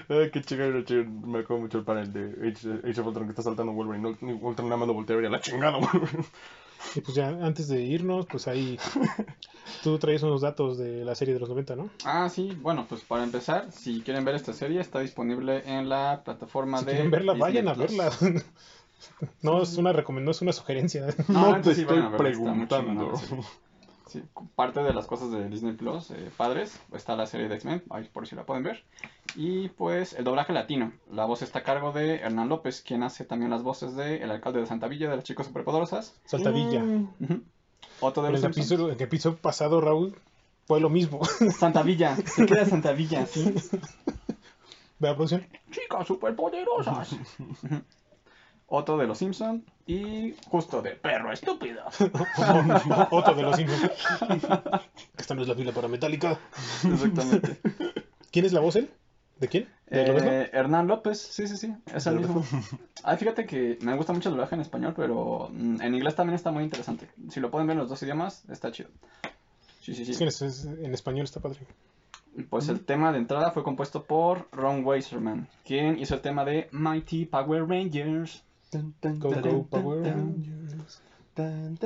[0.08, 3.30] Ay, qué chingado, che, me acuerdo mucho el panel de Age, Age of Ultron que
[3.30, 4.16] está saltando Wolverine.
[4.20, 6.24] No, Ultron nada más lo voltea a ver y a la chingada, Wolverine.
[6.96, 8.78] Y pues ya antes de irnos, pues ahí
[9.82, 11.88] tú traes unos datos de la serie de los 90, ¿no?
[12.04, 16.22] Ah, sí, bueno, pues para empezar, si quieren ver esta serie, está disponible en la
[16.24, 16.92] plataforma Si de.
[16.92, 18.10] quieren verla, Disney vayan a verla.
[19.42, 21.06] No es una no es una sugerencia.
[21.28, 23.12] No, No, te sí, estoy preguntando.
[24.06, 24.22] Sí.
[24.54, 28.08] Parte de las cosas de Disney Plus, eh, padres, está la serie de X-Men, ahí
[28.12, 28.84] por si la pueden ver.
[29.36, 30.92] Y pues el doblaje latino.
[31.10, 34.30] La voz está a cargo de Hernán López, quien hace también las voces de el
[34.30, 36.14] alcalde de Santa Villa, de las chicas superpoderosas.
[36.24, 36.80] Saltadilla.
[36.82, 37.08] Mm.
[37.20, 37.42] Ujú.
[38.00, 38.66] Otto de En los el, Simpsons.
[38.72, 40.16] episodio, en el episodio pasado, Raúl,
[40.66, 41.24] fue lo mismo.
[41.58, 43.54] Santa Villa, se queda Santa Villa, sí.
[44.98, 45.46] ¿Ve la producción?
[45.70, 47.16] Chicas superpoderosas.
[48.66, 51.82] Otro de los Simpsons y justo de perro estúpido.
[53.10, 53.90] Otro de los Simpsons.
[55.18, 56.38] Esta no es la fila para Metallica.
[56.84, 57.60] Exactamente.
[58.30, 58.90] ¿Quién es la voz él?
[59.38, 59.68] ¿De quién?
[59.86, 60.42] ¿De?
[60.42, 62.44] Eh, Hernán López, sí, sí, sí, es el mismo.
[63.02, 66.36] Ah, fíjate que me gusta mucho el doblaje en español, pero mm, en inglés también
[66.36, 67.08] está muy interesante.
[67.30, 68.90] Si lo pueden ver en los dos idiomas, está chido.
[69.80, 70.44] Sí, sí, Es que sí.
[70.46, 71.58] es- en español está padre.
[72.48, 76.68] Pues el tema de entrada fue compuesto por Ron Weiserman, quien hizo el tema de
[76.72, 78.42] Mighty Power Rangers.
[78.74, 81.00] Tan, tan, Go, go, Power Rangers.
[81.36, 81.78] taran,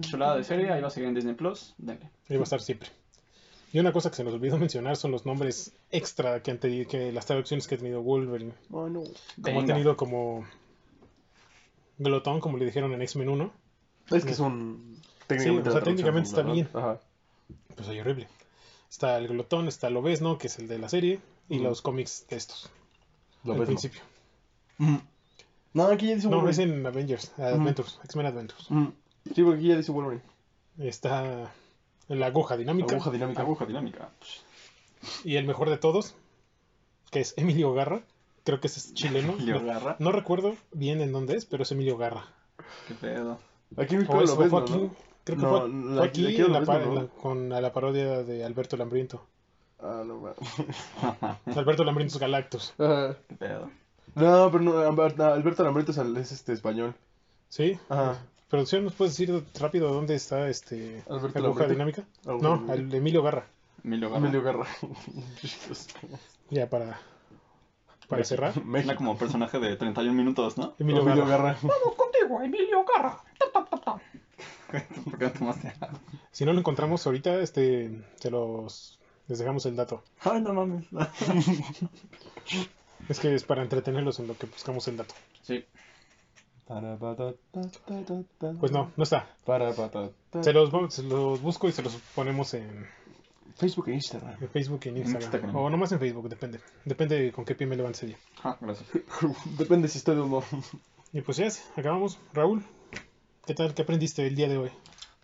[0.00, 1.74] Chulada de serie, ahí va a seguir en Disney Plus.
[1.76, 2.08] Denle.
[2.30, 2.88] Ahí va a estar siempre.
[3.74, 6.88] Y una cosa que se nos olvidó mencionar son los nombres extra que han tenido,
[6.88, 8.54] que las traducciones que ha tenido Wolverine.
[8.70, 9.02] Oh, no.
[9.42, 10.46] Como ha tenido como
[11.98, 13.52] Glotón, como le dijeron en X-Men 1.
[14.12, 14.98] Es que es un.
[15.28, 16.66] Sí, o sea, técnicamente está bien.
[16.72, 16.98] Ajá.
[17.74, 18.26] Pues ahí horrible.
[18.88, 21.64] Está el Glotón, está el Obesno, que es el de la serie, y Ujú.
[21.64, 22.70] los cómics de estos.
[23.44, 23.74] Lo al ves, ¿no?
[23.74, 24.00] principio.
[24.78, 24.96] Mm.
[25.74, 26.64] No, aquí ya dice No, Wolverine.
[26.64, 28.70] es en Avengers, Adventures, X-Men Adventures.
[28.70, 28.86] Mm.
[29.34, 30.22] Sí, porque aquí ya dice Wolverine.
[30.78, 31.52] Está
[32.08, 32.94] la aguja dinámica.
[32.94, 33.42] Aguja dinámica.
[33.42, 34.10] Aguja dinámica.
[35.24, 36.14] Y el mejor de todos,
[37.10, 38.02] que es Emilio Garra.
[38.44, 39.32] Creo que ese es chileno.
[39.38, 39.96] Emilio no, Garra.
[39.98, 42.26] no recuerdo bien en dónde es, pero es Emilio Garra.
[42.88, 43.38] Qué pedo.
[43.76, 44.64] Aquí en O México eso lo ves, fue ¿no?
[44.66, 44.90] aquí,
[45.24, 46.74] creo que No, fue, la- fue aquí aquí en la ves, ¿no?
[46.82, 49.26] en la- con la, la parodia de Alberto Lambriento.
[49.80, 50.22] Ah, no.
[51.54, 52.72] Alberto Lambriento Galactus.
[52.78, 53.16] Ajá.
[53.28, 53.70] Qué pedo.
[54.16, 56.94] No, pero no, Albert- Alberto Lambrito es, es, este español.
[57.48, 57.78] ¿Sí?
[57.88, 58.18] Ajá.
[58.48, 61.68] ¿Producción nos puedes decir rápido dónde está este Alberto aguja Lambrito.
[61.68, 62.04] dinámica?
[62.26, 62.72] Aguja No, dinámica.
[62.72, 63.46] al Emilio Garra.
[63.84, 64.18] Emilio Garra.
[64.26, 64.66] Emilio Garra.
[66.50, 67.00] Ya para,
[68.08, 68.64] para cerrar.
[68.64, 68.94] México.
[68.96, 70.74] como personaje de 31 minutos, ¿no?
[70.78, 71.54] Emilio, Emilio Garra.
[71.54, 71.58] Garra.
[71.62, 73.18] Vamos contigo, Emilio Garra.
[73.38, 74.00] Ta, ta, ta, ta.
[75.04, 76.00] ¿Por qué no tomaste agua?
[76.30, 80.04] Si no lo encontramos ahorita, este, se los les dejamos el dato.
[80.20, 80.86] Ay, no mames.
[83.08, 85.14] Es que es para entretenerlos en lo que buscamos el dato.
[85.42, 85.64] Sí.
[88.58, 89.28] Pues no, no está.
[90.42, 92.86] Se los, vamos- se los busco y se los ponemos en,
[93.56, 94.34] Facebook e Instagram.
[94.42, 95.22] en Facebook y en Instagram.
[95.22, 95.56] Instagram.
[95.56, 96.60] O nomás en Facebook, depende.
[96.84, 98.18] Depende con qué pie me levantes el día.
[98.42, 98.88] Ah, gracias.
[99.58, 100.42] Depende si estoy de humor.
[101.12, 102.18] Y pues ya, acabamos.
[102.34, 102.64] Raúl,
[103.46, 103.72] ¿qué tal?
[103.72, 104.70] ¿Qué aprendiste el día de hoy?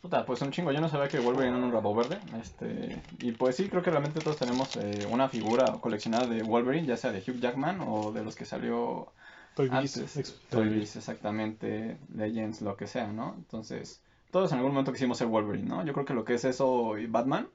[0.03, 0.73] Puta, pues un chingo.
[0.73, 2.19] Yo no sabía que Wolverine era un rabo verde.
[2.41, 6.87] Este, y pues sí, creo que realmente todos tenemos eh, una figura coleccionada de Wolverine,
[6.89, 9.13] ya sea de Hugh Jackman o de los que salió
[9.55, 10.17] Toy antes.
[10.17, 11.99] ex- Toy Biz, exactamente.
[12.15, 13.35] Legends, lo que sea, ¿no?
[13.39, 15.85] Entonces, todos en algún momento quisimos ser Wolverine, ¿no?
[15.85, 17.49] Yo creo que lo que es eso y Batman,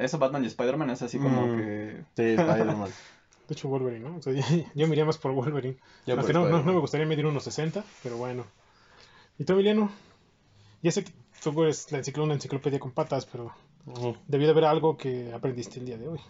[0.00, 1.56] eso Batman y Spider-Man es así como Mm.
[1.56, 2.04] que...
[2.16, 2.90] Sí, Spider-Man.
[3.48, 4.16] De hecho, Wolverine, ¿no?
[4.16, 4.32] O sea,
[4.74, 5.76] yo me iría más por Wolverine.
[6.06, 6.66] Ya Aunque por no, no, Spider-Man.
[6.66, 8.44] no me gustaría medir unos 60, pero bueno.
[9.38, 9.90] ¿Y tú, Emiliano?
[10.84, 11.12] Ya sé que
[11.42, 13.52] tú eres la enciclo- una enciclopedia con patas, pero
[13.86, 14.16] Ujú.
[14.28, 16.20] debió de haber algo que aprendiste el día de hoy.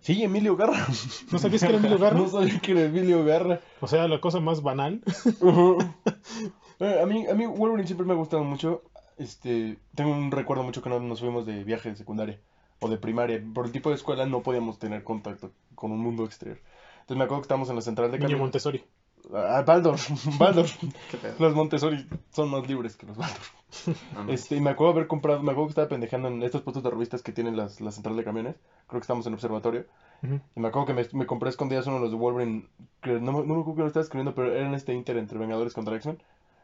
[0.00, 0.84] Sí, Emilio Garra.
[1.30, 2.18] ¿No sabías que era Emilio Garra?
[2.18, 3.60] No sabía que era Emilio Garra.
[3.80, 5.02] O sea, la cosa más banal.
[6.78, 8.82] Eh, a mí, a mí Wolverine siempre me ha gustado mucho.
[9.16, 12.38] Este, tengo un recuerdo mucho que no- nos fuimos de viaje de secundaria
[12.80, 13.42] o de primaria.
[13.54, 16.58] Por el tipo de escuela no podíamos tener contacto con un mundo exterior.
[17.00, 18.40] Entonces me acuerdo que estábamos en la central de camión.
[18.40, 18.84] Montessori.
[19.34, 19.96] Ah, Baldor,
[20.38, 20.66] Baldor.
[21.38, 23.40] Los Montessori son más libres que los Baldor.
[24.14, 24.32] No, no.
[24.32, 26.90] Este, y me acuerdo haber comprado, me acuerdo que estaba pendejando en estos puestos de
[26.90, 28.54] revistas que tienen las, la central de camiones.
[28.86, 29.86] Creo que estamos en observatorio.
[30.22, 30.40] Ujú.
[30.54, 32.68] Y me acuerdo que me, me compré escondidas uno de los de Wolverine.
[33.02, 35.16] Que no, me- no me acuerdo que lo estaba escribiendo, pero era en este Inter
[35.16, 36.18] entre Vengadores contra X-Men.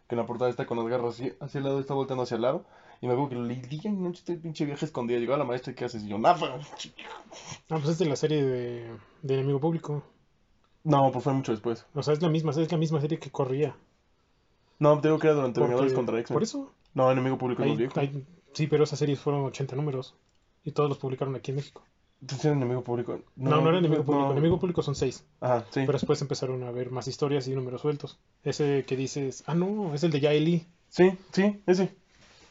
[0.09, 2.36] Que en la portada está con las garras así, hacia el lado, está volteando hacia
[2.36, 2.64] el lado.
[3.01, 5.18] Y me acuerdo que le día y noche este pinche viaje escondido.
[5.18, 6.05] Llegó a la maestra y ¿qué haces?
[6.05, 6.39] Y yo, nada.
[7.70, 8.90] Ah, pues es de la serie de,
[9.22, 10.02] de Enemigo Público.
[10.84, 11.86] No, pues fue mucho después.
[11.94, 13.76] O sea, es la misma, es la misma serie que corría.
[14.78, 16.34] No, tengo que era durante Porque- Vengadores contra X-Men.
[16.34, 16.72] Por eso.
[16.94, 17.98] No, enemigo público es viejo.
[18.00, 20.14] hay- sí, pero esas series fueron 80 números.
[20.64, 21.82] Y todos los publicaron aquí en México.
[22.20, 23.18] Entonces era enemigo público.
[23.34, 24.26] No, no, era Enemigo Público.
[24.26, 24.32] no.
[24.32, 25.24] Enemigo Público son 6.
[25.40, 25.80] Ajá, sí.
[25.80, 28.16] Pero después empezaron a ver más historias y números sueltos.
[28.44, 30.64] Ese que dices, ah, no, es el de Yaeli.
[30.88, 31.92] Sí, sí, ese.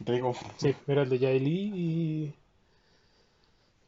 [0.03, 0.33] Te digo.
[0.57, 2.33] Sí, era el de Yaeli y.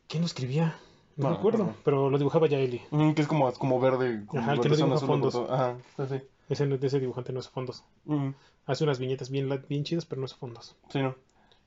[0.07, 0.77] ¿Quién lo escribía?
[1.15, 1.75] No No, me acuerdo, no.
[1.83, 2.81] pero lo dibujaba ya Eli.
[2.91, 4.25] Mm, que es como, como verde.
[4.25, 5.35] Como Ajá, el que no dibuja fondos.
[5.49, 6.21] Ajá, está así.
[6.49, 7.83] Ese, ese dibujante no hace fondos.
[8.05, 8.29] Mm,
[8.65, 10.75] Hace unas viñetas bien, bien chidas, pero no hace fondos.
[10.89, 11.15] sí, no.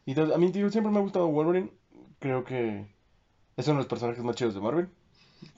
[0.07, 1.71] Y entonces, a mí, tío, siempre me ha gustado Wolverine.
[2.21, 2.87] Creo que
[3.57, 4.89] es uno de los personajes más chidos de Marvel.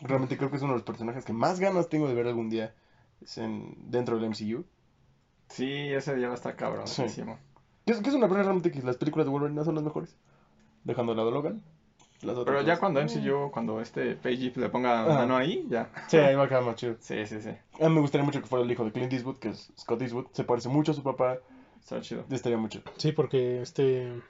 [0.00, 2.48] Realmente creo que es uno de los personajes que más ganas tengo de ver algún
[2.50, 2.74] día
[3.20, 4.64] es en, dentro del MCU.
[5.48, 7.38] Sí, ese día va a estar cabronísimo.
[7.86, 9.84] Que es, que es una pena realmente que las películas de Wolverine no son las
[9.84, 10.16] mejores.
[10.84, 11.62] Dejando de lado Logan.
[12.22, 15.14] Las otras Pero ya cuando MCU, cuando este Page le ponga Ajá.
[15.20, 15.88] mano ahí, ya.
[16.08, 16.96] Sí, ahí va a quedar más chido.
[17.00, 17.50] Sí, sí, sí.
[17.80, 20.02] A mí me gustaría mucho que fuera el hijo de Clint Eastwood, que es Scott
[20.02, 20.26] Eastwood.
[20.32, 21.38] Se parece mucho a su papá.
[21.80, 22.24] Está chido.
[22.30, 22.82] Estaría mucho.
[22.96, 24.20] Sí, porque este.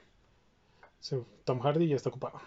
[1.45, 2.39] Tom Hardy ya está ocupado.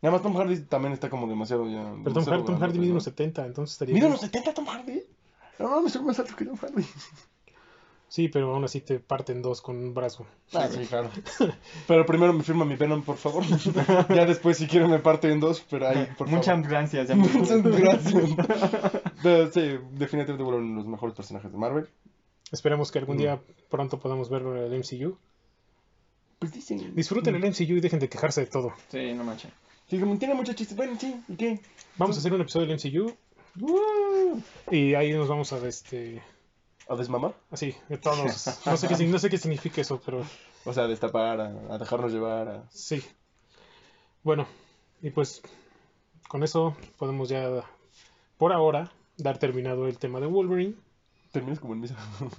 [0.00, 1.92] Nada más Tom Hardy también está como demasiado ya.
[2.02, 2.94] Pero Tom, Hardy- Tom grande, Hardy mide ¿no?
[2.94, 3.94] unos 70, entonces estaría.
[3.94, 5.02] ¿Mide unos 70 Tom Hardy?
[5.60, 6.84] No, no, me soy más alto que Tom Hardy.
[8.12, 10.26] Sí, pero aún así te parten dos con un brazo.
[10.52, 11.08] Ah, sí, claro.
[11.88, 13.42] Pero primero me firma mi Venom, por favor.
[14.14, 16.68] ya después, si quiero, me parte en dos, pero ahí, por Muchas favor.
[16.68, 17.08] gracias.
[17.08, 17.14] ya.
[17.16, 18.24] Muchas gracias.
[19.22, 19.60] Pero sí,
[19.92, 21.88] definitivamente fueron uno de los mejores personajes de Marvel.
[22.50, 23.18] Esperemos que algún Mm.
[23.20, 23.40] día
[23.70, 25.16] pronto podamos ver el MCU.
[26.38, 26.94] Pues dicen.
[26.94, 28.74] Disfruten el MCU y dejen de quejarse de todo.
[28.90, 29.50] Sí, no manches.
[29.88, 30.76] Sí, como tiene muchos chistes.
[30.76, 31.60] Bueno, sí, ¿y qué?
[31.96, 33.16] Vamos a hacer un episodio del MCU
[33.60, 34.38] Uh,
[34.70, 36.22] y ahí nos vamos a este
[36.88, 37.34] ¿A desmamar?
[37.50, 38.46] así, de todos.
[38.66, 40.24] No sé qué, no sé qué significa eso, pero
[40.64, 42.64] O sea, a destapar, a, a dejarnos llevar, a...
[42.70, 43.02] sí.
[44.22, 44.46] Bueno,
[45.00, 45.42] y pues
[46.28, 47.48] con eso podemos ya
[48.38, 50.74] por ahora dar terminado el tema de Wolverine.
[51.32, 51.96] Terminas como en misa.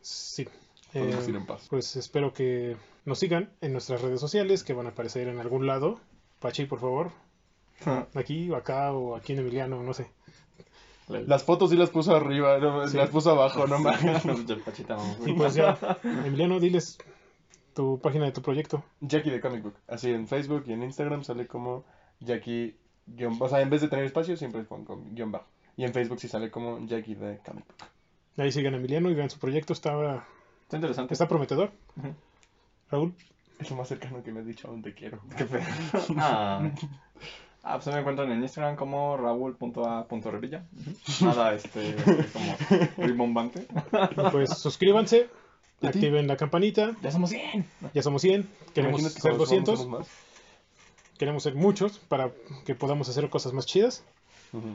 [0.00, 0.48] Sí.
[0.92, 1.66] Podemos Eh, ir en paz.
[1.70, 5.66] Pues espero que nos sigan en nuestras redes sociales que van a aparecer en algún
[5.66, 6.00] lado.
[6.40, 7.12] Pachi, por favor.
[8.14, 10.10] Aquí o acá o aquí en Emiliano, no sé.
[11.20, 12.96] Las fotos sí las puso arriba, no, Sí.
[12.96, 14.22] las puso abajo, no mames.
[15.36, 16.98] Pues ya, Emiliano, diles
[17.74, 18.84] tu página de tu proyecto.
[19.00, 19.74] Jackie de Comic Book.
[19.88, 21.84] Así en Facebook y en Instagram sale como
[22.20, 22.76] Jackie.
[23.06, 24.84] guión- O sea, en vez de tener espacio, siempre con
[25.14, 25.46] guion bajo.
[25.76, 27.88] Y en Facebook sí sale como Jackie de Comic Book.
[28.36, 30.24] Ahí sigan a Emiliano y vean su proyecto, está,
[30.62, 31.14] Está interesante.
[31.14, 31.70] está prometedor.
[32.90, 33.14] Raúl,
[33.58, 35.20] Es lo más cercano que me has dicho aún te quiero.
[35.36, 35.60] Qué feo.
[36.18, 36.70] Ah.
[37.64, 40.64] Ah, pues me encuentran en Instagram como raúl.a.revilla.
[41.20, 41.94] Nada, este,
[42.32, 42.56] como
[43.06, 43.66] rimbombante.
[44.32, 45.28] pues suscríbanse,
[45.80, 46.96] activen la campanita.
[47.02, 47.64] Ya somos 100.
[47.94, 50.08] Ya somos 100, queremos que ser cuando 200, somos más.
[51.18, 52.32] queremos ser muchos para
[52.66, 54.04] que podamos hacer cosas más chidas.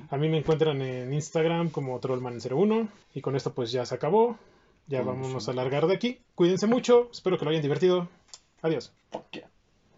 [0.09, 4.38] A mí me encuentran en Instagram como Trollman01 y con esto pues ya se acabó.
[4.88, 6.19] Ya Mm, vámonos a largar de aquí.
[6.34, 8.07] Cuídense mucho, espero que lo hayan divertido.
[8.61, 8.91] Adiós.